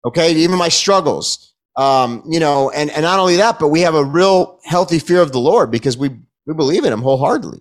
Okay. 0.05 0.33
Even 0.33 0.57
my 0.57 0.69
struggles. 0.69 1.53
Um, 1.75 2.23
you 2.27 2.39
know, 2.39 2.71
and, 2.71 2.89
and 2.91 3.03
not 3.03 3.19
only 3.19 3.35
that, 3.37 3.59
but 3.59 3.67
we 3.67 3.81
have 3.81 3.93
a 3.93 4.03
real 4.03 4.59
healthy 4.63 4.97
fear 4.97 5.21
of 5.21 5.31
the 5.31 5.39
Lord 5.39 5.69
because 5.69 5.95
we, 5.95 6.09
we 6.47 6.53
believe 6.53 6.85
in 6.85 6.93
him 6.93 7.01
wholeheartedly. 7.01 7.59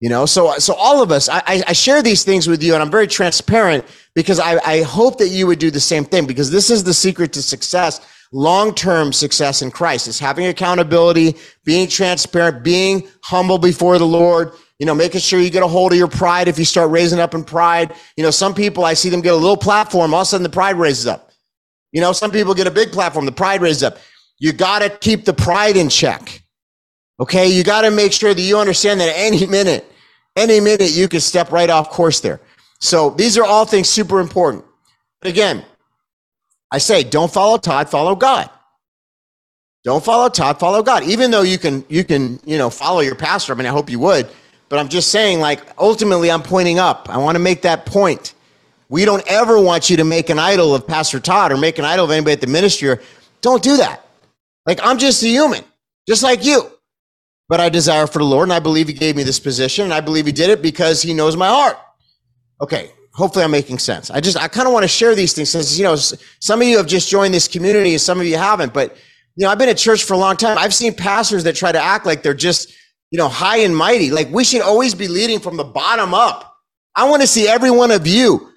You 0.00 0.10
know, 0.10 0.26
so 0.26 0.58
so 0.58 0.74
all 0.74 1.02
of 1.02 1.10
us, 1.10 1.28
I, 1.28 1.62
I 1.66 1.72
share 1.72 2.02
these 2.02 2.22
things 2.22 2.46
with 2.46 2.62
you, 2.62 2.74
and 2.74 2.82
I'm 2.82 2.90
very 2.90 3.06
transparent 3.06 3.84
because 4.14 4.38
I, 4.38 4.58
I 4.58 4.82
hope 4.82 5.16
that 5.18 5.28
you 5.28 5.46
would 5.46 5.58
do 5.58 5.70
the 5.70 5.80
same 5.80 6.04
thing 6.04 6.26
because 6.26 6.50
this 6.50 6.68
is 6.70 6.84
the 6.84 6.92
secret 6.92 7.32
to 7.32 7.42
success, 7.42 8.00
long-term 8.30 9.14
success 9.14 9.62
in 9.62 9.70
Christ 9.70 10.06
is 10.06 10.18
having 10.18 10.46
accountability, 10.46 11.36
being 11.64 11.88
transparent, 11.88 12.62
being 12.62 13.08
humble 13.22 13.56
before 13.56 13.96
the 13.98 14.06
Lord, 14.06 14.52
you 14.78 14.84
know, 14.84 14.94
making 14.94 15.20
sure 15.20 15.40
you 15.40 15.48
get 15.48 15.62
a 15.62 15.66
hold 15.66 15.92
of 15.92 15.98
your 15.98 16.08
pride 16.08 16.46
if 16.46 16.58
you 16.58 16.66
start 16.66 16.90
raising 16.90 17.18
up 17.18 17.34
in 17.34 17.42
pride. 17.42 17.94
You 18.18 18.22
know, 18.22 18.30
some 18.30 18.52
people 18.52 18.84
I 18.84 18.92
see 18.92 19.08
them 19.08 19.22
get 19.22 19.32
a 19.32 19.36
little 19.36 19.56
platform, 19.56 20.12
all 20.12 20.20
of 20.20 20.26
a 20.26 20.28
sudden 20.28 20.42
the 20.42 20.50
pride 20.50 20.76
raises 20.76 21.06
up. 21.06 21.30
You 21.92 22.02
know, 22.02 22.12
some 22.12 22.30
people 22.30 22.52
get 22.52 22.66
a 22.66 22.70
big 22.70 22.92
platform, 22.92 23.24
the 23.24 23.32
pride 23.32 23.62
raises 23.62 23.82
up. 23.82 23.96
You 24.38 24.52
got 24.52 24.80
to 24.80 24.90
keep 24.90 25.24
the 25.24 25.32
pride 25.32 25.78
in 25.78 25.88
check. 25.88 26.42
Okay. 27.20 27.48
You 27.48 27.64
got 27.64 27.82
to 27.82 27.90
make 27.90 28.12
sure 28.12 28.34
that 28.34 28.40
you 28.40 28.58
understand 28.58 29.00
that 29.00 29.12
any 29.16 29.46
minute, 29.46 29.90
any 30.36 30.60
minute 30.60 30.90
you 30.90 31.08
can 31.08 31.20
step 31.20 31.50
right 31.52 31.70
off 31.70 31.90
course 31.90 32.20
there. 32.20 32.40
So 32.80 33.10
these 33.10 33.38
are 33.38 33.44
all 33.44 33.64
things 33.64 33.88
super 33.88 34.20
important. 34.20 34.64
But 35.20 35.30
again, 35.30 35.64
I 36.70 36.78
say, 36.78 37.04
don't 37.04 37.32
follow 37.32 37.58
Todd, 37.58 37.88
follow 37.88 38.14
God. 38.14 38.50
Don't 39.84 40.04
follow 40.04 40.28
Todd, 40.28 40.58
follow 40.58 40.82
God. 40.82 41.04
Even 41.04 41.30
though 41.30 41.42
you 41.42 41.58
can, 41.58 41.84
you 41.88 42.04
can, 42.04 42.40
you 42.44 42.58
know, 42.58 42.68
follow 42.70 43.00
your 43.00 43.14
pastor. 43.14 43.52
I 43.52 43.56
mean, 43.56 43.66
I 43.66 43.70
hope 43.70 43.88
you 43.88 44.00
would, 44.00 44.28
but 44.68 44.78
I'm 44.78 44.88
just 44.88 45.12
saying, 45.12 45.38
like, 45.38 45.60
ultimately, 45.78 46.30
I'm 46.30 46.42
pointing 46.42 46.78
up. 46.78 47.08
I 47.08 47.18
want 47.18 47.36
to 47.36 47.38
make 47.38 47.62
that 47.62 47.86
point. 47.86 48.34
We 48.88 49.04
don't 49.04 49.26
ever 49.26 49.60
want 49.60 49.88
you 49.88 49.96
to 49.96 50.04
make 50.04 50.28
an 50.28 50.38
idol 50.38 50.74
of 50.74 50.86
Pastor 50.86 51.20
Todd 51.20 51.52
or 51.52 51.56
make 51.56 51.78
an 51.78 51.84
idol 51.84 52.04
of 52.04 52.10
anybody 52.10 52.32
at 52.32 52.40
the 52.40 52.46
ministry. 52.46 52.96
Don't 53.40 53.62
do 53.62 53.76
that. 53.78 54.04
Like, 54.66 54.80
I'm 54.82 54.98
just 54.98 55.22
a 55.22 55.28
human, 55.28 55.64
just 56.08 56.22
like 56.22 56.44
you 56.44 56.70
but 57.48 57.60
I 57.60 57.68
desire 57.68 58.06
for 58.06 58.18
the 58.18 58.24
Lord, 58.24 58.44
and 58.44 58.52
I 58.52 58.60
believe 58.60 58.88
He 58.88 58.94
gave 58.94 59.16
me 59.16 59.22
this 59.22 59.40
position, 59.40 59.84
and 59.84 59.94
I 59.94 60.00
believe 60.00 60.26
He 60.26 60.32
did 60.32 60.50
it 60.50 60.62
because 60.62 61.02
He 61.02 61.14
knows 61.14 61.36
my 61.36 61.48
heart. 61.48 61.78
Okay, 62.60 62.90
hopefully 63.12 63.44
I'm 63.44 63.50
making 63.50 63.78
sense. 63.78 64.10
I 64.10 64.20
just 64.20 64.36
I 64.36 64.48
kind 64.48 64.66
of 64.66 64.72
want 64.72 64.84
to 64.84 64.88
share 64.88 65.14
these 65.14 65.32
things 65.32 65.50
since 65.50 65.76
you 65.78 65.84
know 65.84 65.96
some 65.96 66.60
of 66.60 66.66
you 66.66 66.76
have 66.76 66.86
just 66.86 67.08
joined 67.08 67.34
this 67.34 67.48
community, 67.48 67.92
and 67.92 68.00
some 68.00 68.20
of 68.20 68.26
you 68.26 68.36
haven't. 68.36 68.72
But 68.72 68.96
you 69.36 69.44
know, 69.44 69.50
I've 69.50 69.58
been 69.58 69.68
at 69.68 69.76
church 69.76 70.04
for 70.04 70.14
a 70.14 70.18
long 70.18 70.36
time. 70.36 70.58
I've 70.58 70.74
seen 70.74 70.94
pastors 70.94 71.44
that 71.44 71.54
try 71.54 71.72
to 71.72 71.80
act 71.80 72.06
like 72.06 72.22
they're 72.22 72.34
just 72.34 72.72
you 73.10 73.18
know 73.18 73.28
high 73.28 73.58
and 73.58 73.76
mighty. 73.76 74.10
Like 74.10 74.28
we 74.30 74.44
should 74.44 74.62
always 74.62 74.94
be 74.94 75.08
leading 75.08 75.40
from 75.40 75.56
the 75.56 75.64
bottom 75.64 76.14
up. 76.14 76.56
I 76.94 77.08
want 77.08 77.22
to 77.22 77.28
see 77.28 77.46
every 77.46 77.70
one 77.70 77.90
of 77.90 78.06
you 78.06 78.52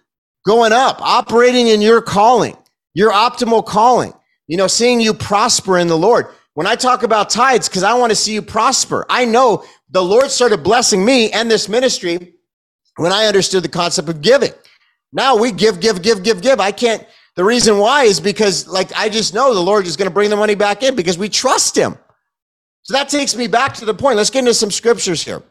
going 0.45 0.71
up, 0.71 1.01
operating 1.01 1.67
in 1.67 1.81
your 1.81 2.01
calling, 2.01 2.57
your 2.93 3.11
optimal 3.11 3.65
calling. 3.65 4.13
You 4.47 4.57
know, 4.57 4.67
seeing 4.67 4.99
you 4.99 5.13
prosper 5.13 5.77
in 5.77 5.87
the 5.87 5.97
Lord. 5.97 6.25
When 6.59 6.67
I 6.67 6.75
talk 6.75 7.03
about 7.03 7.29
tithes, 7.29 7.69
because 7.69 7.83
I 7.83 7.93
want 7.93 8.09
to 8.09 8.17
see 8.17 8.33
you 8.33 8.41
prosper, 8.41 9.05
I 9.07 9.23
know 9.23 9.63
the 9.91 10.03
Lord 10.03 10.29
started 10.29 10.61
blessing 10.61 11.05
me 11.05 11.31
and 11.31 11.49
this 11.49 11.69
ministry 11.69 12.33
when 12.97 13.13
I 13.13 13.27
understood 13.27 13.63
the 13.63 13.69
concept 13.69 14.09
of 14.09 14.19
giving. 14.19 14.51
Now 15.13 15.37
we 15.37 15.53
give, 15.53 15.79
give, 15.79 16.01
give, 16.01 16.21
give, 16.21 16.41
give. 16.41 16.59
I 16.59 16.73
can't. 16.73 17.07
The 17.37 17.45
reason 17.45 17.77
why 17.77 18.03
is 18.03 18.19
because, 18.19 18.67
like, 18.67 18.91
I 18.93 19.07
just 19.07 19.33
know 19.33 19.53
the 19.53 19.61
Lord 19.61 19.87
is 19.87 19.95
going 19.95 20.09
to 20.09 20.13
bring 20.13 20.29
the 20.29 20.35
money 20.35 20.53
back 20.53 20.83
in 20.83 20.97
because 20.97 21.17
we 21.17 21.29
trust 21.29 21.77
Him. 21.77 21.97
So 22.81 22.93
that 22.93 23.07
takes 23.07 23.37
me 23.37 23.47
back 23.47 23.75
to 23.75 23.85
the 23.85 23.93
point. 23.93 24.17
Let's 24.17 24.29
get 24.29 24.39
into 24.39 24.53
some 24.53 24.69
scriptures 24.69 25.23
here. 25.23 25.41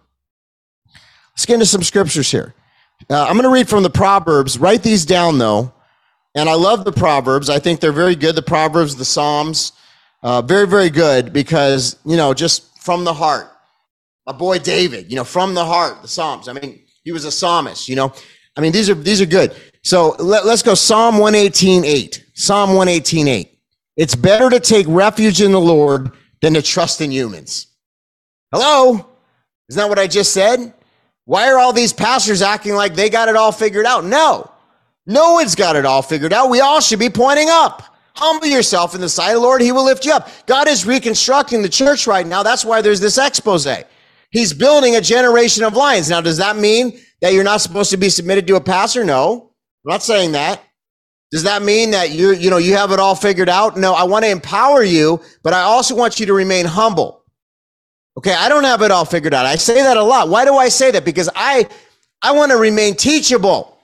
Let's 1.33 1.47
get 1.47 1.55
into 1.55 1.65
some 1.65 1.83
scriptures 1.83 2.31
here. 2.31 2.55
Uh, 3.09 3.23
I'm 3.25 3.33
going 3.33 3.45
to 3.45 3.49
read 3.49 3.71
from 3.71 3.83
the 3.83 3.89
Proverbs. 3.89 4.59
Write 4.59 4.83
these 4.83 5.07
down, 5.07 5.39
though. 5.39 5.73
And 6.35 6.51
I 6.51 6.55
love 6.55 6.85
the 6.85 6.93
Proverbs. 6.93 7.49
I 7.49 7.61
think 7.61 7.81
they're 7.81 7.93
very 7.93 8.15
good. 8.15 8.35
The 8.35 8.43
Proverbs, 8.43 8.95
the 8.95 9.07
Psalms. 9.07 9.73
Uh, 10.23 10.43
very, 10.43 10.67
very 10.67 10.91
good 10.91 11.33
because, 11.33 11.97
you 12.05 12.17
know, 12.17 12.35
just 12.35 12.79
from 12.83 13.05
the 13.05 13.15
heart. 13.15 13.47
A 14.27 14.33
boy 14.33 14.59
David, 14.59 15.11
you 15.11 15.17
know, 15.17 15.25
from 15.25 15.55
the 15.55 15.65
heart, 15.65 16.03
the 16.03 16.09
Psalms. 16.09 16.49
I 16.49 16.53
mean, 16.53 16.83
he 17.03 17.13
was 17.13 17.25
a 17.25 17.33
psalmist, 17.33 17.89
you 17.89 17.97
know. 17.97 18.13
I 18.57 18.61
mean, 18.61 18.73
these 18.73 18.91
are 18.91 18.95
these 18.95 19.23
are 19.23 19.27
good. 19.27 19.55
So 19.83 20.17
let, 20.19 20.45
us 20.45 20.63
go 20.63 20.75
Psalm 20.75 21.17
118, 21.17 21.85
8. 21.85 22.25
Psalm 22.35 22.71
118, 22.71 23.29
8. 23.29 23.59
It's 23.97 24.15
better 24.15 24.51
to 24.51 24.61
take 24.61 24.87
refuge 24.89 25.41
in 25.41 25.53
the 25.53 25.61
Lord 25.61 26.11
than 26.43 26.55
to 26.55 26.63
trust 26.63 27.01
in 27.01 27.11
humans. 27.11 27.69
Hello? 28.53 29.07
Isn't 29.69 29.79
that 29.79 29.89
what 29.89 29.99
I 29.99 30.07
just 30.07 30.33
said? 30.33 30.75
Why 31.25 31.51
are 31.51 31.59
all 31.59 31.73
these 31.73 31.93
pastors 31.93 32.43
acting 32.43 32.75
like 32.75 32.95
they 32.95 33.09
got 33.11 33.29
it 33.29 33.37
all 33.37 33.53
figured 33.53 33.87
out? 33.87 34.05
No. 34.05 34.51
No 35.07 35.33
one's 35.33 35.55
got 35.55 35.77
it 35.77 35.87
all 35.87 36.03
figured 36.03 36.33
out. 36.33 36.51
We 36.51 36.61
all 36.61 36.81
should 36.81 36.99
be 36.99 37.11
pointing 37.11 37.49
up. 37.51 37.97
Humble 38.21 38.49
yourself 38.49 38.97
in 38.97 39.01
the 39.01 39.09
sight 39.09 39.29
of 39.29 39.35
the 39.37 39.41
Lord. 39.41 39.61
He 39.61 39.71
will 39.71 39.85
lift 39.85 40.05
you 40.05 40.13
up. 40.13 40.29
God 40.47 40.67
is 40.67 40.85
reconstructing 40.85 41.63
the 41.63 41.69
church 41.69 42.09
right 42.09 42.27
now. 42.27 42.43
That's 42.43 42.65
why 42.65 42.83
there's 42.83 42.99
this 42.99 43.17
expose. 43.17 43.65
He's 44.33 44.53
building 44.53 44.97
a 44.97 45.01
generation 45.01 45.63
of 45.63 45.75
lions. 45.75 46.11
Now, 46.11 46.21
does 46.21 46.39
that 46.39 46.57
mean 46.57 46.99
that 47.21 47.33
you're 47.33 47.45
not 47.45 47.61
supposed 47.61 47.91
to 47.93 47.97
be 47.97 48.09
submitted 48.09 48.49
to 48.49 48.57
a 48.57 48.61
pastor? 48.61 49.05
No, 49.05 49.53
I'm 49.87 49.93
not 49.93 50.03
saying 50.03 50.33
that. 50.33 50.61
Does 51.31 51.45
that 51.45 51.63
mean 51.63 51.93
that 51.93 52.11
you 52.11 52.33
you 52.33 52.51
know 52.51 52.57
you 52.57 52.75
have 52.75 52.91
it 52.91 52.99
all 52.99 53.15
figured 53.15 53.49
out? 53.49 53.77
No, 53.77 53.95
I 53.95 54.03
want 54.03 54.25
to 54.25 54.31
empower 54.31 54.83
you, 54.83 55.21
but 55.45 55.53
I 55.53 55.61
also 55.61 55.95
want 55.95 56.19
you 56.19 56.27
to 56.27 56.35
remain 56.35 56.67
humble. 56.67 57.23
Okay, 58.17 58.35
I 58.35 58.49
don't 58.49 58.65
have 58.65 58.83
it 58.83 58.91
all 58.91 59.05
figured 59.05 59.33
out. 59.33 59.47
I 59.47 59.55
say 59.55 59.81
that 59.81 59.97
a 59.97 60.03
lot. 60.03 60.29
Why 60.29 60.45
do 60.45 60.57
I 60.57 60.71
say 60.71 60.91
that? 60.91 61.05
Because 61.05 61.29
I 61.37 61.69
I 62.21 62.33
want 62.33 62.51
to 62.51 62.57
remain 62.59 62.97
teachable. 62.97 63.78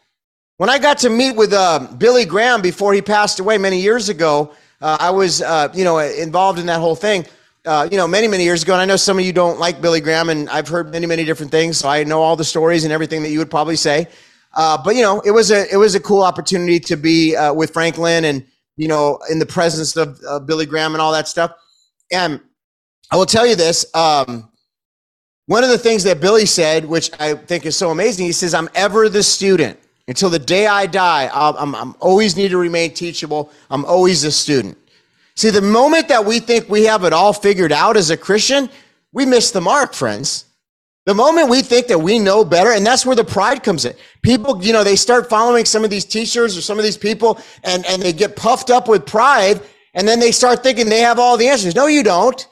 When 0.57 0.71
I 0.71 0.79
got 0.79 0.99
to 0.99 1.11
meet 1.11 1.35
with 1.35 1.53
uh, 1.53 1.88
Billy 1.99 2.25
Graham 2.25 2.62
before 2.62 2.95
he 2.95 3.03
passed 3.03 3.40
away 3.40 3.59
many 3.59 3.81
years 3.81 4.09
ago, 4.09 4.55
uh, 4.81 4.97
I 5.01 5.11
was, 5.11 5.43
uh, 5.43 5.69
you 5.75 5.83
know, 5.83 5.99
involved 5.99 6.61
in 6.61 6.67
that 6.67 6.79
whole 6.79 6.95
thing, 6.95 7.27
uh, 7.67 7.88
you 7.90 7.97
know, 7.97 8.07
many, 8.07 8.29
many 8.29 8.45
years 8.45 8.62
ago. 8.62 8.73
And 8.73 8.81
I 8.81 8.85
know 8.85 8.95
some 8.95 9.19
of 9.19 9.25
you 9.25 9.33
don't 9.33 9.59
like 9.59 9.81
Billy 9.81 10.01
Graham, 10.01 10.29
and 10.29 10.49
I've 10.51 10.69
heard 10.69 10.93
many, 10.93 11.07
many 11.07 11.25
different 11.25 11.51
things. 11.51 11.79
So 11.79 11.88
I 11.88 12.05
know 12.05 12.23
all 12.23 12.37
the 12.37 12.45
stories 12.45 12.85
and 12.85 12.93
everything 12.93 13.25
that 13.25 13.31
you 13.31 13.40
would 13.40 13.51
probably 13.51 13.75
say. 13.75 14.07
Uh, 14.53 14.81
but 14.81 14.95
you 14.95 15.03
know, 15.03 15.21
it 15.23 15.33
was 15.33 15.51
a 15.51 15.67
it 15.73 15.77
was 15.77 15.97
a 15.97 16.01
cool 16.01 16.23
opportunity 16.23 16.79
to 16.79 16.97
be 16.97 17.35
uh, 17.35 17.53
with 17.53 17.73
Franklin 17.73 18.25
and 18.25 18.47
you 18.77 18.87
know 18.87 19.19
in 19.29 19.40
the 19.40 19.47
presence 19.47 19.97
of 19.97 20.47
Billy 20.47 20.67
Graham 20.67 20.93
and 20.93 21.03
all 21.03 21.11
that 21.11 21.27
stuff. 21.27 21.51
And 22.12 22.40
I 23.11 23.17
will 23.17 23.27
tell 23.27 23.45
you 23.45 23.57
this. 23.57 23.85
Um, 23.93 24.49
one 25.47 25.64
of 25.64 25.71
the 25.71 25.79
things 25.79 26.05
that 26.05 26.20
Billy 26.20 26.47
said, 26.47 26.85
which 26.85 27.11
I 27.18 27.35
think 27.35 27.66
is 27.66 27.76
so 27.76 27.91
amazing, 27.91 28.26
he 28.26 28.33
says, 28.33 28.55
"I'm 28.55 28.68
ever 28.76 29.09
the 29.09 29.24
student." 29.24 29.81
Until 30.07 30.28
the 30.28 30.38
day 30.38 30.66
I 30.66 30.86
die, 30.86 31.30
I'm, 31.32 31.74
I'm 31.74 31.94
always 31.98 32.36
need 32.36 32.50
to 32.50 32.59
remain 32.59 32.92
teachable. 32.92 33.50
I'm 33.70 33.84
always 33.86 34.24
a 34.24 34.32
student. 34.32 34.76
See, 35.34 35.50
the 35.50 35.62
moment 35.62 36.09
that 36.09 36.24
we 36.24 36.40
think 36.40 36.68
we 36.68 36.84
have 36.84 37.05
it 37.05 37.12
all 37.12 37.32
figured 37.32 37.72
out 37.72 37.96
as 37.96 38.11
a 38.11 38.16
Christian, 38.16 38.68
we 39.12 39.24
miss 39.24 39.50
the 39.50 39.61
mark, 39.61 39.94
friends. 39.94 40.44
The 41.07 41.14
moment 41.14 41.50
we 41.50 41.61
think 41.61 41.86
that 41.88 41.98
we 41.98 42.18
know 42.18 42.44
better, 42.44 42.72
and 42.72 42.84
that's 42.84 43.05
where 43.05 43.16
the 43.16 43.24
pride 43.24 43.62
comes 43.62 43.84
in. 43.84 43.94
People, 44.22 44.62
you 44.64 44.72
know, 44.72 44.84
they 44.84 44.96
start 44.96 45.28
following 45.28 45.64
some 45.64 45.84
of 45.84 45.90
these 45.90 46.05
teachers 46.05 46.57
or 46.57 46.62
some 46.62 46.78
of 46.78 46.84
these 46.84 46.96
people 46.96 47.38
and, 47.62 47.84
and 47.86 48.00
they 48.00 48.12
get 48.12 48.36
puffed 48.36 48.70
up 48.70 48.88
with 48.88 49.05
pride 49.05 49.61
and 49.94 50.09
then 50.09 50.18
they 50.18 50.32
start 50.32 50.62
thinking 50.62 50.88
they 50.88 51.00
have 51.00 51.18
all 51.18 51.36
the 51.36 51.48
answers. 51.48 51.74
No, 51.74 51.86
you 51.86 52.02
don't. 52.02 52.46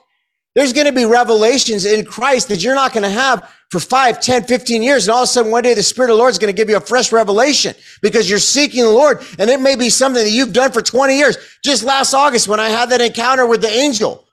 There's 0.54 0.72
going 0.72 0.86
to 0.86 0.92
be 0.92 1.06
revelations 1.06 1.86
in 1.86 2.04
Christ 2.04 2.48
that 2.48 2.62
you're 2.62 2.74
not 2.74 2.92
going 2.92 3.04
to 3.04 3.10
have 3.10 3.50
for 3.70 3.80
5, 3.80 4.20
10, 4.20 4.44
15 4.44 4.82
years. 4.82 5.08
And 5.08 5.14
all 5.14 5.22
of 5.22 5.24
a 5.24 5.28
sudden, 5.28 5.52
one 5.52 5.64
day, 5.64 5.74
the 5.74 5.82
Spirit 5.82 6.10
of 6.10 6.16
the 6.16 6.20
Lord 6.20 6.32
is 6.32 6.38
going 6.38 6.54
to 6.54 6.56
give 6.56 6.70
you 6.70 6.76
a 6.76 6.80
fresh 6.80 7.12
revelation 7.12 7.74
because 8.02 8.28
you're 8.30 8.38
seeking 8.38 8.84
the 8.84 8.90
Lord. 8.90 9.24
And 9.38 9.50
it 9.50 9.60
may 9.60 9.76
be 9.76 9.90
something 9.90 10.24
that 10.24 10.30
you've 10.30 10.52
done 10.52 10.72
for 10.72 10.82
20 10.82 11.16
years. 11.16 11.38
Just 11.64 11.84
last 11.84 12.14
August, 12.14 12.48
when 12.48 12.60
I 12.60 12.70
had 12.70 12.90
that 12.90 13.00
encounter 13.00 13.46
with 13.46 13.62
the 13.62 13.70
angel, 13.70 14.24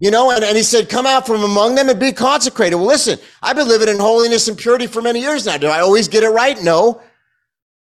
You 0.00 0.12
know, 0.12 0.30
and, 0.30 0.44
and 0.44 0.56
he 0.56 0.62
said, 0.62 0.88
Come 0.90 1.06
out 1.06 1.26
from 1.26 1.42
among 1.44 1.74
them 1.74 1.88
and 1.88 1.98
be 1.98 2.12
consecrated. 2.12 2.76
Well, 2.76 2.86
listen, 2.86 3.18
I've 3.42 3.56
been 3.56 3.68
living 3.68 3.88
in 3.88 3.98
holiness 3.98 4.48
and 4.48 4.56
purity 4.58 4.86
for 4.86 5.02
many 5.02 5.20
years 5.20 5.46
now. 5.46 5.58
Do 5.58 5.68
I 5.68 5.80
always 5.80 6.08
get 6.08 6.22
it 6.22 6.30
right? 6.30 6.62
No. 6.62 7.02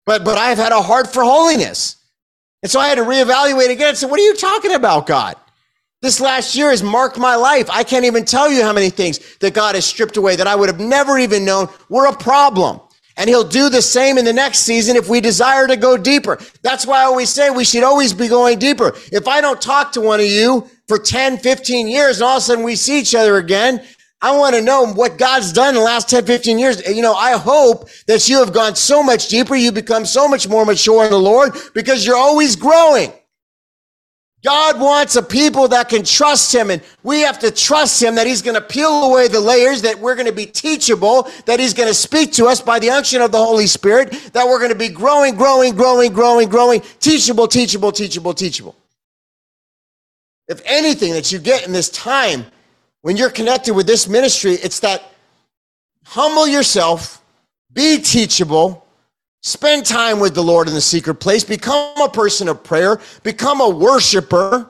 But 0.06 0.24
but 0.26 0.38
I've 0.38 0.58
had 0.58 0.72
a 0.72 0.82
heart 0.82 1.14
for 1.14 1.24
holiness. 1.24 1.98
And 2.64 2.72
so 2.72 2.80
I 2.80 2.90
had 2.90 2.96
to 2.96 3.04
reevaluate 3.04 3.72
again 3.72 3.90
and 3.90 3.98
say, 3.98 4.08
What 4.08 4.20
are 4.20 4.24
you 4.24 4.36
talking 4.36 4.74
about, 4.74 5.08
God? 5.08 5.36
This 6.06 6.22
last 6.22 6.56
year 6.56 6.70
has 6.70 6.84
marked 6.84 7.18
my 7.18 7.36
life. 7.36 7.68
I 7.68 7.84
can't 7.84 8.06
even 8.06 8.26
tell 8.26 8.52
you 8.52 8.62
how 8.62 8.72
many 8.72 8.92
things 8.92 9.38
that 9.38 9.56
God 9.56 9.74
has 9.74 9.88
stripped 9.88 10.18
away 10.18 10.36
that 10.36 10.46
I 10.46 10.56
would 10.56 10.70
have 10.70 10.80
never 10.80 11.18
even 11.18 11.44
known 11.44 11.68
were 11.90 12.06
a 12.06 12.16
problem. 12.16 12.80
And 13.18 13.28
he'll 13.28 13.44
do 13.44 13.70
the 13.70 13.82
same 13.82 14.20
in 14.20 14.24
the 14.24 14.32
next 14.32 14.60
season 14.60 14.98
if 14.98 15.10
we 15.10 15.20
desire 15.20 15.66
to 15.66 15.76
go 15.76 15.98
deeper. 15.98 16.38
That's 16.62 16.86
why 16.86 17.02
I 17.02 17.06
always 17.06 17.32
say 17.32 17.50
we 17.50 17.66
should 17.66 17.82
always 17.82 18.14
be 18.14 18.28
going 18.28 18.60
deeper. 18.60 18.94
If 19.12 19.28
I 19.28 19.42
don't 19.42 19.60
talk 19.60 19.94
to 19.94 20.02
one 20.02 20.20
of 20.20 20.28
you 20.28 20.70
for 20.88 21.00
10, 21.00 21.40
15 21.40 21.88
years 21.88 22.18
and 22.18 22.26
all 22.26 22.38
of 22.38 22.44
a 22.44 22.46
sudden 22.46 22.64
we 22.64 22.76
see 22.76 23.00
each 23.00 23.16
other 23.16 23.38
again, 23.38 23.84
I 24.22 24.38
want 24.38 24.54
to 24.54 24.62
know 24.62 24.86
what 24.86 25.18
God's 25.18 25.52
done 25.54 25.70
in 25.70 25.74
the 25.74 25.82
last 25.82 26.08
10, 26.08 26.24
15 26.28 26.60
years. 26.60 26.88
You 26.88 27.02
know, 27.02 27.16
I 27.16 27.36
hope 27.36 27.90
that 28.06 28.30
you 28.30 28.38
have 28.38 28.54
gone 28.54 28.76
so 28.76 29.02
much 29.02 29.28
deeper. 29.28 29.56
You 29.56 29.72
become 29.72 30.06
so 30.06 30.28
much 30.28 30.48
more 30.48 30.68
mature 30.68 31.04
in 31.04 31.10
the 31.10 31.18
Lord 31.18 31.54
because 31.74 32.06
you're 32.06 32.16
always 32.16 32.56
growing. 32.56 33.12
God 34.46 34.80
wants 34.80 35.16
a 35.16 35.24
people 35.24 35.68
that 35.70 35.90
can 35.90 36.04
trust 36.04 36.54
him 36.54 36.70
and 36.70 36.80
we 37.02 37.22
have 37.22 37.40
to 37.40 37.50
trust 37.50 38.02
him 38.02 38.14
that 38.14 38.28
he's 38.28 38.44
going 38.44 38.54
to 38.54 38.62
peel 38.62 39.06
away 39.06 39.28
the 39.28 39.40
layers, 39.40 39.82
that 39.82 39.98
we're 39.98 40.14
going 40.14 40.28
to 40.28 40.32
be 40.32 40.46
teachable, 40.46 41.28
that 41.48 41.60
he's 41.60 41.74
going 41.74 41.90
to 41.90 41.96
speak 41.96 42.32
to 42.34 42.46
us 42.46 42.62
by 42.62 42.78
the 42.78 42.92
unction 42.92 43.24
of 43.24 43.32
the 43.32 43.40
Holy 43.40 43.66
Spirit, 43.66 44.12
that 44.34 44.46
we're 44.46 44.60
going 44.60 44.72
to 44.72 44.78
be 44.78 44.88
growing, 44.88 45.34
growing, 45.34 45.74
growing, 45.74 46.14
growing, 46.14 46.48
growing, 46.48 46.82
teachable, 47.00 47.48
teachable, 47.48 47.92
teachable, 47.92 48.36
teachable. 48.36 48.76
If 50.48 50.62
anything 50.66 51.14
that 51.14 51.32
you 51.32 51.40
get 51.40 51.66
in 51.66 51.74
this 51.74 51.90
time 51.90 52.46
when 53.02 53.18
you're 53.18 53.32
connected 53.32 53.74
with 53.74 53.88
this 53.88 54.08
ministry, 54.08 54.52
it's 54.52 54.80
that 54.82 55.12
humble 56.06 56.48
yourself, 56.48 57.20
be 57.74 57.98
teachable, 58.00 58.85
Spend 59.46 59.86
time 59.86 60.20
with 60.20 60.34
the 60.34 60.42
Lord 60.42 60.68
in 60.68 60.74
the 60.74 60.82
secret 60.82 61.16
place. 61.16 61.44
Become 61.44 62.02
a 62.02 62.10
person 62.10 62.48
of 62.48 62.64
prayer. 62.64 63.00
Become 63.22 63.62
a 63.62 63.70
worshiper. 63.70 64.68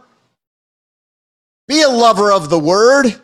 Be 1.70 1.82
a 1.82 1.88
lover 1.88 2.30
of 2.30 2.50
the 2.50 2.60
word. 2.60 3.16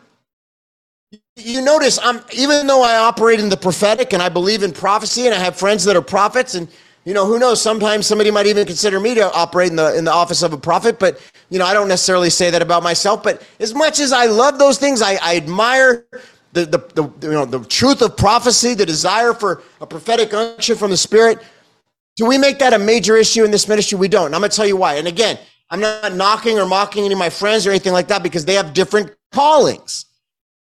You 1.36 1.62
notice 1.62 2.00
I'm 2.02 2.22
even 2.32 2.68
though 2.68 2.82
I 2.82 2.96
operate 2.96 3.42
in 3.42 3.50
the 3.50 3.58
prophetic 3.58 4.14
and 4.14 4.24
I 4.24 4.30
believe 4.30 4.64
in 4.64 4.72
prophecy 4.72 5.26
and 5.26 5.36
I 5.36 5.40
have 5.40 5.58
friends 5.58 5.84
that 5.84 5.98
are 5.98 6.02
prophets 6.02 6.56
and 6.56 6.70
you 7.04 7.14
know 7.14 7.26
who 7.26 7.38
knows 7.38 7.62
sometimes 7.62 8.08
somebody 8.08 8.32
might 8.32 8.46
even 8.46 8.66
consider 8.66 9.02
me 9.02 9.14
to 9.16 9.34
operate 9.34 9.72
in 9.72 9.76
the 9.76 9.98
in 9.98 10.06
the 10.06 10.12
office 10.12 10.44
of 10.44 10.54
a 10.54 10.58
prophet 10.58 11.00
but 11.00 11.20
you 11.50 11.60
know 11.60 11.66
I 11.66 11.74
don't 11.74 11.90
necessarily 11.90 12.30
say 12.30 12.50
that 12.50 12.62
about 12.62 12.82
myself 12.82 13.24
but 13.24 13.46
as 13.60 13.74
much 13.74 14.00
as 14.00 14.14
I 14.14 14.28
love 14.28 14.58
those 14.58 14.78
things 14.78 15.02
I, 15.02 15.16
I 15.22 15.36
admire 15.36 16.06
the, 16.54 16.66
the, 16.66 16.78
the, 16.96 17.28
you 17.28 17.34
know, 17.34 17.46
the 17.46 17.64
truth 17.66 18.02
of 18.02 18.18
prophecy, 18.18 18.74
the 18.74 18.86
desire 18.86 19.34
for 19.34 19.64
a 19.80 19.88
prophetic 19.88 20.34
unction 20.34 20.76
from 20.76 20.92
the 20.92 20.98
Spirit. 20.98 21.40
Do 22.18 22.26
we 22.26 22.38
make 22.38 22.60
that 22.60 22.74
a 22.74 22.80
major 22.80 23.16
issue 23.16 23.44
in 23.44 23.52
this 23.52 23.68
ministry? 23.68 23.98
We 23.98 24.08
don't. 24.08 24.28
And 24.28 24.36
I'm 24.36 24.42
going 24.42 24.52
to 24.52 24.56
tell 24.56 24.68
you 24.68 24.78
why. 24.78 24.96
And 24.96 25.08
again, 25.08 25.40
I'm 25.70 25.80
not 25.80 26.14
knocking 26.14 26.60
or 26.60 26.66
mocking 26.66 27.06
any 27.06 27.14
of 27.14 27.20
my 27.20 27.30
friends 27.30 27.66
or 27.66 27.70
anything 27.70 27.94
like 27.94 28.10
that 28.10 28.22
because 28.22 28.44
they 28.44 28.56
have 28.56 28.74
different 28.74 29.16
callings. 29.32 30.06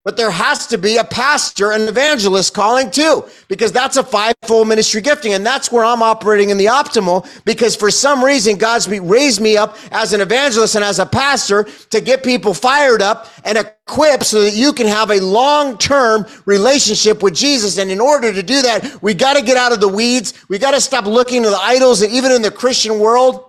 But 0.09 0.17
there 0.17 0.31
has 0.31 0.67
to 0.69 0.79
be 0.79 0.97
a 0.97 1.05
pastor 1.05 1.73
and 1.73 1.87
evangelist 1.87 2.55
calling 2.55 2.91
too, 2.91 3.25
because 3.47 3.73
that's 3.73 3.99
a 3.99 4.03
fivefold 4.03 4.67
ministry 4.67 5.03
gifting. 5.03 5.35
And 5.35 5.45
that's 5.45 5.71
where 5.71 5.85
I'm 5.85 6.03
operating 6.03 6.49
in 6.49 6.57
the 6.57 6.65
optimal, 6.65 7.29
because 7.45 7.77
for 7.77 7.91
some 7.91 8.25
reason, 8.25 8.57
God's 8.57 8.89
raised 8.89 9.43
me 9.43 9.59
up 9.59 9.77
as 9.93 10.15
an 10.15 10.23
evangelist 10.23 10.77
and 10.77 10.83
as 10.83 10.99
a 10.99 11.05
pastor 11.05 11.65
to 11.91 12.01
get 12.01 12.25
people 12.25 12.55
fired 12.55 13.03
up 13.03 13.27
and 13.45 13.59
equipped 13.59 14.25
so 14.25 14.41
that 14.41 14.55
you 14.55 14.73
can 14.73 14.87
have 14.87 15.11
a 15.11 15.21
long-term 15.21 16.25
relationship 16.47 17.23
with 17.23 17.35
Jesus. 17.35 17.77
And 17.77 17.91
in 17.91 18.01
order 18.01 18.33
to 18.33 18.43
do 18.43 18.63
that, 18.63 19.03
we 19.03 19.13
got 19.13 19.37
to 19.37 19.43
get 19.43 19.59
out 19.59 19.73
of 19.73 19.81
the 19.81 19.89
weeds. 19.89 20.33
We 20.49 20.59
got 20.59 20.71
to 20.71 20.81
stop 20.81 21.05
looking 21.05 21.43
to 21.43 21.51
the 21.51 21.61
idols 21.61 22.01
and 22.01 22.11
even 22.15 22.33
in 22.33 22.41
the 22.41 22.51
Christian 22.51 22.99
world 22.99 23.45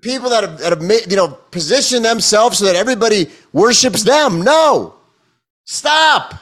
people 0.00 0.30
that 0.30 0.44
have, 0.44 0.58
that 0.58 0.78
have 0.78 1.10
you 1.10 1.16
know 1.16 1.28
positioned 1.50 2.04
themselves 2.04 2.58
so 2.58 2.66
that 2.66 2.76
everybody 2.76 3.28
worships 3.52 4.04
them. 4.04 4.40
No. 4.42 4.94
Stop. 5.64 6.34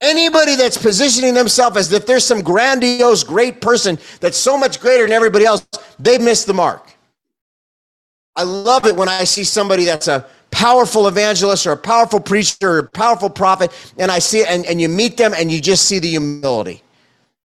Anybody 0.00 0.56
that's 0.56 0.76
positioning 0.76 1.34
themselves 1.34 1.76
as 1.76 1.92
if 1.92 2.06
there's 2.06 2.24
some 2.24 2.42
grandiose, 2.42 3.24
great 3.24 3.60
person 3.60 3.98
that's 4.20 4.36
so 4.36 4.58
much 4.58 4.80
greater 4.80 5.04
than 5.04 5.12
everybody 5.12 5.46
else, 5.46 5.66
they've 5.98 6.20
missed 6.20 6.46
the 6.46 6.54
mark. 6.54 6.92
I 8.36 8.42
love 8.42 8.86
it 8.86 8.96
when 8.96 9.08
I 9.08 9.24
see 9.24 9.44
somebody 9.44 9.84
that's 9.84 10.08
a 10.08 10.26
powerful 10.50 11.08
evangelist 11.08 11.66
or 11.66 11.72
a 11.72 11.76
powerful 11.76 12.20
preacher 12.20 12.56
or 12.62 12.78
a 12.78 12.88
powerful 12.88 13.30
prophet, 13.30 13.72
and 13.98 14.10
I 14.10 14.18
see 14.18 14.40
it, 14.40 14.48
and, 14.48 14.66
and 14.66 14.80
you 14.80 14.88
meet 14.88 15.16
them 15.16 15.32
and 15.36 15.50
you 15.50 15.60
just 15.60 15.86
see 15.86 15.98
the 15.98 16.08
humility 16.08 16.83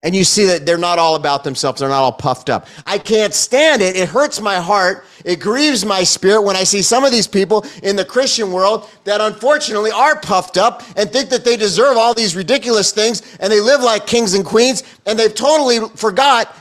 and 0.03 0.15
you 0.15 0.25
see 0.25 0.47
that 0.47 0.65
they're 0.65 0.79
not 0.79 0.99
all 0.99 1.15
about 1.15 1.45
themselves. 1.45 1.81
They're 1.81 1.89
not 1.91 2.03
all 2.03 2.13
puffed 2.13 2.49
up. 2.49 2.67
I 2.87 2.99
can't 2.99 3.35
stand 3.35 3.83
it. 3.83 3.97
It 3.97 4.09
hurts 4.09 4.41
my 4.41 4.57
heart. 4.57 5.05
It 5.25 5.41
grieves 5.41 5.85
my 5.85 6.03
spirit 6.03 6.43
when 6.43 6.57
i 6.57 6.65
see 6.65 6.81
some 6.81 7.05
of 7.05 7.13
these 7.13 7.27
people 7.27 7.67
in 7.83 7.95
the 7.95 8.05
christian 8.05 8.53
world 8.53 8.89
that 9.05 9.21
unfortunately 9.21 9.91
are 9.91 10.19
puffed 10.19 10.57
up 10.57 10.83
and 10.97 11.13
think 11.13 11.29
that 11.29 11.45
they 11.45 11.59
deserve 11.59 11.99
all 11.99 12.15
these 12.15 12.35
ridiculous 12.35 12.91
things 12.91 13.37
and 13.39 13.53
they 13.53 13.61
live 13.61 13.83
like 13.83 14.07
kings 14.07 14.33
and 14.33 14.47
queens 14.47 14.83
and 15.05 15.19
they've 15.19 15.35
totally 15.35 15.81
forgot 15.95 16.57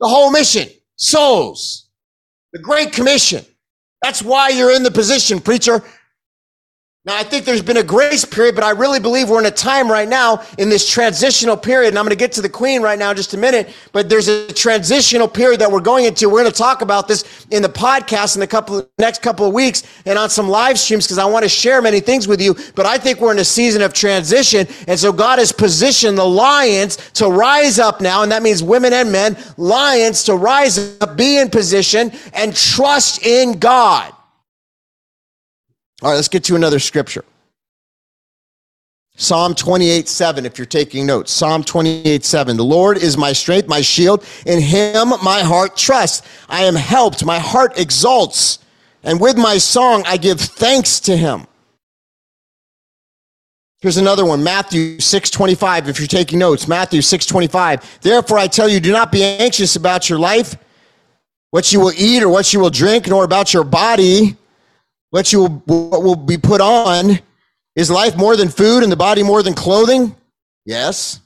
the 0.00 0.08
whole 0.08 0.32
mission. 0.32 0.68
Souls. 0.96 1.88
The 2.52 2.58
great 2.58 2.92
commission. 2.92 3.44
That's 4.02 4.20
why 4.20 4.48
you're 4.48 4.72
in 4.72 4.82
the 4.82 4.90
position 4.90 5.40
preacher 5.40 5.82
now, 7.04 7.16
I 7.16 7.24
think 7.24 7.44
there's 7.44 7.62
been 7.62 7.78
a 7.78 7.82
grace 7.82 8.24
period, 8.24 8.54
but 8.54 8.62
I 8.62 8.70
really 8.70 9.00
believe 9.00 9.28
we're 9.28 9.40
in 9.40 9.46
a 9.46 9.50
time 9.50 9.90
right 9.90 10.08
now 10.08 10.40
in 10.56 10.68
this 10.68 10.88
transitional 10.88 11.56
period. 11.56 11.88
And 11.88 11.98
I'm 11.98 12.04
going 12.04 12.10
to 12.10 12.16
get 12.16 12.30
to 12.32 12.40
the 12.40 12.48
queen 12.48 12.80
right 12.80 12.96
now 12.96 13.10
in 13.10 13.16
just 13.16 13.34
a 13.34 13.36
minute, 13.36 13.74
but 13.90 14.08
there's 14.08 14.28
a 14.28 14.52
transitional 14.52 15.26
period 15.26 15.60
that 15.62 15.72
we're 15.72 15.80
going 15.80 16.04
into. 16.04 16.28
We're 16.28 16.42
going 16.42 16.52
to 16.52 16.56
talk 16.56 16.80
about 16.80 17.08
this 17.08 17.44
in 17.50 17.60
the 17.60 17.68
podcast 17.68 18.36
in 18.36 18.40
the 18.40 18.46
couple 18.46 18.88
next 19.00 19.20
couple 19.20 19.44
of 19.44 19.52
weeks 19.52 19.82
and 20.06 20.16
on 20.16 20.30
some 20.30 20.48
live 20.48 20.78
streams 20.78 21.04
because 21.04 21.18
I 21.18 21.24
want 21.24 21.42
to 21.42 21.48
share 21.48 21.82
many 21.82 21.98
things 21.98 22.28
with 22.28 22.40
you. 22.40 22.54
But 22.76 22.86
I 22.86 22.98
think 22.98 23.20
we're 23.20 23.32
in 23.32 23.40
a 23.40 23.44
season 23.44 23.82
of 23.82 23.92
transition. 23.92 24.68
And 24.86 24.96
so 24.96 25.12
God 25.12 25.40
has 25.40 25.50
positioned 25.50 26.16
the 26.16 26.24
lions 26.24 26.98
to 27.14 27.28
rise 27.28 27.80
up 27.80 28.00
now. 28.00 28.22
And 28.22 28.30
that 28.30 28.44
means 28.44 28.62
women 28.62 28.92
and 28.92 29.10
men, 29.10 29.36
lions 29.56 30.22
to 30.24 30.36
rise 30.36 31.00
up, 31.00 31.16
be 31.16 31.38
in 31.38 31.50
position 31.50 32.12
and 32.32 32.54
trust 32.54 33.26
in 33.26 33.58
God. 33.58 34.14
All 36.02 36.10
right, 36.10 36.16
let's 36.16 36.28
get 36.28 36.42
to 36.44 36.56
another 36.56 36.80
scripture. 36.80 37.24
Psalm 39.16 39.54
28 39.54 40.08
7, 40.08 40.44
if 40.44 40.58
you're 40.58 40.66
taking 40.66 41.06
notes. 41.06 41.30
Psalm 41.30 41.62
28 41.62 42.24
7. 42.24 42.56
The 42.56 42.64
Lord 42.64 42.98
is 42.98 43.16
my 43.16 43.32
strength, 43.32 43.68
my 43.68 43.80
shield. 43.80 44.24
In 44.46 44.60
him 44.60 45.10
my 45.22 45.40
heart 45.40 45.76
trusts. 45.76 46.26
I 46.48 46.64
am 46.64 46.74
helped. 46.74 47.24
My 47.24 47.38
heart 47.38 47.78
exalts. 47.78 48.58
And 49.04 49.20
with 49.20 49.36
my 49.36 49.58
song 49.58 50.02
I 50.06 50.16
give 50.16 50.40
thanks 50.40 50.98
to 51.00 51.16
him. 51.16 51.46
Here's 53.80 53.96
another 53.96 54.24
one, 54.24 54.42
Matthew 54.42 54.98
6:25 54.98 55.88
if 55.88 55.98
you're 55.98 56.08
taking 56.08 56.38
notes. 56.38 56.66
Matthew 56.66 57.00
6:25. 57.00 58.00
Therefore 58.00 58.38
I 58.38 58.48
tell 58.48 58.68
you 58.68 58.80
do 58.80 58.92
not 58.92 59.12
be 59.12 59.22
anxious 59.22 59.76
about 59.76 60.08
your 60.08 60.18
life, 60.18 60.56
what 61.50 61.72
you 61.72 61.78
will 61.78 61.92
eat 61.96 62.22
or 62.22 62.28
what 62.28 62.52
you 62.52 62.58
will 62.58 62.70
drink, 62.70 63.06
nor 63.06 63.22
about 63.22 63.52
your 63.52 63.64
body 63.64 64.36
what 65.12 65.30
you 65.30 65.40
will, 65.40 65.88
what 65.90 66.02
will 66.02 66.16
be 66.16 66.38
put 66.38 66.62
on 66.62 67.18
is 67.76 67.90
life 67.90 68.16
more 68.16 68.34
than 68.34 68.48
food 68.48 68.82
and 68.82 68.90
the 68.90 68.96
body 68.96 69.22
more 69.22 69.42
than 69.42 69.52
clothing? 69.52 70.16
Yes. 70.64 71.20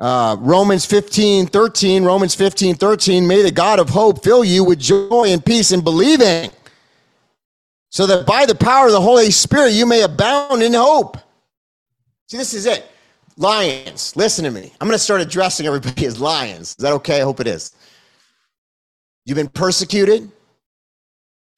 Uh, 0.00 0.34
Romans 0.40 0.86
15, 0.86 1.46
13, 1.46 2.02
Romans 2.02 2.34
15, 2.34 2.74
13, 2.74 3.26
may 3.26 3.42
the 3.42 3.50
God 3.50 3.78
of 3.78 3.90
hope 3.90 4.24
fill 4.24 4.42
you 4.42 4.64
with 4.64 4.78
joy 4.78 5.26
and 5.26 5.44
peace 5.44 5.72
in 5.72 5.82
believing, 5.82 6.50
so 7.90 8.06
that 8.06 8.26
by 8.26 8.46
the 8.46 8.54
power 8.54 8.86
of 8.86 8.92
the 8.92 9.00
Holy 9.00 9.30
Spirit 9.30 9.74
you 9.74 9.84
may 9.84 10.00
abound 10.00 10.62
in 10.62 10.72
hope. 10.72 11.18
See, 12.28 12.38
this 12.38 12.54
is 12.54 12.64
it. 12.64 12.90
Lions, 13.36 14.16
listen 14.16 14.44
to 14.44 14.50
me. 14.50 14.72
I'm 14.80 14.88
going 14.88 14.96
to 14.96 14.98
start 14.98 15.20
addressing 15.20 15.66
everybody 15.66 16.06
as 16.06 16.18
lions. 16.18 16.70
Is 16.70 16.76
that 16.76 16.94
okay? 16.94 17.20
I 17.20 17.24
hope 17.24 17.40
it 17.40 17.46
is. 17.46 17.76
You've 19.26 19.36
been 19.36 19.48
persecuted. 19.48 20.30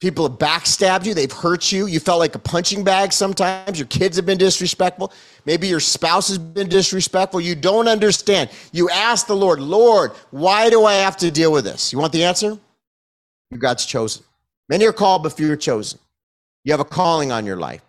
People 0.01 0.29
have 0.29 0.39
backstabbed 0.39 1.07
you. 1.07 1.15
They've 1.15 1.33
hurt 1.33 1.73
you. 1.73 1.87
You 1.87 2.01
felt 2.01 2.19
like 2.19 2.35
a 2.35 2.39
punching 2.39 2.85
bag 2.85 3.13
sometimes. 3.13 3.79
Your 3.79 3.87
kids 3.87 4.17
have 4.17 4.27
been 4.27 4.37
disrespectful. 4.37 5.11
Maybe 5.47 5.69
your 5.69 5.81
spouse 5.81 6.29
has 6.29 6.37
been 6.37 6.69
disrespectful. 6.69 7.41
You 7.41 7.55
don't 7.55 7.89
understand. 7.89 8.51
You 8.73 8.91
ask 8.91 9.27
the 9.27 9.37
Lord, 9.37 9.59
Lord, 9.59 10.13
why 10.31 10.69
do 10.69 10.85
I 10.85 10.95
have 10.95 11.17
to 11.19 11.31
deal 11.31 11.51
with 11.51 11.65
this? 11.65 11.93
You 11.93 11.99
want 11.99 12.13
the 12.13 12.25
answer? 12.25 12.59
You're 13.51 13.59
God's 13.59 13.87
chosen. 13.87 14.23
Many 14.69 14.85
are 14.85 14.93
called, 14.93 15.23
but 15.23 15.33
few 15.33 15.51
are 15.51 15.57
chosen. 15.57 15.99
You 16.65 16.73
have 16.73 16.81
a 16.81 16.85
calling 16.85 17.33
on 17.33 17.47
your 17.47 17.57
life. 17.57 17.81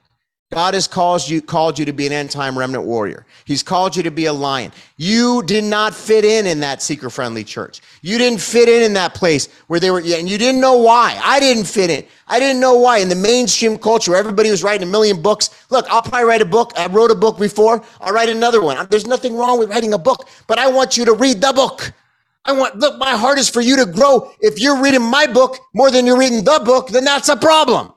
God 0.52 0.76
has 0.76 0.88
called 0.88 1.28
you, 1.28 1.42
called 1.42 1.78
you 1.78 1.84
to 1.84 1.92
be 1.92 2.08
an 2.08 2.14
end 2.14 2.32
time 2.32 2.58
remnant 2.58 2.86
warrior. 2.86 3.26
He's 3.44 3.62
called 3.62 3.98
you 3.98 4.04
to 4.04 4.12
be 4.12 4.28
a 4.28 4.34
lion. 4.34 4.72
You 4.96 5.44
did 5.44 5.66
not 5.66 5.94
fit 5.94 6.24
in 6.24 6.48
in 6.48 6.62
that 6.62 6.82
seeker 6.82 7.10
friendly 7.10 7.44
church. 7.44 7.82
You 8.02 8.18
didn't 8.18 8.40
fit 8.40 8.70
in 8.70 8.82
in 8.82 8.94
that 8.94 9.14
place 9.14 9.50
where 9.68 9.82
they 9.82 9.92
were, 9.92 10.00
and 10.00 10.30
you 10.30 10.38
didn't 10.38 10.62
know 10.62 10.78
why. 10.78 11.20
I 11.22 11.42
didn't 11.42 11.66
fit 11.66 11.90
in. 11.90 12.06
I 12.30 12.40
didn't 12.40 12.62
know 12.62 12.76
why. 12.76 13.00
In 13.00 13.10
the 13.10 13.16
mainstream 13.16 13.78
culture, 13.78 14.16
everybody 14.16 14.50
was 14.50 14.64
writing 14.64 14.88
a 14.88 14.92
million 14.92 15.22
books. 15.22 15.50
Look, 15.70 15.86
I'll 15.90 16.02
probably 16.02 16.24
write 16.24 16.42
a 16.42 16.46
book. 16.46 16.72
I 16.78 16.88
wrote 16.88 17.12
a 17.12 17.16
book 17.16 17.38
before. 17.38 17.84
I'll 18.00 18.14
write 18.14 18.30
another 18.30 18.62
one. 18.62 18.88
There's 18.90 19.06
nothing 19.06 19.36
wrong 19.36 19.60
with 19.60 19.70
writing 19.70 19.94
a 19.94 19.98
book, 20.00 20.30
but 20.48 20.60
I 20.60 20.70
want 20.70 20.96
you 20.96 21.04
to 21.06 21.14
read 21.14 21.42
the 21.42 21.52
book. 21.52 21.92
I 22.46 22.54
want, 22.54 22.78
look, 22.78 22.98
my 22.98 23.18
heart 23.18 23.38
is 23.38 23.50
for 23.50 23.60
you 23.60 23.76
to 23.76 23.86
grow. 23.86 24.32
If 24.40 24.60
you're 24.60 24.82
reading 24.82 25.02
my 25.02 25.28
book 25.28 25.58
more 25.76 25.92
than 25.92 26.06
you're 26.06 26.18
reading 26.18 26.46
the 26.46 26.62
book, 26.64 26.88
then 26.88 27.04
that's 27.04 27.28
a 27.28 27.36
problem. 27.36 27.92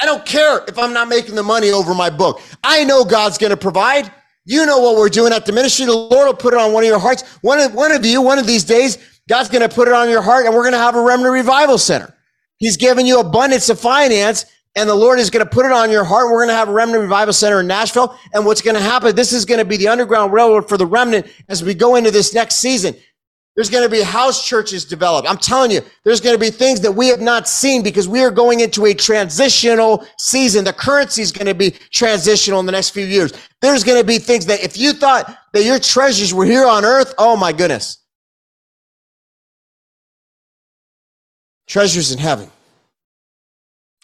I 0.00 0.06
don't 0.06 0.24
care 0.24 0.64
if 0.66 0.78
I'm 0.78 0.92
not 0.92 1.08
making 1.08 1.34
the 1.34 1.42
money 1.42 1.70
over 1.70 1.94
my 1.94 2.10
book. 2.10 2.40
I 2.64 2.84
know 2.84 3.04
God's 3.04 3.38
going 3.38 3.50
to 3.50 3.56
provide. 3.56 4.10
You 4.46 4.64
know 4.64 4.78
what 4.78 4.96
we're 4.96 5.10
doing 5.10 5.32
at 5.32 5.44
the 5.44 5.52
ministry. 5.52 5.86
The 5.86 5.94
Lord 5.94 6.26
will 6.26 6.34
put 6.34 6.54
it 6.54 6.60
on 6.60 6.72
one 6.72 6.82
of 6.82 6.88
your 6.88 6.98
hearts. 6.98 7.22
One 7.42 7.58
of, 7.58 7.74
one 7.74 7.92
of 7.92 8.04
you, 8.04 8.22
one 8.22 8.38
of 8.38 8.46
these 8.46 8.64
days, 8.64 8.98
God's 9.28 9.48
going 9.48 9.68
to 9.68 9.74
put 9.74 9.88
it 9.88 9.94
on 9.94 10.08
your 10.08 10.22
heart 10.22 10.46
and 10.46 10.54
we're 10.54 10.62
going 10.62 10.72
to 10.72 10.78
have 10.78 10.96
a 10.96 11.02
remnant 11.02 11.32
revival 11.32 11.78
center. 11.78 12.16
He's 12.56 12.76
given 12.76 13.06
you 13.06 13.20
abundance 13.20 13.68
of 13.68 13.78
finance 13.78 14.46
and 14.76 14.88
the 14.88 14.94
Lord 14.94 15.18
is 15.18 15.30
going 15.30 15.44
to 15.44 15.50
put 15.50 15.66
it 15.66 15.72
on 15.72 15.90
your 15.90 16.04
heart. 16.04 16.30
We're 16.30 16.38
going 16.38 16.48
to 16.48 16.54
have 16.54 16.68
a 16.68 16.72
remnant 16.72 17.02
revival 17.02 17.32
center 17.32 17.60
in 17.60 17.66
Nashville. 17.66 18.16
And 18.32 18.46
what's 18.46 18.62
going 18.62 18.76
to 18.76 18.82
happen? 18.82 19.14
This 19.14 19.32
is 19.32 19.44
going 19.44 19.58
to 19.58 19.64
be 19.64 19.76
the 19.76 19.88
underground 19.88 20.32
railroad 20.32 20.68
for 20.68 20.76
the 20.76 20.86
remnant 20.86 21.26
as 21.48 21.62
we 21.62 21.74
go 21.74 21.96
into 21.96 22.10
this 22.10 22.32
next 22.32 22.56
season. 22.56 22.94
There's 23.60 23.68
going 23.68 23.84
to 23.84 23.90
be 23.90 24.00
house 24.00 24.48
churches 24.48 24.86
developed. 24.86 25.28
I'm 25.28 25.36
telling 25.36 25.70
you, 25.70 25.82
there's 26.02 26.22
going 26.22 26.34
to 26.34 26.40
be 26.40 26.48
things 26.48 26.80
that 26.80 26.92
we 26.92 27.08
have 27.08 27.20
not 27.20 27.46
seen 27.46 27.82
because 27.82 28.08
we 28.08 28.22
are 28.22 28.30
going 28.30 28.60
into 28.60 28.86
a 28.86 28.94
transitional 28.94 30.06
season. 30.16 30.64
The 30.64 30.72
currency 30.72 31.20
is 31.20 31.30
going 31.30 31.46
to 31.46 31.52
be 31.52 31.72
transitional 31.90 32.58
in 32.60 32.64
the 32.64 32.72
next 32.72 32.88
few 32.88 33.04
years. 33.04 33.34
There's 33.60 33.84
going 33.84 34.00
to 34.00 34.06
be 34.06 34.16
things 34.16 34.46
that 34.46 34.64
if 34.64 34.78
you 34.78 34.94
thought 34.94 35.36
that 35.52 35.62
your 35.62 35.78
treasures 35.78 36.32
were 36.32 36.46
here 36.46 36.66
on 36.66 36.86
earth, 36.86 37.12
oh 37.18 37.36
my 37.36 37.52
goodness. 37.52 37.98
Treasures 41.66 42.12
in 42.12 42.18
heaven. 42.18 42.50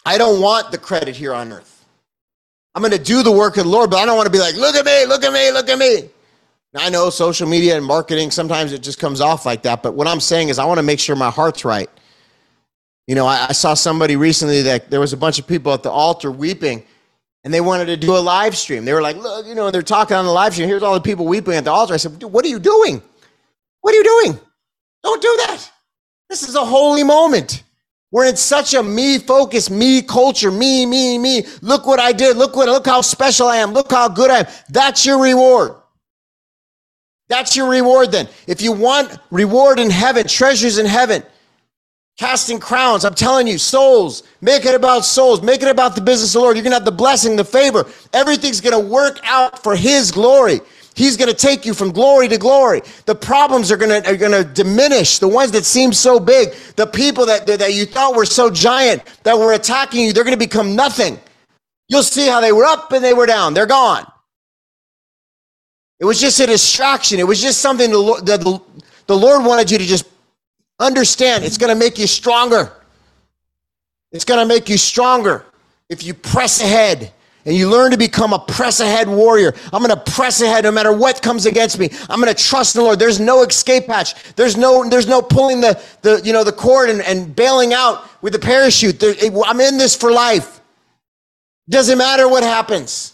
I 0.05 0.19
don't 0.19 0.39
want 0.39 0.69
the 0.69 0.77
credit 0.77 1.15
here 1.15 1.33
on 1.33 1.51
earth. 1.51 1.83
I'm 2.75 2.83
going 2.83 2.91
to 2.91 3.03
do 3.03 3.23
the 3.23 3.31
work 3.31 3.57
of 3.57 3.63
the 3.63 3.71
Lord, 3.71 3.89
but 3.89 3.97
I 3.97 4.05
don't 4.05 4.17
want 4.17 4.27
to 4.27 4.31
be 4.31 4.37
like, 4.37 4.53
look 4.53 4.75
at 4.75 4.85
me, 4.85 5.07
look 5.07 5.23
at 5.23 5.33
me, 5.33 5.51
look 5.51 5.67
at 5.67 5.79
me. 5.79 6.09
I 6.77 6.89
know 6.89 7.09
social 7.09 7.47
media 7.47 7.75
and 7.77 7.85
marketing, 7.85 8.31
sometimes 8.31 8.73
it 8.73 8.81
just 8.83 8.99
comes 8.99 9.21
off 9.21 9.45
like 9.45 9.63
that. 9.63 9.83
But 9.83 9.93
what 9.93 10.07
I'm 10.07 10.19
saying 10.19 10.49
is, 10.49 10.59
I 10.59 10.65
want 10.65 10.79
to 10.79 10.83
make 10.83 10.99
sure 10.99 11.15
my 11.15 11.29
heart's 11.29 11.63
right. 11.65 11.89
You 13.07 13.15
know, 13.15 13.25
I, 13.25 13.47
I, 13.49 13.51
saw 13.53 13.73
somebody 13.73 14.17
recently 14.17 14.63
that 14.63 14.89
there 14.89 14.99
was 14.99 15.13
a 15.13 15.17
bunch 15.17 15.39
of 15.39 15.47
people 15.47 15.73
at 15.73 15.81
the 15.81 15.89
altar 15.89 16.29
weeping, 16.29 16.83
and 17.45 17.53
they 17.53 17.61
wanted 17.61 17.85
to 17.85 17.95
do 17.95 18.17
a 18.17 18.19
live 18.19 18.57
stream. 18.57 18.83
They 18.83 18.93
were 18.93 19.01
like, 19.01 19.15
look, 19.15 19.45
you 19.47 19.55
know, 19.55 19.71
they're 19.71 19.81
talking 19.81 20.17
on 20.17 20.25
the 20.25 20.31
live 20.31 20.53
stream. 20.53 20.67
Here's 20.67 20.83
all 20.83 20.93
the 20.93 21.01
people 21.01 21.25
weeping 21.25 21.53
at 21.53 21.63
the 21.63 21.71
altar. 21.71 21.93
I 21.93 21.97
said, 21.97 22.21
what 22.21 22.43
are 22.43 22.49
you 22.49 22.59
doing? 22.59 23.01
What 23.81 23.93
are 23.93 23.97
you 23.97 24.03
doing? 24.03 24.39
Don't 25.03 25.21
do 25.21 25.35
that. 25.47 25.71
This 26.29 26.47
is 26.47 26.55
a 26.55 26.65
holy 26.65 27.03
moment. 27.03 27.63
We're 28.11 28.25
in 28.25 28.35
such 28.35 28.73
a 28.73 28.83
me 28.83 29.19
focus, 29.19 29.69
me 29.69 30.01
culture, 30.01 30.51
me, 30.51 30.85
me, 30.85 31.17
me. 31.17 31.45
Look 31.61 31.85
what 31.85 31.99
I 31.99 32.11
did. 32.11 32.37
Look 32.37 32.55
what, 32.55 32.67
look 32.67 32.85
how 32.85 33.01
special 33.01 33.47
I 33.47 33.57
am. 33.57 33.71
Look 33.71 33.91
how 33.91 34.09
good 34.09 34.31
I 34.31 34.39
am. 34.39 34.47
That's 34.69 35.05
your 35.05 35.21
reward. 35.21 35.75
That's 37.29 37.55
your 37.55 37.69
reward 37.69 38.11
then. 38.11 38.27
If 38.47 38.61
you 38.61 38.71
want 38.71 39.17
reward 39.31 39.79
in 39.79 39.89
heaven, 39.89 40.27
treasures 40.27 40.77
in 40.77 40.85
heaven, 40.85 41.23
casting 42.17 42.59
crowns, 42.59 43.03
I'm 43.03 43.15
telling 43.15 43.47
you, 43.47 43.57
souls, 43.57 44.23
make 44.41 44.65
it 44.65 44.75
about 44.75 45.03
souls, 45.03 45.41
make 45.41 45.61
it 45.61 45.67
about 45.67 45.95
the 45.95 46.01
business 46.01 46.29
of 46.31 46.39
the 46.39 46.43
Lord. 46.43 46.55
You're 46.55 46.63
going 46.63 46.71
to 46.71 46.77
have 46.77 46.85
the 46.85 46.91
blessing, 46.91 47.35
the 47.35 47.43
favor. 47.43 47.85
Everything's 48.13 48.61
going 48.61 48.81
to 48.81 48.91
work 48.91 49.19
out 49.23 49.61
for 49.61 49.75
His 49.75 50.11
glory. 50.11 50.61
He's 50.95 51.15
going 51.15 51.29
to 51.29 51.35
take 51.35 51.63
you 51.63 51.75
from 51.75 51.91
glory 51.91 52.27
to 52.27 52.39
glory. 52.39 52.81
The 53.05 53.13
problems 53.13 53.71
are 53.71 53.77
going 53.77 54.01
to, 54.01 54.09
are 54.09 54.17
going 54.17 54.31
to 54.31 54.43
diminish. 54.43 55.19
The 55.19 55.27
ones 55.27 55.51
that 55.51 55.63
seem 55.63 55.93
so 55.93 56.19
big, 56.19 56.53
the 56.75 56.87
people 56.87 57.27
that, 57.27 57.45
that 57.45 57.73
you 57.75 57.85
thought 57.85 58.15
were 58.15 58.25
so 58.25 58.49
giant 58.49 59.03
that 59.21 59.37
were 59.37 59.53
attacking 59.53 60.05
you, 60.05 60.11
they're 60.11 60.23
going 60.23 60.33
to 60.33 60.43
become 60.43 60.75
nothing. 60.75 61.19
You'll 61.87 62.01
see 62.01 62.27
how 62.27 62.41
they 62.41 62.51
were 62.51 62.65
up 62.65 62.91
and 62.91 63.03
they 63.03 63.13
were 63.13 63.27
down. 63.27 63.53
They're 63.53 63.67
gone. 63.67 64.11
It 65.99 66.05
was 66.05 66.19
just 66.19 66.39
a 66.39 66.45
distraction. 66.45 67.19
It 67.19 67.27
was 67.27 67.41
just 67.41 67.59
something 67.59 67.89
that 67.91 68.39
the, 68.43 68.61
the 69.07 69.17
Lord 69.17 69.45
wanted 69.45 69.71
you 69.71 69.77
to 69.77 69.85
just 69.85 70.05
understand. 70.79 71.43
It's 71.43 71.57
going 71.57 71.73
to 71.73 71.79
make 71.79 71.97
you 71.97 72.07
stronger. 72.07 72.71
It's 74.11 74.25
going 74.25 74.39
to 74.39 74.45
make 74.45 74.69
you 74.69 74.77
stronger 74.77 75.45
if 75.89 76.03
you 76.03 76.13
press 76.13 76.61
ahead 76.61 77.11
and 77.45 77.55
you 77.55 77.69
learn 77.69 77.91
to 77.91 77.97
become 77.97 78.33
a 78.33 78.39
press 78.39 78.79
ahead 78.79 79.07
warrior. 79.07 79.53
I'm 79.71 79.81
going 79.81 79.97
to 79.97 80.11
press 80.11 80.41
ahead 80.41 80.65
no 80.65 80.71
matter 80.71 80.91
what 80.91 81.21
comes 81.21 81.45
against 81.45 81.79
me. 81.79 81.89
I'm 82.09 82.21
going 82.21 82.33
to 82.33 82.43
trust 82.43 82.73
the 82.73 82.81
Lord. 82.81 82.99
There's 82.99 83.19
no 83.19 83.41
escape 83.43 83.87
hatch. 83.87 84.15
There's 84.35 84.57
no, 84.57 84.87
there's 84.87 85.07
no 85.07 85.21
pulling 85.21 85.61
the, 85.61 85.81
the, 86.01 86.21
you 86.23 86.33
know, 86.33 86.43
the 86.43 86.51
cord 86.51 86.89
and, 86.89 87.01
and 87.01 87.33
bailing 87.35 87.73
out 87.73 88.03
with 88.21 88.33
the 88.33 88.39
parachute. 88.39 88.99
There, 88.99 89.15
I'm 89.45 89.61
in 89.61 89.77
this 89.77 89.95
for 89.95 90.11
life. 90.11 90.59
Doesn't 91.69 91.97
matter 91.97 92.27
what 92.27 92.43
happens. 92.43 93.13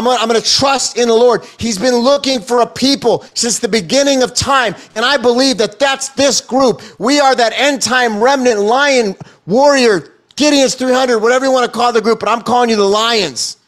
I'm 0.00 0.06
gonna, 0.06 0.18
I'm 0.18 0.28
gonna 0.28 0.40
trust 0.40 0.96
in 0.96 1.08
the 1.08 1.14
Lord. 1.14 1.44
He's 1.58 1.76
been 1.78 1.94
looking 1.94 2.40
for 2.40 2.62
a 2.62 2.66
people 2.66 3.26
since 3.34 3.58
the 3.58 3.68
beginning 3.68 4.22
of 4.22 4.34
time. 4.34 4.74
And 4.96 5.04
I 5.04 5.18
believe 5.18 5.58
that 5.58 5.78
that's 5.78 6.08
this 6.10 6.40
group. 6.40 6.80
We 6.98 7.20
are 7.20 7.34
that 7.34 7.52
end 7.54 7.82
time 7.82 8.18
remnant 8.18 8.60
lion 8.60 9.14
warrior, 9.44 10.14
Gideon's 10.36 10.74
300, 10.74 11.18
whatever 11.18 11.44
you 11.44 11.52
want 11.52 11.70
to 11.70 11.76
call 11.76 11.92
the 11.92 12.00
group, 12.00 12.20
but 12.20 12.30
I'm 12.30 12.40
calling 12.40 12.70
you 12.70 12.76
the 12.76 12.84
lions. 12.84 13.58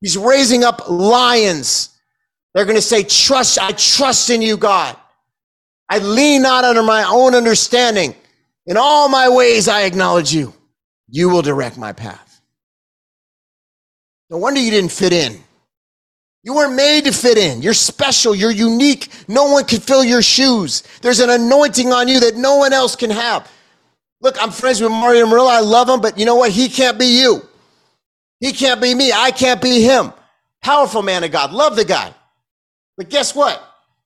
He's 0.00 0.16
raising 0.16 0.64
up 0.64 0.88
lions. 0.88 1.90
They're 2.54 2.64
going 2.64 2.76
to 2.76 2.82
say, 2.82 3.02
trust, 3.02 3.58
I 3.60 3.72
trust 3.72 4.30
in 4.30 4.40
you, 4.40 4.56
God. 4.56 4.96
I 5.90 5.98
lean 5.98 6.40
not 6.40 6.64
under 6.64 6.82
my 6.82 7.04
own 7.04 7.34
understanding. 7.34 8.14
In 8.64 8.78
all 8.78 9.10
my 9.10 9.28
ways, 9.28 9.68
I 9.68 9.82
acknowledge 9.82 10.32
you. 10.32 10.54
You 11.08 11.28
will 11.28 11.42
direct 11.42 11.76
my 11.76 11.92
path. 11.92 12.40
No 14.30 14.38
wonder 14.38 14.60
you 14.60 14.70
didn't 14.70 14.92
fit 14.92 15.12
in. 15.12 15.42
You 16.42 16.54
weren't 16.54 16.74
made 16.74 17.04
to 17.04 17.12
fit 17.12 17.36
in. 17.36 17.62
You're 17.62 17.74
special. 17.74 18.34
You're 18.34 18.50
unique. 18.50 19.08
No 19.28 19.50
one 19.50 19.64
can 19.64 19.80
fill 19.80 20.04
your 20.04 20.22
shoes. 20.22 20.82
There's 21.02 21.20
an 21.20 21.30
anointing 21.30 21.92
on 21.92 22.08
you 22.08 22.20
that 22.20 22.36
no 22.36 22.56
one 22.56 22.72
else 22.72 22.96
can 22.96 23.10
have. 23.10 23.50
Look, 24.20 24.36
I'm 24.42 24.50
friends 24.50 24.80
with 24.80 24.90
Mario 24.90 25.26
Murillo. 25.26 25.48
I 25.48 25.60
love 25.60 25.88
him, 25.88 26.00
but 26.00 26.18
you 26.18 26.24
know 26.24 26.36
what? 26.36 26.50
He 26.50 26.68
can't 26.68 26.98
be 26.98 27.20
you. 27.20 27.42
He 28.40 28.52
can't 28.52 28.80
be 28.80 28.94
me. 28.94 29.12
I 29.12 29.30
can't 29.30 29.60
be 29.60 29.82
him. 29.82 30.12
Powerful 30.62 31.02
man 31.02 31.24
of 31.24 31.30
God. 31.32 31.52
Love 31.52 31.76
the 31.76 31.84
guy. 31.84 32.12
But 32.96 33.10
guess 33.10 33.34
what? 33.34 33.62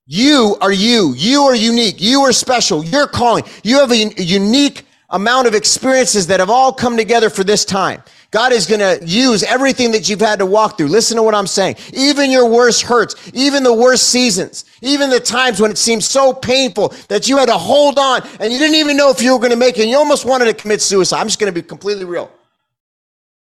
You 0.07 0.57
are 0.61 0.73
you. 0.73 1.15
You 1.17 1.43
are 1.43 1.55
unique. 1.55 2.01
You 2.01 2.21
are 2.23 2.33
special. 2.33 2.85
You're 2.85 3.07
calling. 3.07 3.45
You 3.63 3.79
have 3.79 3.91
a 3.91 4.23
unique 4.23 4.87
amount 5.11 5.47
of 5.47 5.55
experiences 5.55 6.27
that 6.27 6.41
have 6.41 6.51
all 6.51 6.73
come 6.73 6.97
together 6.97 7.31
for 7.31 7.45
this 7.45 7.65
time. 7.65 8.03
God 8.33 8.53
is 8.53 8.67
going 8.67 8.81
to 8.81 8.99
use 9.07 9.43
everything 9.43 9.93
that 9.93 10.09
you've 10.09 10.21
had 10.21 10.39
to 10.39 10.47
walk 10.47 10.79
through. 10.79 10.89
Listen 10.89 11.19
to 11.19 11.23
what 11.23 11.35
I'm 11.35 11.47
saying. 11.47 11.77
Even 11.93 12.31
your 12.31 12.49
worst 12.49 12.81
hurts, 12.81 13.15
even 13.35 13.63
the 13.63 13.75
worst 13.75 14.09
seasons, 14.09 14.65
even 14.81 15.11
the 15.11 15.21
times 15.21 15.61
when 15.61 15.71
it 15.71 15.77
seemed 15.77 16.03
so 16.03 16.33
painful 16.33 16.95
that 17.09 17.29
you 17.29 17.37
had 17.37 17.47
to 17.47 17.59
hold 17.59 17.99
on 17.99 18.27
and 18.41 18.51
you 18.51 18.59
didn't 18.59 18.77
even 18.77 18.97
know 18.97 19.11
if 19.11 19.21
you 19.21 19.35
were 19.35 19.39
going 19.39 19.51
to 19.51 19.57
make 19.57 19.77
it. 19.77 19.83
And 19.83 19.91
you 19.91 19.99
almost 19.99 20.25
wanted 20.25 20.47
to 20.47 20.55
commit 20.55 20.81
suicide. 20.81 21.21
I'm 21.21 21.27
just 21.27 21.39
going 21.39 21.53
to 21.53 21.63
be 21.63 21.67
completely 21.67 22.07
real. 22.07 22.33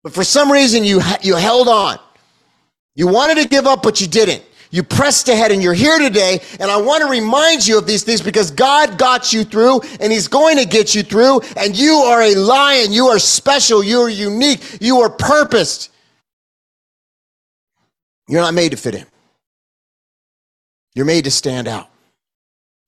But 0.02 0.12
for 0.12 0.24
some 0.24 0.52
reason, 0.52 0.84
you, 0.84 1.02
you 1.22 1.36
held 1.36 1.68
on. 1.68 2.00
You 2.96 3.08
wanted 3.08 3.44
to 3.44 3.48
give 3.48 3.68
up, 3.68 3.84
but 3.84 4.02
you 4.02 4.08
didn't. 4.08 4.44
You 4.72 4.84
pressed 4.84 5.30
ahead 5.30 5.52
and 5.52 5.64
you're 5.64 5.74
here 5.74 5.98
today. 5.98 6.42
And 6.60 6.70
I 6.70 6.78
want 6.78 7.04
to 7.04 7.10
remind 7.10 7.66
you 7.66 7.78
of 7.78 7.88
these 7.88 8.04
things 8.04 8.22
because 8.22 8.52
God 8.52 8.98
got 8.98 9.34
you 9.34 9.44
through 9.44 9.82
and 10.00 10.12
He's 10.12 10.28
going 10.28 10.58
to 10.58 10.66
get 10.66 10.94
you 10.94 11.02
through. 11.02 11.42
And 11.58 11.78
you 11.78 11.94
are 11.96 12.22
a 12.22 12.36
lion. 12.36 12.94
You 12.94 13.08
are 13.08 13.20
special. 13.20 13.84
You 13.84 14.02
are 14.02 14.10
unique. 14.10 14.78
You 14.80 15.02
are 15.02 15.10
purposed. 15.10 15.92
You're 18.30 18.42
not 18.42 18.54
made 18.54 18.72
to 18.72 18.78
fit 18.78 18.94
in, 18.94 19.06
you're 20.94 21.06
made 21.06 21.24
to 21.24 21.32
stand 21.32 21.68
out. 21.68 21.88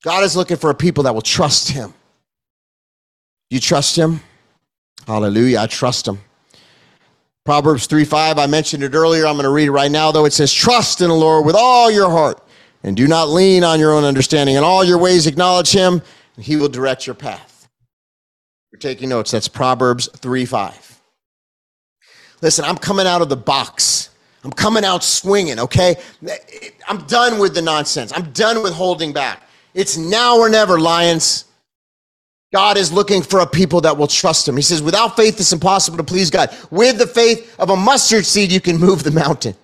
God 0.04 0.24
is 0.24 0.36
looking 0.36 0.58
for 0.58 0.70
a 0.70 0.76
people 0.76 1.04
that 1.04 1.14
will 1.14 1.22
trust 1.22 1.70
Him. 1.70 1.94
You 3.50 3.60
trust 3.60 3.96
Him? 3.96 4.22
Hallelujah. 5.06 5.60
I 5.60 5.68
trust 5.68 6.08
Him. 6.08 6.20
Proverbs 7.44 7.88
3 7.88 8.06
5, 8.06 8.38
I 8.38 8.46
mentioned 8.46 8.84
it 8.84 8.94
earlier. 8.94 9.26
I'm 9.26 9.34
going 9.34 9.46
to 9.46 9.50
read 9.50 9.68
it 9.68 9.72
right 9.72 9.92
now, 9.92 10.12
though. 10.12 10.26
It 10.26 10.34
says, 10.34 10.54
Trust 10.54 11.02
in 11.02 11.10
the 11.10 11.16
Lord 11.16 11.46
with 11.46 11.56
all 11.56 11.90
your 11.90 12.10
heart 12.10 12.42
and 12.84 12.96
do 12.96 13.08
not 13.08 13.30
lean 13.30 13.64
on 13.64 13.80
your 13.80 13.94
own 13.94 14.04
understanding. 14.04 14.56
In 14.56 14.64
all 14.64 14.84
your 14.84 14.98
ways, 14.98 15.28
acknowledge 15.28 15.72
him, 15.72 16.02
and 16.36 16.46
he 16.46 16.56
will 16.56 16.70
direct 16.70 17.08
your 17.08 17.16
path. 17.16 17.68
You're 18.72 18.80
taking 18.80 19.10
notes. 19.10 19.32
That's 19.32 19.48
Proverbs 19.48 20.08
3 20.18 20.46
5. 20.46 21.02
Listen, 22.42 22.66
I'm 22.66 22.78
coming 22.78 23.08
out 23.08 23.22
of 23.22 23.30
the 23.30 23.38
box. 23.38 24.10
I'm 24.44 24.52
coming 24.52 24.84
out 24.84 25.04
swinging, 25.04 25.60
okay? 25.60 25.96
I'm 26.88 27.06
done 27.06 27.38
with 27.38 27.54
the 27.54 27.62
nonsense. 27.62 28.12
I'm 28.16 28.32
done 28.32 28.64
with 28.64 28.74
holding 28.74 29.14
back. 29.14 29.44
It's 29.76 29.98
now 29.98 30.38
or 30.40 30.50
never, 30.50 30.80
Lions. 30.80 31.46
God 32.52 32.78
is 32.78 32.92
looking 32.92 33.22
for 33.22 33.40
a 33.40 33.48
people 33.48 33.82
that 33.82 33.98
will 33.98 34.08
trust 34.08 34.48
him. 34.48 34.58
He 34.58 34.62
says, 34.62 34.82
without 34.82 35.16
faith, 35.16 35.40
it's 35.40 35.54
impossible 35.54 35.98
to 35.98 36.04
please 36.04 36.30
God. 36.30 36.56
With 36.70 36.98
the 36.98 37.08
faith 37.08 37.56
of 37.60 37.70
a 37.70 37.76
mustard 37.76 38.26
seed, 38.26 38.52
you 38.52 38.60
can 38.60 38.78
move 38.78 39.04
the 39.04 39.12
mountain. 39.12 39.56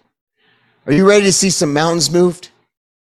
Are 0.86 0.94
you 0.94 1.08
ready 1.08 1.26
to 1.26 1.34
see 1.34 1.50
some 1.50 1.74
mountains 1.74 2.10
moved? 2.10 2.50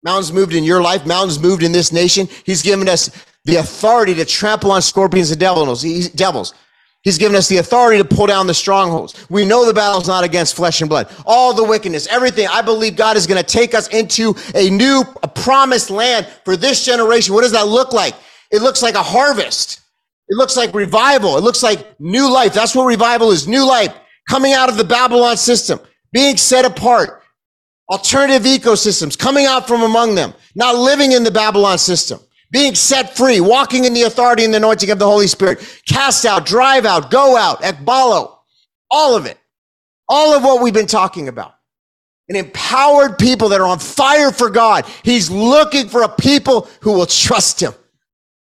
Mountains 0.02 0.32
moved 0.32 0.54
in 0.54 0.64
your 0.64 0.82
life, 0.82 1.06
mountains 1.06 1.38
moved 1.38 1.62
in 1.62 1.70
this 1.70 1.92
nation. 1.92 2.28
He's 2.44 2.62
given 2.62 2.88
us 2.88 3.10
the 3.44 3.56
authority 3.56 4.14
to 4.14 4.24
trample 4.24 4.72
on 4.72 4.82
scorpions 4.82 5.30
and 5.30 5.38
devils. 5.38 5.82
He's, 5.82 6.08
devils. 6.08 6.54
He's 7.02 7.18
given 7.18 7.36
us 7.36 7.48
the 7.48 7.58
authority 7.58 8.02
to 8.02 8.04
pull 8.04 8.26
down 8.26 8.48
the 8.48 8.54
strongholds. 8.54 9.14
We 9.30 9.44
know 9.44 9.64
the 9.64 9.72
battle's 9.72 10.08
not 10.08 10.24
against 10.24 10.56
flesh 10.56 10.80
and 10.80 10.90
blood. 10.90 11.08
All 11.24 11.54
the 11.54 11.62
wickedness, 11.62 12.08
everything. 12.08 12.48
I 12.48 12.62
believe 12.62 12.96
God 12.96 13.16
is 13.16 13.26
going 13.26 13.42
to 13.42 13.46
take 13.46 13.74
us 13.74 13.86
into 13.88 14.34
a 14.56 14.68
new, 14.70 15.04
a 15.22 15.28
promised 15.28 15.90
land 15.90 16.26
for 16.44 16.56
this 16.56 16.84
generation. 16.84 17.32
What 17.34 17.42
does 17.42 17.52
that 17.52 17.68
look 17.68 17.92
like? 17.92 18.14
It 18.50 18.62
looks 18.62 18.82
like 18.82 18.94
a 18.94 19.02
harvest. 19.02 19.80
It 20.28 20.36
looks 20.36 20.56
like 20.56 20.74
revival. 20.74 21.36
It 21.36 21.42
looks 21.42 21.62
like 21.62 21.98
new 22.00 22.30
life. 22.30 22.52
That's 22.52 22.74
what 22.74 22.84
revival 22.84 23.30
is. 23.30 23.48
New 23.48 23.66
life 23.66 23.94
coming 24.28 24.52
out 24.52 24.68
of 24.68 24.76
the 24.76 24.84
Babylon 24.84 25.36
system, 25.36 25.80
being 26.12 26.36
set 26.36 26.64
apart, 26.64 27.22
alternative 27.90 28.42
ecosystems 28.42 29.18
coming 29.18 29.46
out 29.46 29.66
from 29.66 29.82
among 29.82 30.14
them, 30.14 30.34
not 30.54 30.76
living 30.76 31.12
in 31.12 31.24
the 31.24 31.30
Babylon 31.30 31.78
system, 31.78 32.20
being 32.50 32.74
set 32.74 33.16
free, 33.16 33.40
walking 33.40 33.84
in 33.84 33.94
the 33.94 34.02
authority 34.02 34.44
and 34.44 34.52
the 34.52 34.58
anointing 34.58 34.90
of 34.90 34.98
the 34.98 35.06
Holy 35.06 35.26
Spirit, 35.26 35.82
cast 35.86 36.24
out, 36.24 36.46
drive 36.46 36.84
out, 36.84 37.10
go 37.10 37.36
out, 37.36 37.62
ekballo, 37.62 38.36
all 38.90 39.16
of 39.16 39.26
it, 39.26 39.38
all 40.08 40.34
of 40.34 40.42
what 40.42 40.62
we've 40.62 40.74
been 40.74 40.86
talking 40.86 41.28
about. 41.28 41.54
An 42.28 42.36
empowered 42.36 43.18
people 43.18 43.48
that 43.48 43.60
are 43.60 43.66
on 43.66 43.78
fire 43.78 44.30
for 44.30 44.50
God. 44.50 44.84
He's 45.02 45.30
looking 45.30 45.88
for 45.88 46.02
a 46.02 46.08
people 46.10 46.68
who 46.82 46.92
will 46.92 47.06
trust 47.06 47.60
him. 47.60 47.72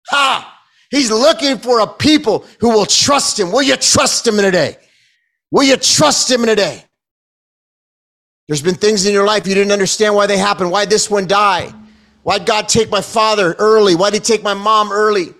Ha! 0.08 0.50
He's 0.90 1.10
looking 1.10 1.58
for 1.58 1.80
a 1.80 1.86
people 1.86 2.44
who 2.60 2.70
will 2.70 2.86
trust 2.86 3.38
him. 3.38 3.50
Will 3.50 3.62
you 3.62 3.76
trust 3.76 4.26
him 4.26 4.38
in 4.38 4.44
a 4.44 4.50
day? 4.50 4.76
Will 5.50 5.64
you 5.64 5.76
trust 5.76 6.30
him 6.30 6.42
in 6.42 6.48
a 6.50 6.56
day? 6.56 6.84
There's 8.46 8.62
been 8.62 8.74
things 8.74 9.06
in 9.06 9.12
your 9.12 9.26
life 9.26 9.46
you 9.46 9.54
didn't 9.54 9.72
understand 9.72 10.14
why 10.14 10.26
they 10.26 10.36
happened. 10.36 10.70
Why 10.70 10.84
this 10.84 11.10
one 11.10 11.26
die? 11.26 11.72
Why'd 12.22 12.46
God 12.46 12.68
take 12.68 12.90
my 12.90 13.00
father 13.00 13.54
early? 13.58 13.94
Why'd 13.94 14.14
he 14.14 14.20
take 14.20 14.42
my 14.42 14.54
mom 14.54 14.92
early? 14.92 15.34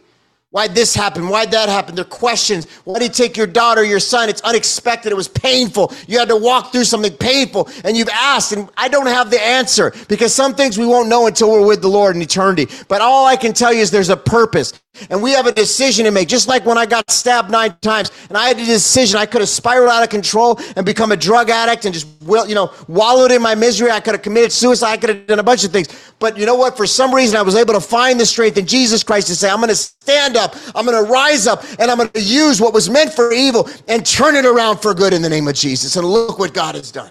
Why'd 0.55 0.73
this 0.73 0.95
happen? 0.95 1.27
Why'd 1.29 1.51
that 1.51 1.69
happen? 1.69 1.97
They're 1.97 2.05
questions. 2.05 2.71
Why'd 2.85 3.03
he 3.03 3.09
take 3.09 3.37
your 3.37 3.49
daughter, 3.49 3.83
your 3.83 3.99
son? 3.99 4.29
It's 4.29 4.41
unexpected. 4.43 5.11
It 5.11 5.17
was 5.17 5.27
painful. 5.27 5.93
You 6.07 6.21
had 6.21 6.29
to 6.29 6.37
walk 6.37 6.71
through 6.71 6.85
something 6.85 7.13
painful 7.17 7.69
and 7.83 7.97
you've 7.97 8.09
asked, 8.09 8.53
and 8.53 8.71
I 8.77 8.87
don't 8.87 9.09
have 9.09 9.33
the 9.33 9.43
answer 9.43 9.93
because 10.07 10.33
some 10.33 10.55
things 10.55 10.79
we 10.79 10.87
won't 10.87 11.09
know 11.09 11.27
until 11.27 11.51
we're 11.51 11.67
with 11.67 11.83
the 11.83 11.89
Lord 11.89 12.15
in 12.15 12.23
eternity. 12.23 12.69
But 12.87 13.01
all 13.01 13.27
I 13.27 13.35
can 13.35 13.53
tell 13.53 13.73
you 13.73 13.81
is 13.81 13.91
there's 13.91 14.11
a 14.11 14.17
purpose. 14.17 14.81
And 15.11 15.21
we 15.21 15.33
have 15.33 15.47
a 15.47 15.53
decision 15.53 16.05
to 16.05 16.13
make. 16.13 16.29
Just 16.29 16.47
like 16.47 16.65
when 16.65 16.79
I 16.79 16.87
got 16.87 17.11
stabbed 17.11 17.51
nine 17.51 17.77
times 17.81 18.13
and 18.29 18.39
I 18.39 18.47
had 18.47 18.61
a 18.61 18.65
decision, 18.65 19.19
I 19.19 19.27
could 19.27 19.41
have 19.41 19.49
spiraled 19.49 19.91
out 19.91 20.05
of 20.05 20.09
control 20.09 20.61
and 20.77 20.87
become 20.87 21.11
a 21.11 21.17
drug 21.17 21.51
addict 21.51 21.85
and 21.85 21.93
just, 21.93 22.07
will, 22.23 22.47
you 22.47 22.55
know, 22.55 22.73
wallowed 22.87 23.33
in 23.33 23.43
my 23.43 23.57
misery. 23.57 23.91
I 23.91 23.99
could 23.99 24.15
have 24.15 24.23
committed 24.23 24.53
suicide. 24.53 24.93
I 24.93 24.97
could 24.99 25.09
have 25.11 25.27
done 25.27 25.41
a 25.41 25.43
bunch 25.43 25.65
of 25.65 25.73
things. 25.73 25.89
But 26.21 26.39
you 26.39 26.47
know 26.47 26.55
what? 26.55 26.77
For 26.77 26.87
some 26.87 27.13
reason, 27.13 27.37
I 27.37 27.43
was 27.43 27.57
able 27.57 27.75
to 27.75 27.81
find 27.81 28.21
the 28.21 28.27
strength 28.27 28.57
in 28.57 28.67
Jesus 28.67 29.03
Christ 29.03 29.27
to 29.27 29.35
say, 29.35 29.51
I'm 29.51 29.57
going 29.57 29.75
to 29.75 29.75
stand 30.05 30.37
up. 30.37 30.55
I'm 30.75 30.85
going 30.85 31.03
to 31.03 31.11
rise 31.11 31.47
up 31.47 31.65
and 31.79 31.91
I'm 31.91 31.97
going 31.97 32.11
to 32.11 32.23
use 32.23 32.61
what 32.61 32.75
was 32.75 32.91
meant 32.91 33.13
for 33.13 33.33
evil 33.33 33.69
and 33.89 34.05
turn 34.05 34.37
it 34.37 34.45
around 34.45 34.79
for 34.79 34.93
good 34.93 35.15
in 35.15 35.23
the 35.23 35.31
name 35.31 35.49
of 35.49 35.55
Jesus. 35.55 35.97
And 35.97 36.07
look 36.07 36.39
what 36.39 36.53
God 36.53 36.75
has 36.75 36.93
done. 36.93 37.11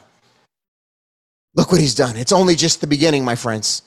Look 1.55 1.71
what 1.71 1.81
he's 1.81 1.95
done. 1.95 2.15
It's 2.15 2.31
only 2.31 2.55
just 2.55 2.81
the 2.81 2.87
beginning, 2.87 3.25
my 3.25 3.35
friends. 3.35 3.81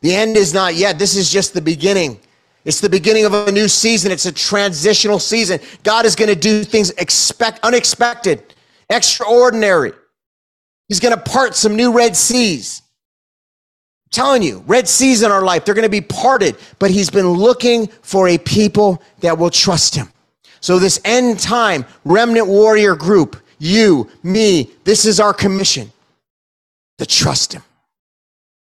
The 0.00 0.14
end 0.14 0.36
is 0.36 0.52
not 0.52 0.74
yet. 0.74 0.98
This 0.98 1.16
is 1.16 1.30
just 1.30 1.54
the 1.54 1.60
beginning. 1.60 2.20
It's 2.64 2.80
the 2.80 2.90
beginning 2.90 3.24
of 3.24 3.34
a 3.34 3.52
new 3.52 3.68
season. 3.68 4.10
It's 4.10 4.26
a 4.26 4.32
transitional 4.32 5.20
season. 5.20 5.60
God 5.84 6.04
is 6.04 6.16
going 6.16 6.28
to 6.28 6.34
do 6.34 6.64
things 6.64 6.90
expect, 6.90 7.60
unexpected, 7.62 8.54
extraordinary. 8.90 9.92
He's 10.88 11.00
going 11.00 11.14
to 11.16 11.22
part 11.22 11.54
some 11.54 11.76
new 11.76 11.92
Red 11.92 12.16
Seas. 12.16 12.82
Telling 14.14 14.44
you, 14.44 14.62
Red 14.68 14.86
Seas 14.86 15.24
in 15.24 15.32
our 15.32 15.42
life, 15.42 15.64
they're 15.64 15.74
going 15.74 15.82
to 15.82 15.88
be 15.88 16.00
parted, 16.00 16.56
but 16.78 16.88
He's 16.88 17.10
been 17.10 17.30
looking 17.30 17.88
for 18.02 18.28
a 18.28 18.38
people 18.38 19.02
that 19.18 19.36
will 19.36 19.50
trust 19.50 19.96
Him. 19.96 20.08
So, 20.60 20.78
this 20.78 21.00
end 21.04 21.40
time 21.40 21.84
remnant 22.04 22.46
warrior 22.46 22.94
group, 22.94 23.36
you, 23.58 24.08
me, 24.22 24.70
this 24.84 25.04
is 25.04 25.18
our 25.18 25.34
commission 25.34 25.90
to 26.98 27.06
trust 27.06 27.54
Him. 27.54 27.62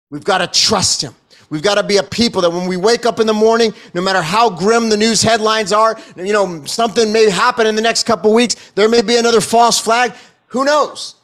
We've 0.09 0.23
got 0.23 0.37
to 0.37 0.47
trust 0.47 1.01
Him. 1.01 1.13
We've 1.49 1.61
got 1.61 1.75
to 1.75 1.83
be 1.83 1.97
a 1.97 2.03
people 2.03 2.41
that 2.43 2.49
when 2.49 2.65
we 2.65 2.77
wake 2.77 3.05
up 3.05 3.19
in 3.19 3.27
the 3.27 3.33
morning, 3.33 3.73
no 3.93 4.01
matter 4.01 4.21
how 4.21 4.49
grim 4.49 4.87
the 4.87 4.95
news 4.95 5.21
headlines 5.21 5.73
are, 5.73 5.99
you 6.15 6.31
know, 6.31 6.63
something 6.63 7.11
may 7.11 7.29
happen 7.29 7.67
in 7.67 7.75
the 7.75 7.81
next 7.81 8.03
couple 8.03 8.33
weeks. 8.33 8.71
There 8.75 8.87
may 8.87 9.01
be 9.01 9.17
another 9.17 9.41
false 9.41 9.77
flag. 9.77 10.13
Who 10.47 10.63
knows? 10.63 11.15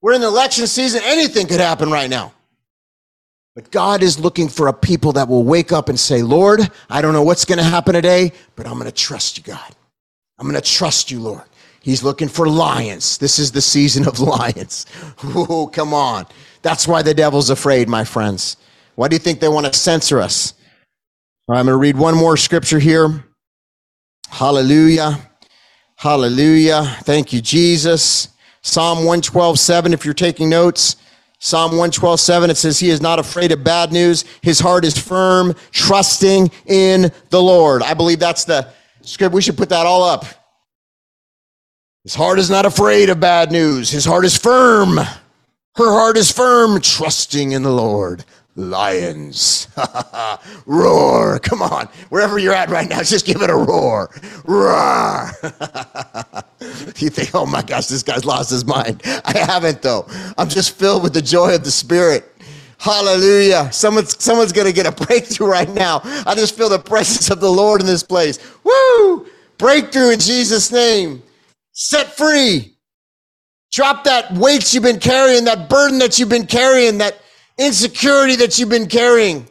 We're 0.00 0.14
in 0.14 0.22
the 0.22 0.28
election 0.28 0.66
season. 0.66 1.02
Anything 1.04 1.46
could 1.46 1.60
happen 1.60 1.90
right 1.90 2.08
now. 2.08 2.32
But 3.54 3.70
God 3.70 4.02
is 4.02 4.18
looking 4.18 4.48
for 4.48 4.68
a 4.68 4.72
people 4.72 5.12
that 5.12 5.28
will 5.28 5.44
wake 5.44 5.72
up 5.72 5.88
and 5.88 6.00
say, 6.00 6.22
Lord, 6.22 6.60
I 6.88 7.02
don't 7.02 7.12
know 7.12 7.22
what's 7.22 7.44
going 7.44 7.58
to 7.58 7.64
happen 7.64 7.94
today, 7.94 8.32
but 8.56 8.66
I'm 8.66 8.74
going 8.74 8.86
to 8.86 8.92
trust 8.92 9.36
you, 9.36 9.44
God. 9.44 9.76
I'm 10.38 10.48
going 10.48 10.60
to 10.60 10.66
trust 10.68 11.10
you, 11.10 11.20
Lord. 11.20 11.44
He's 11.80 12.02
looking 12.02 12.28
for 12.28 12.48
lions. 12.48 13.18
This 13.18 13.38
is 13.38 13.52
the 13.52 13.60
season 13.60 14.06
of 14.06 14.20
lions. 14.20 14.86
Oh, 15.22 15.66
come 15.66 15.92
on. 15.92 16.26
That's 16.62 16.88
why 16.88 17.02
the 17.02 17.12
devil's 17.12 17.50
afraid, 17.50 17.88
my 17.88 18.04
friends. 18.04 18.56
Why 18.94 19.08
do 19.08 19.16
you 19.16 19.20
think 19.20 19.40
they 19.40 19.48
want 19.48 19.66
to 19.66 19.72
censor 19.72 20.20
us? 20.20 20.54
All 21.48 21.54
right, 21.54 21.60
I'm 21.60 21.66
going 21.66 21.74
to 21.74 21.78
read 21.78 21.96
one 21.96 22.14
more 22.14 22.36
scripture 22.36 22.78
here. 22.78 23.24
Hallelujah. 24.28 25.18
Hallelujah. 25.96 26.84
Thank 27.02 27.32
you, 27.32 27.40
Jesus. 27.40 28.28
Psalm 28.62 28.98
112, 28.98 29.58
7, 29.58 29.92
if 29.92 30.04
you're 30.04 30.14
taking 30.14 30.48
notes. 30.48 30.96
Psalm 31.44 31.72
112, 31.72 32.20
7, 32.20 32.50
it 32.50 32.56
says, 32.56 32.78
He 32.78 32.88
is 32.88 33.00
not 33.00 33.18
afraid 33.18 33.50
of 33.50 33.64
bad 33.64 33.90
news. 33.90 34.24
His 34.42 34.60
heart 34.60 34.84
is 34.84 34.96
firm, 34.96 35.56
trusting 35.72 36.48
in 36.66 37.10
the 37.30 37.42
Lord. 37.42 37.82
I 37.82 37.94
believe 37.94 38.20
that's 38.20 38.44
the 38.44 38.68
script. 39.00 39.34
We 39.34 39.42
should 39.42 39.56
put 39.56 39.68
that 39.70 39.84
all 39.84 40.04
up. 40.04 40.24
His 42.04 42.14
heart 42.14 42.38
is 42.38 42.48
not 42.48 42.64
afraid 42.64 43.10
of 43.10 43.18
bad 43.18 43.50
news. 43.50 43.90
His 43.90 44.04
heart 44.04 44.24
is 44.24 44.38
firm. 44.38 44.98
Her 44.98 45.90
heart 45.90 46.16
is 46.16 46.30
firm, 46.30 46.80
trusting 46.80 47.50
in 47.50 47.64
the 47.64 47.72
Lord 47.72 48.24
lions. 48.56 49.68
roar. 50.66 51.38
Come 51.38 51.62
on. 51.62 51.88
Wherever 52.10 52.38
you're 52.38 52.54
at 52.54 52.70
right 52.70 52.88
now, 52.88 53.02
just 53.02 53.26
give 53.26 53.42
it 53.42 53.50
a 53.50 53.56
roar. 53.56 54.10
Roar. 54.44 55.30
you 56.98 57.10
think, 57.10 57.34
oh 57.34 57.46
my 57.46 57.62
gosh, 57.62 57.86
this 57.86 58.02
guy's 58.02 58.24
lost 58.24 58.50
his 58.50 58.64
mind. 58.64 59.02
I 59.04 59.38
haven't, 59.38 59.82
though. 59.82 60.06
I'm 60.38 60.48
just 60.48 60.76
filled 60.76 61.02
with 61.02 61.14
the 61.14 61.22
joy 61.22 61.54
of 61.54 61.64
the 61.64 61.70
Spirit. 61.70 62.28
Hallelujah. 62.78 63.70
Someone's, 63.72 64.22
someone's 64.22 64.52
going 64.52 64.66
to 64.66 64.72
get 64.72 64.86
a 64.86 64.92
breakthrough 65.06 65.46
right 65.46 65.70
now. 65.70 66.00
I 66.26 66.34
just 66.34 66.56
feel 66.56 66.68
the 66.68 66.78
presence 66.78 67.30
of 67.30 67.40
the 67.40 67.50
Lord 67.50 67.80
in 67.80 67.86
this 67.86 68.02
place. 68.02 68.38
Woo! 68.64 69.26
Breakthrough 69.56 70.10
in 70.10 70.18
Jesus' 70.18 70.72
name. 70.72 71.22
Set 71.72 72.16
free. 72.16 72.76
Drop 73.72 74.04
that 74.04 74.32
weight 74.32 74.74
you've 74.74 74.82
been 74.82 74.98
carrying, 74.98 75.44
that 75.44 75.68
burden 75.70 75.98
that 76.00 76.18
you've 76.18 76.28
been 76.28 76.46
carrying, 76.46 76.98
that 76.98 77.21
insecurity 77.58 78.36
that 78.36 78.58
you've 78.58 78.68
been 78.68 78.86
carrying. 78.86 79.46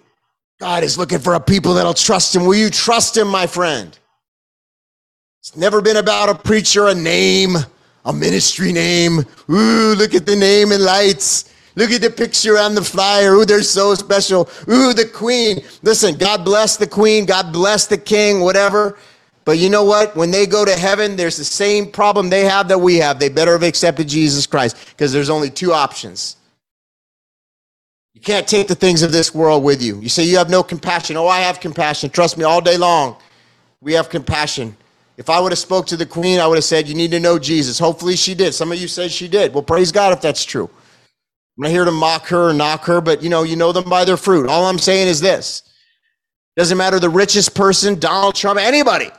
God 0.59 0.83
is 0.83 0.97
looking 0.97 1.19
for 1.19 1.33
a 1.33 1.39
people 1.39 1.73
that'll 1.73 1.93
trust 1.93 2.35
him. 2.35 2.45
Will 2.45 2.55
you 2.55 2.69
trust 2.69 3.17
him, 3.17 3.27
my 3.27 3.47
friend? 3.47 3.97
It's 5.39 5.55
never 5.55 5.81
been 5.81 5.97
about 5.97 6.29
a 6.29 6.35
preacher, 6.35 6.87
a 6.87 6.93
name, 6.93 7.55
a 8.05 8.13
ministry 8.13 8.71
name. 8.71 9.25
Ooh, 9.49 9.95
look 9.95 10.13
at 10.13 10.27
the 10.27 10.35
name 10.35 10.71
and 10.71 10.83
lights. 10.83 11.51
Look 11.75 11.89
at 11.89 12.01
the 12.01 12.11
picture 12.11 12.59
on 12.59 12.75
the 12.75 12.83
flyer. 12.83 13.33
Ooh, 13.33 13.45
they're 13.45 13.63
so 13.63 13.95
special. 13.95 14.49
Ooh, 14.69 14.93
the 14.93 15.09
queen. 15.11 15.63
Listen, 15.81 16.15
God 16.15 16.45
bless 16.45 16.77
the 16.77 16.85
queen. 16.85 17.25
God 17.25 17.51
bless 17.51 17.87
the 17.87 17.97
king, 17.97 18.41
whatever. 18.41 18.99
But 19.45 19.57
you 19.57 19.69
know 19.69 19.83
what? 19.83 20.15
When 20.15 20.29
they 20.29 20.45
go 20.45 20.63
to 20.63 20.77
heaven, 20.77 21.15
there's 21.15 21.37
the 21.37 21.43
same 21.43 21.89
problem 21.89 22.29
they 22.29 22.45
have 22.45 22.67
that 22.67 22.77
we 22.77 22.97
have. 22.97 23.17
They 23.17 23.29
better 23.29 23.53
have 23.53 23.63
accepted 23.63 24.07
Jesus 24.07 24.45
Christ 24.45 24.77
because 24.89 25.11
there's 25.11 25.29
only 25.31 25.49
two 25.49 25.73
options 25.73 26.35
you 28.13 28.21
can't 28.21 28.47
take 28.47 28.67
the 28.67 28.75
things 28.75 29.01
of 29.03 29.11
this 29.11 29.33
world 29.33 29.63
with 29.63 29.81
you. 29.81 29.99
You 29.99 30.09
say 30.09 30.23
you 30.23 30.37
have 30.37 30.49
no 30.49 30.63
compassion. 30.63 31.17
Oh, 31.17 31.27
I 31.27 31.39
have 31.39 31.59
compassion. 31.59 32.09
Trust 32.09 32.37
me, 32.37 32.43
all 32.43 32.61
day 32.61 32.77
long, 32.77 33.15
we 33.79 33.93
have 33.93 34.09
compassion. 34.09 34.75
If 35.17 35.29
I 35.29 35.39
would 35.39 35.51
have 35.51 35.59
spoke 35.59 35.85
to 35.87 35.97
the 35.97 36.05
queen, 36.05 36.39
I 36.39 36.47
would 36.47 36.57
have 36.57 36.63
said, 36.63 36.87
you 36.87 36.95
need 36.95 37.11
to 37.11 37.19
know 37.19 37.39
Jesus. 37.39 37.79
Hopefully 37.79 38.15
she 38.15 38.33
did. 38.33 38.53
Some 38.53 38.71
of 38.71 38.79
you 38.79 38.87
said 38.87 39.11
she 39.11 39.27
did. 39.27 39.53
Well, 39.53 39.63
praise 39.63 39.91
God 39.91 40.13
if 40.13 40.21
that's 40.21 40.43
true. 40.43 40.69
I'm 41.57 41.63
not 41.63 41.71
here 41.71 41.85
to 41.85 41.91
mock 41.91 42.27
her 42.27 42.49
or 42.49 42.53
knock 42.53 42.85
her, 42.85 43.01
but 43.01 43.21
you 43.21 43.29
know, 43.29 43.43
you 43.43 43.55
know 43.55 43.71
them 43.71 43.89
by 43.89 44.03
their 44.05 44.17
fruit. 44.17 44.49
All 44.49 44.65
I'm 44.65 44.79
saying 44.79 45.07
is 45.07 45.19
this. 45.21 45.63
Doesn't 46.55 46.77
matter 46.77 46.99
the 46.99 47.09
richest 47.09 47.55
person, 47.55 47.99
Donald 47.99 48.35
Trump, 48.35 48.59
anybody. 48.59 49.09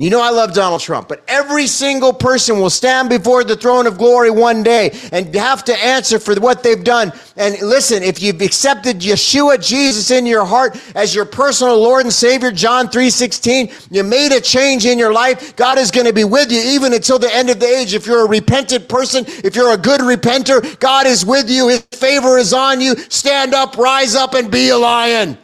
You 0.00 0.08
know, 0.08 0.22
I 0.22 0.30
love 0.30 0.54
Donald 0.54 0.80
Trump, 0.80 1.08
but 1.08 1.22
every 1.28 1.66
single 1.66 2.14
person 2.14 2.58
will 2.58 2.70
stand 2.70 3.10
before 3.10 3.44
the 3.44 3.54
throne 3.54 3.86
of 3.86 3.98
glory 3.98 4.30
one 4.30 4.62
day 4.62 4.98
and 5.12 5.34
have 5.34 5.62
to 5.64 5.76
answer 5.76 6.18
for 6.18 6.34
what 6.36 6.62
they've 6.62 6.82
done. 6.82 7.12
And 7.36 7.60
listen, 7.60 8.02
if 8.02 8.22
you've 8.22 8.40
accepted 8.40 9.00
Yeshua, 9.00 9.62
Jesus 9.62 10.10
in 10.10 10.24
your 10.24 10.46
heart 10.46 10.80
as 10.94 11.14
your 11.14 11.26
personal 11.26 11.78
Lord 11.78 12.06
and 12.06 12.14
Savior, 12.14 12.50
John 12.50 12.88
3:16, 12.88 13.70
you 13.90 14.02
made 14.02 14.32
a 14.32 14.40
change 14.40 14.86
in 14.86 14.98
your 14.98 15.12
life. 15.12 15.54
God 15.54 15.76
is 15.76 15.90
going 15.90 16.06
to 16.06 16.14
be 16.14 16.24
with 16.24 16.50
you 16.50 16.62
even 16.62 16.94
until 16.94 17.18
the 17.18 17.34
end 17.34 17.50
of 17.50 17.60
the 17.60 17.66
age. 17.66 17.92
If 17.92 18.06
you're 18.06 18.24
a 18.24 18.28
repentant 18.28 18.88
person, 18.88 19.26
if 19.44 19.54
you're 19.54 19.74
a 19.74 19.76
good 19.76 20.00
repenter, 20.00 20.80
God 20.80 21.06
is 21.06 21.26
with 21.26 21.50
you. 21.50 21.68
His 21.68 21.82
favor 21.92 22.38
is 22.38 22.54
on 22.54 22.80
you. 22.80 22.96
Stand 23.10 23.52
up, 23.52 23.76
rise 23.76 24.14
up, 24.14 24.32
and 24.32 24.50
be 24.50 24.70
a 24.70 24.78
lion. 24.78 25.36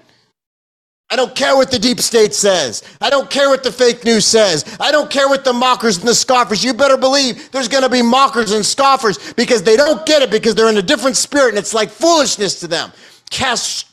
I 1.16 1.18
don't 1.18 1.34
care 1.34 1.56
what 1.56 1.70
the 1.70 1.78
deep 1.78 1.98
state 2.00 2.34
says. 2.34 2.82
I 3.00 3.08
don't 3.08 3.30
care 3.30 3.48
what 3.48 3.62
the 3.62 3.72
fake 3.72 4.04
news 4.04 4.26
says. 4.26 4.76
I 4.78 4.92
don't 4.92 5.10
care 5.10 5.30
what 5.30 5.46
the 5.46 5.52
mockers 5.54 5.96
and 5.96 6.06
the 6.06 6.14
scoffers. 6.14 6.62
You 6.62 6.74
better 6.74 6.98
believe 6.98 7.50
there's 7.52 7.68
going 7.68 7.84
to 7.84 7.88
be 7.88 8.02
mockers 8.02 8.52
and 8.52 8.62
scoffers 8.62 9.32
because 9.32 9.62
they 9.62 9.78
don't 9.78 10.04
get 10.04 10.20
it 10.20 10.30
because 10.30 10.54
they're 10.54 10.68
in 10.68 10.76
a 10.76 10.82
different 10.82 11.16
spirit 11.16 11.48
and 11.48 11.58
it's 11.58 11.72
like 11.72 11.88
foolishness 11.88 12.60
to 12.60 12.68
them. 12.68 12.92
Cast 13.30 13.86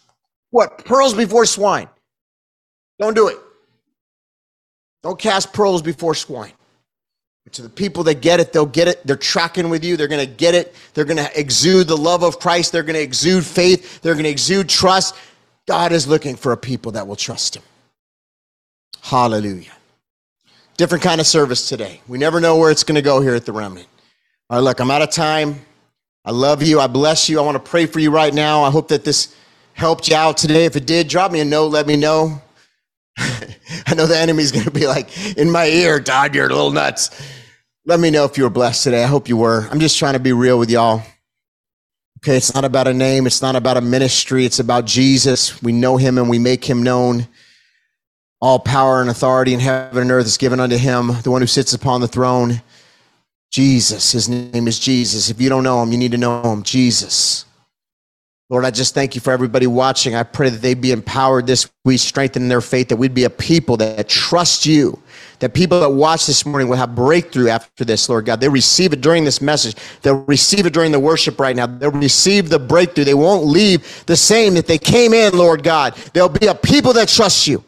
what? 0.50 0.84
Pearls 0.84 1.14
before 1.14 1.46
swine. 1.46 1.88
Don't 3.00 3.16
do 3.16 3.30
it. 3.30 3.38
Don't 5.02 5.18
cast 5.18 5.54
pearls 5.54 5.82
before 5.82 6.16
swine. 6.16 6.52
To 7.54 7.62
the 7.62 7.70
people 7.70 8.04
that 8.04 8.16
get 8.16 8.42
it, 8.42 8.52
they'll 8.52 8.66
get 8.66 8.90
it. 8.90 9.08
They're 9.08 9.16
tracking 9.16 9.70
with 9.70 9.86
you. 9.86 9.96
They're 9.96 10.10
going 10.10 10.28
to 10.28 10.36
get 10.36 10.56
it. 10.56 10.76
They're 10.94 11.06
going 11.06 11.24
to 11.24 11.40
exude 11.40 11.88
the 11.88 11.96
love 11.96 12.24
of 12.24 12.38
Christ. 12.40 12.74
They're 12.74 12.84
going 12.84 12.96
to 12.96 13.02
exude 13.02 13.46
faith. 13.46 14.02
They're 14.02 14.14
going 14.14 14.26
to 14.26 14.30
exude 14.30 14.68
trust. 14.68 15.16
God 15.68 15.92
is 15.92 16.08
looking 16.08 16.36
for 16.36 16.52
a 16.52 16.58
people 16.58 16.94
that 16.94 17.08
will 17.08 17.16
trust 17.16 17.56
Him. 17.56 17.64
Hallelujah. 19.02 19.72
Different 20.78 21.04
kind 21.04 21.22
of 21.22 21.28
service 21.28 21.70
today. 21.70 22.02
We 22.08 22.18
never 22.18 22.40
know 22.40 22.58
where 22.58 22.72
it's 22.72 22.84
going 22.84 22.96
to 22.96 23.02
go 23.02 23.22
here 23.22 23.36
at 23.36 23.46
the 23.46 23.52
remnant. 23.52 23.88
All 24.50 24.58
right, 24.58 24.64
look, 24.64 24.80
I'm 24.80 24.92
out 24.92 25.02
of 25.02 25.12
time. 25.12 25.62
I 26.26 26.32
love 26.32 26.64
you. 26.64 26.80
I 26.80 26.88
bless 26.88 27.30
you. 27.30 27.40
I 27.40 27.44
want 27.44 27.64
to 27.64 27.70
pray 27.70 27.86
for 27.86 28.00
you 28.00 28.12
right 28.12 28.34
now. 28.34 28.64
I 28.64 28.72
hope 28.72 28.88
that 28.90 29.04
this 29.04 29.36
helped 29.74 30.08
you 30.10 30.16
out 30.16 30.38
today. 30.38 30.66
If 30.66 30.76
it 30.76 30.86
did, 30.86 31.08
drop 31.08 31.32
me 31.32 31.42
a 31.42 31.46
note. 31.46 31.68
Let 31.68 31.86
me 31.86 31.96
know. 31.96 32.42
I 33.18 33.94
know 33.96 34.08
the 34.08 34.18
enemy's 34.18 34.52
going 34.52 34.66
to 34.66 34.72
be 34.72 34.88
like 34.88 35.38
in 35.38 35.52
my 35.52 35.66
ear, 35.66 36.00
Todd, 36.00 36.34
you're 36.34 36.46
a 36.46 36.50
little 36.50 36.72
nuts. 36.72 37.10
Let 37.86 38.00
me 38.00 38.10
know 38.10 38.24
if 38.24 38.38
you 38.38 38.46
were 38.46 38.50
blessed 38.50 38.84
today. 38.86 39.04
I 39.04 39.08
hope 39.08 39.28
you 39.28 39.38
were. 39.38 39.68
I'm 39.70 39.80
just 39.80 40.00
trying 40.00 40.14
to 40.14 40.20
be 40.20 40.32
real 40.32 40.58
with 40.58 40.70
y'all. 40.70 41.04
Okay, 42.24 42.38
it's 42.38 42.54
not 42.54 42.64
about 42.64 42.88
a 42.88 42.94
name, 42.94 43.28
it's 43.28 43.42
not 43.42 43.58
about 43.58 43.76
a 43.76 43.82
ministry, 43.82 44.46
it's 44.46 44.60
about 44.60 44.86
Jesus. 44.86 45.62
We 45.62 45.74
know 45.74 45.98
him 45.98 46.18
and 46.18 46.30
we 46.30 46.40
make 46.40 46.64
him 46.64 46.82
known. 46.82 47.28
All 48.40 48.60
power 48.60 49.02
and 49.02 49.10
authority 49.10 49.54
in 49.54 49.60
heaven 49.60 50.04
and 50.04 50.10
earth 50.10 50.26
is 50.26 50.38
given 50.38 50.62
unto 50.62 50.78
him, 50.78 51.12
the 51.24 51.32
one 51.32 51.42
who 51.42 51.48
sits 51.48 51.74
upon 51.74 52.00
the 52.00 52.08
throne. 52.08 52.62
Jesus, 53.52 54.14
his 54.14 54.30
name 54.30 54.70
is 54.70 54.80
Jesus. 54.80 55.30
If 55.30 55.42
you 55.42 55.50
don't 55.50 55.66
know 55.66 55.84
him, 55.84 55.92
you 55.92 55.98
need 55.98 56.14
to 56.14 56.18
know 56.18 56.42
him. 56.44 56.64
Jesus. 56.64 57.44
Lord, 58.50 58.64
I 58.64 58.72
just 58.72 58.94
thank 58.94 59.16
you 59.16 59.22
for 59.22 59.34
everybody 59.34 59.68
watching. 59.68 60.16
I 60.16 60.24
pray 60.24 60.48
that 60.48 60.62
they 60.62 60.76
be 60.76 60.94
empowered 60.94 61.46
this 61.46 61.70
week, 61.84 62.00
strengthen 62.00 62.48
their 62.48 62.62
faith, 62.62 62.88
that 62.88 62.96
we'd 62.96 63.14
be 63.14 63.26
a 63.26 63.30
people 63.30 63.76
that 63.78 64.08
trust 64.08 64.66
you 64.66 65.03
that 65.44 65.54
people 65.54 65.82
that 65.82 65.90
watch 65.90 66.26
this 66.26 66.46
morning 66.46 66.70
will 66.70 66.78
have 66.78 66.96
breakthrough 66.96 67.50
after 67.50 67.84
this, 67.84 68.08
Lord 68.08 68.24
God. 68.24 68.40
They 68.40 68.48
receive 68.48 68.94
it 68.94 69.02
during 69.02 69.26
this 69.26 69.42
message. 69.42 69.76
They'll 70.02 70.24
receive 70.24 70.66
it 70.66 70.72
during 70.72 70.94
the 70.94 71.02
worship 71.02 71.38
right 71.38 71.54
now. 71.54 71.68
They'll 71.68 71.92
receive 71.92 72.48
the 72.48 72.60
breakthrough. 72.60 73.04
They 73.04 73.14
won't 73.14 73.46
leave 73.46 74.06
the 74.06 74.16
same 74.16 74.54
that 74.54 74.68
they 74.68 74.78
came 74.78 75.14
in, 75.14 75.38
Lord 75.38 75.62
God. 75.62 75.96
They'll 76.14 76.30
be 76.30 76.48
a 76.48 76.56
people 76.56 76.94
that 76.94 77.10
trust 77.10 77.46
you. 77.46 77.62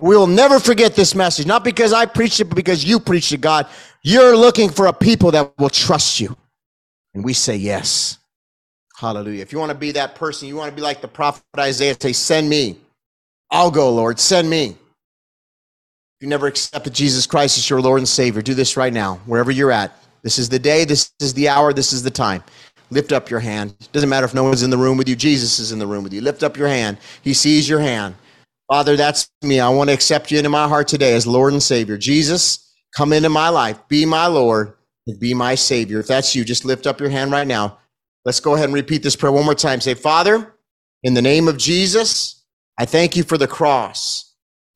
We 0.00 0.16
will 0.16 0.26
never 0.26 0.58
forget 0.58 0.96
this 0.96 1.14
message, 1.14 1.46
not 1.46 1.62
because 1.62 1.92
I 1.92 2.06
preached 2.06 2.40
it, 2.40 2.46
but 2.46 2.56
because 2.56 2.84
you 2.84 2.98
preached 2.98 3.30
it, 3.30 3.40
God. 3.40 3.68
You're 4.02 4.36
looking 4.36 4.68
for 4.68 4.86
a 4.86 4.92
people 4.92 5.30
that 5.30 5.56
will 5.58 5.70
trust 5.70 6.18
you. 6.18 6.36
And 7.14 7.24
we 7.24 7.34
say 7.34 7.54
yes. 7.54 8.18
Hallelujah. 8.96 9.42
If 9.42 9.52
you 9.52 9.60
want 9.60 9.70
to 9.70 9.78
be 9.78 9.92
that 9.92 10.16
person, 10.16 10.48
you 10.48 10.56
want 10.56 10.70
to 10.70 10.74
be 10.74 10.82
like 10.82 11.02
the 11.02 11.08
prophet 11.08 11.44
Isaiah, 11.56 11.96
say, 12.00 12.12
Send 12.12 12.48
me. 12.48 12.78
I'll 13.48 13.70
go, 13.70 13.94
Lord. 13.94 14.18
Send 14.18 14.50
me. 14.50 14.76
You 16.20 16.28
never 16.28 16.46
accepted 16.46 16.92
Jesus 16.92 17.26
Christ 17.26 17.56
as 17.56 17.70
your 17.70 17.80
Lord 17.80 17.98
and 17.98 18.08
Savior, 18.08 18.42
do 18.42 18.52
this 18.52 18.76
right 18.76 18.92
now, 18.92 19.16
wherever 19.24 19.50
you're 19.50 19.72
at. 19.72 19.92
This 20.22 20.38
is 20.38 20.50
the 20.50 20.58
day, 20.58 20.84
this 20.84 21.12
is 21.18 21.32
the 21.32 21.48
hour, 21.48 21.72
this 21.72 21.94
is 21.94 22.02
the 22.02 22.10
time. 22.10 22.44
Lift 22.90 23.12
up 23.12 23.30
your 23.30 23.40
hand. 23.40 23.74
It 23.80 23.90
doesn't 23.92 24.10
matter 24.10 24.26
if 24.26 24.34
no 24.34 24.44
one's 24.44 24.62
in 24.62 24.68
the 24.68 24.76
room 24.76 24.98
with 24.98 25.08
you, 25.08 25.16
Jesus 25.16 25.58
is 25.58 25.72
in 25.72 25.78
the 25.78 25.86
room 25.86 26.04
with 26.04 26.12
you. 26.12 26.20
Lift 26.20 26.42
up 26.42 26.58
your 26.58 26.68
hand. 26.68 26.98
He 27.22 27.32
sees 27.32 27.68
your 27.68 27.80
hand. 27.80 28.16
Father, 28.68 28.96
that's 28.96 29.30
me. 29.42 29.60
I 29.60 29.70
want 29.70 29.88
to 29.88 29.94
accept 29.94 30.30
you 30.30 30.36
into 30.36 30.50
my 30.50 30.68
heart 30.68 30.88
today 30.88 31.14
as 31.14 31.26
Lord 31.26 31.54
and 31.54 31.62
Savior. 31.62 31.96
Jesus, 31.96 32.70
come 32.94 33.14
into 33.14 33.30
my 33.30 33.48
life. 33.48 33.78
Be 33.88 34.04
my 34.04 34.26
Lord 34.26 34.74
and 35.06 35.18
be 35.18 35.32
my 35.32 35.54
Savior. 35.54 36.00
If 36.00 36.06
that's 36.06 36.36
you, 36.36 36.44
just 36.44 36.66
lift 36.66 36.86
up 36.86 37.00
your 37.00 37.08
hand 37.08 37.32
right 37.32 37.46
now. 37.46 37.78
Let's 38.26 38.40
go 38.40 38.54
ahead 38.54 38.66
and 38.66 38.74
repeat 38.74 39.02
this 39.02 39.16
prayer 39.16 39.32
one 39.32 39.46
more 39.46 39.54
time. 39.54 39.80
Say, 39.80 39.94
Father, 39.94 40.54
in 41.02 41.14
the 41.14 41.22
name 41.22 41.48
of 41.48 41.56
Jesus, 41.56 42.44
I 42.78 42.84
thank 42.84 43.16
you 43.16 43.24
for 43.24 43.38
the 43.38 43.48
cross. 43.48 44.29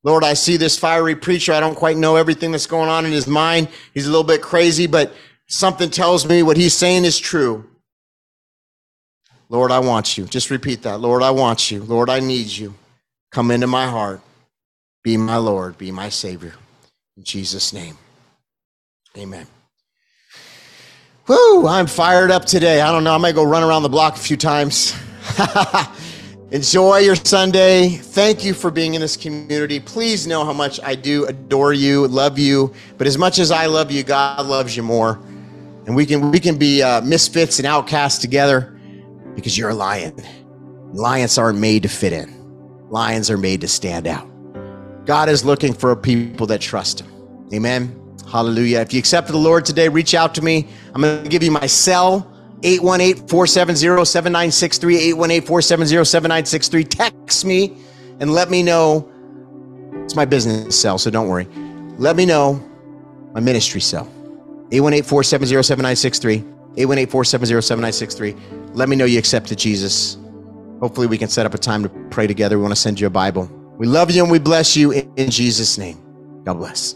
Lord, 0.05 0.23
I 0.23 0.35
see 0.35 0.55
this 0.55 0.77
fiery 0.77 1.15
preacher. 1.15 1.51
I 1.51 1.59
don't 1.59 1.73
quite 1.73 1.97
know 1.97 2.15
everything 2.15 2.51
that's 2.51 2.67
going 2.67 2.89
on 2.89 3.07
in 3.07 3.11
his 3.11 3.25
mind. 3.25 3.69
He's 3.91 4.05
a 4.05 4.09
little 4.11 4.23
bit 4.23 4.39
crazy, 4.43 4.85
but 4.85 5.11
something 5.47 5.89
tells 5.89 6.27
me 6.27 6.43
what 6.43 6.57
he's 6.57 6.75
saying 6.75 7.05
is 7.05 7.17
true. 7.17 7.67
Lord, 9.49 9.71
I 9.71 9.79
want 9.79 10.15
you. 10.15 10.25
Just 10.25 10.51
repeat 10.51 10.83
that. 10.83 10.99
Lord, 10.99 11.23
I 11.23 11.31
want 11.31 11.71
you. 11.71 11.81
Lord, 11.81 12.11
I 12.11 12.19
need 12.19 12.45
you. 12.45 12.75
Come 13.31 13.49
into 13.49 13.65
my 13.65 13.87
heart. 13.87 14.21
Be 15.03 15.17
my 15.17 15.37
Lord. 15.37 15.75
Be 15.79 15.91
my 15.91 16.09
Savior. 16.09 16.53
In 17.17 17.23
Jesus' 17.23 17.73
name. 17.73 17.97
Amen. 19.17 19.47
Whoo, 21.27 21.67
I'm 21.67 21.87
fired 21.87 22.29
up 22.29 22.45
today. 22.45 22.81
I 22.81 22.91
don't 22.91 23.03
know. 23.03 23.15
I 23.15 23.17
might 23.17 23.33
go 23.33 23.43
run 23.43 23.63
around 23.63 23.81
the 23.81 23.89
block 23.89 24.17
a 24.17 24.19
few 24.19 24.37
times. 24.37 24.93
Enjoy 26.51 26.99
your 26.99 27.15
Sunday. 27.15 27.89
Thank 27.89 28.45
you 28.45 28.53
for 28.53 28.69
being 28.69 28.93
in 28.93 29.01
this 29.01 29.17
community. 29.17 29.79
Please 29.79 30.27
know 30.27 30.45
how 30.45 30.53
much 30.53 30.79
I 30.83 30.93
do 30.93 31.25
adore 31.25 31.73
you, 31.73 32.07
love 32.07 32.37
you. 32.37 32.71
But 32.99 33.07
as 33.07 33.17
much 33.17 33.39
as 33.39 33.49
I 33.49 33.65
love 33.65 33.91
you, 33.91 34.03
God 34.03 34.45
loves 34.45 34.77
you 34.77 34.83
more. 34.83 35.19
And 35.87 35.95
we 35.95 36.05
can 36.05 36.31
we 36.31 36.39
can 36.39 36.57
be 36.57 36.83
uh, 36.83 37.01
misfits 37.01 37.57
and 37.57 37.65
outcasts 37.65 38.19
together 38.19 38.79
because 39.33 39.57
you're 39.57 39.71
a 39.71 39.75
lion. 39.75 40.15
Lions 40.93 41.39
aren't 41.39 41.57
made 41.57 41.81
to 41.81 41.89
fit 41.89 42.13
in. 42.13 42.31
Lions 42.91 43.31
are 43.31 43.39
made 43.39 43.61
to 43.61 43.67
stand 43.67 44.05
out. 44.05 44.27
God 45.07 45.29
is 45.29 45.43
looking 45.43 45.73
for 45.73 45.91
a 45.91 45.97
people 45.97 46.45
that 46.47 46.61
trust 46.61 47.01
Him. 47.01 47.11
Amen. 47.55 47.99
Hallelujah. 48.31 48.81
If 48.81 48.93
you 48.93 48.99
accept 48.99 49.29
the 49.29 49.37
Lord 49.37 49.65
today, 49.65 49.89
reach 49.89 50.13
out 50.13 50.35
to 50.35 50.43
me. 50.43 50.67
I'm 50.93 51.01
going 51.01 51.23
to 51.23 51.29
give 51.29 51.41
you 51.41 51.51
my 51.51 51.65
cell. 51.65 52.34
818-470-7963 52.65 55.13
818-470-7963 55.13 56.89
text 56.89 57.45
me 57.45 57.77
and 58.19 58.33
let 58.33 58.49
me 58.49 58.63
know. 58.63 59.07
It's 60.03 60.15
my 60.15 60.25
business 60.25 60.79
cell 60.79 60.97
so 60.97 61.11
don't 61.11 61.27
worry. 61.27 61.47
Let 61.99 62.15
me 62.15 62.25
know 62.25 62.59
my 63.33 63.39
ministry 63.39 63.81
cell. 63.81 64.11
818-470-7963 64.71 66.53
818-470-7963 66.75 68.75
let 68.75 68.89
me 68.89 68.95
know 68.95 69.05
you 69.05 69.19
accepted 69.19 69.59
jesus. 69.59 70.17
Hopefully 70.81 71.07
we 71.07 71.17
can 71.17 71.29
set 71.29 71.45
up 71.45 71.53
a 71.53 71.57
time 71.57 71.83
to 71.83 71.89
pray 72.09 72.27
together. 72.27 72.57
We 72.57 72.63
want 72.63 72.73
to 72.73 72.81
send 72.81 72.99
you 72.99 73.07
a 73.07 73.11
bible. 73.11 73.49
We 73.77 73.87
love 73.87 74.11
you 74.11 74.23
and 74.23 74.31
we 74.31 74.39
bless 74.39 74.75
you 74.75 74.91
in 74.91 75.29
jesus 75.29 75.77
name. 75.77 75.97
God 76.43 76.55
bless 76.55 76.95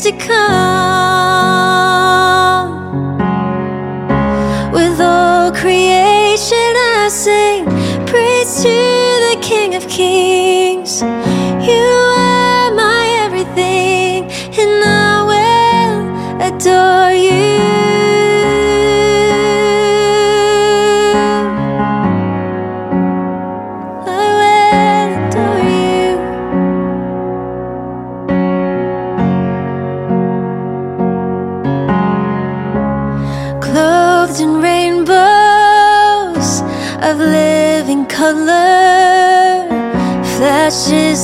To 0.00 0.12
come. 0.12 0.93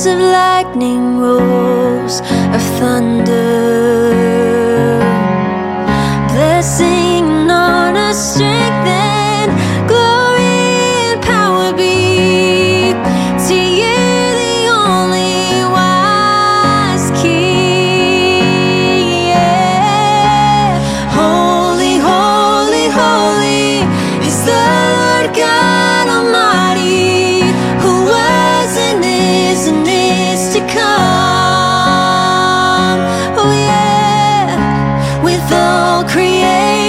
of 0.05 0.19
lightning 0.19 1.19
rolls 1.19 2.21
of 2.55 2.61
thunder. 2.79 3.20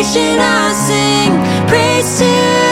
creation 0.02 0.40
I 0.40 0.72
sing 0.72 1.30
praise 1.68 2.18
to 2.18 2.71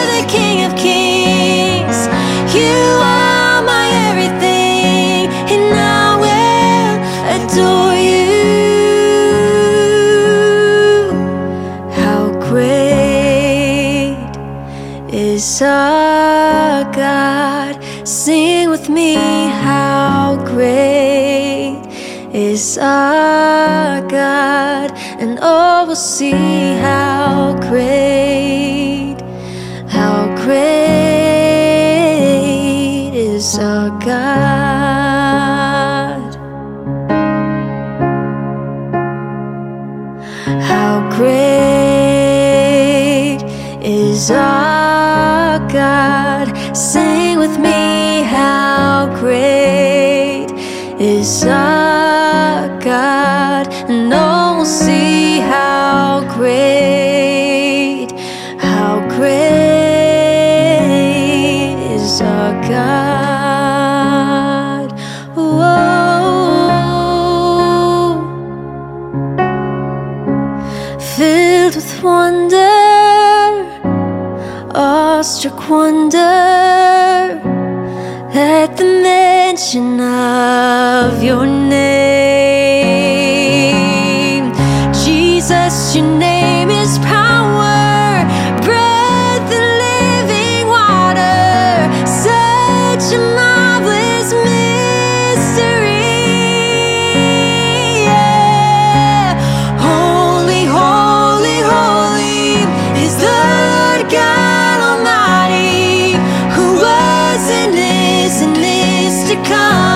come. 109.51 109.90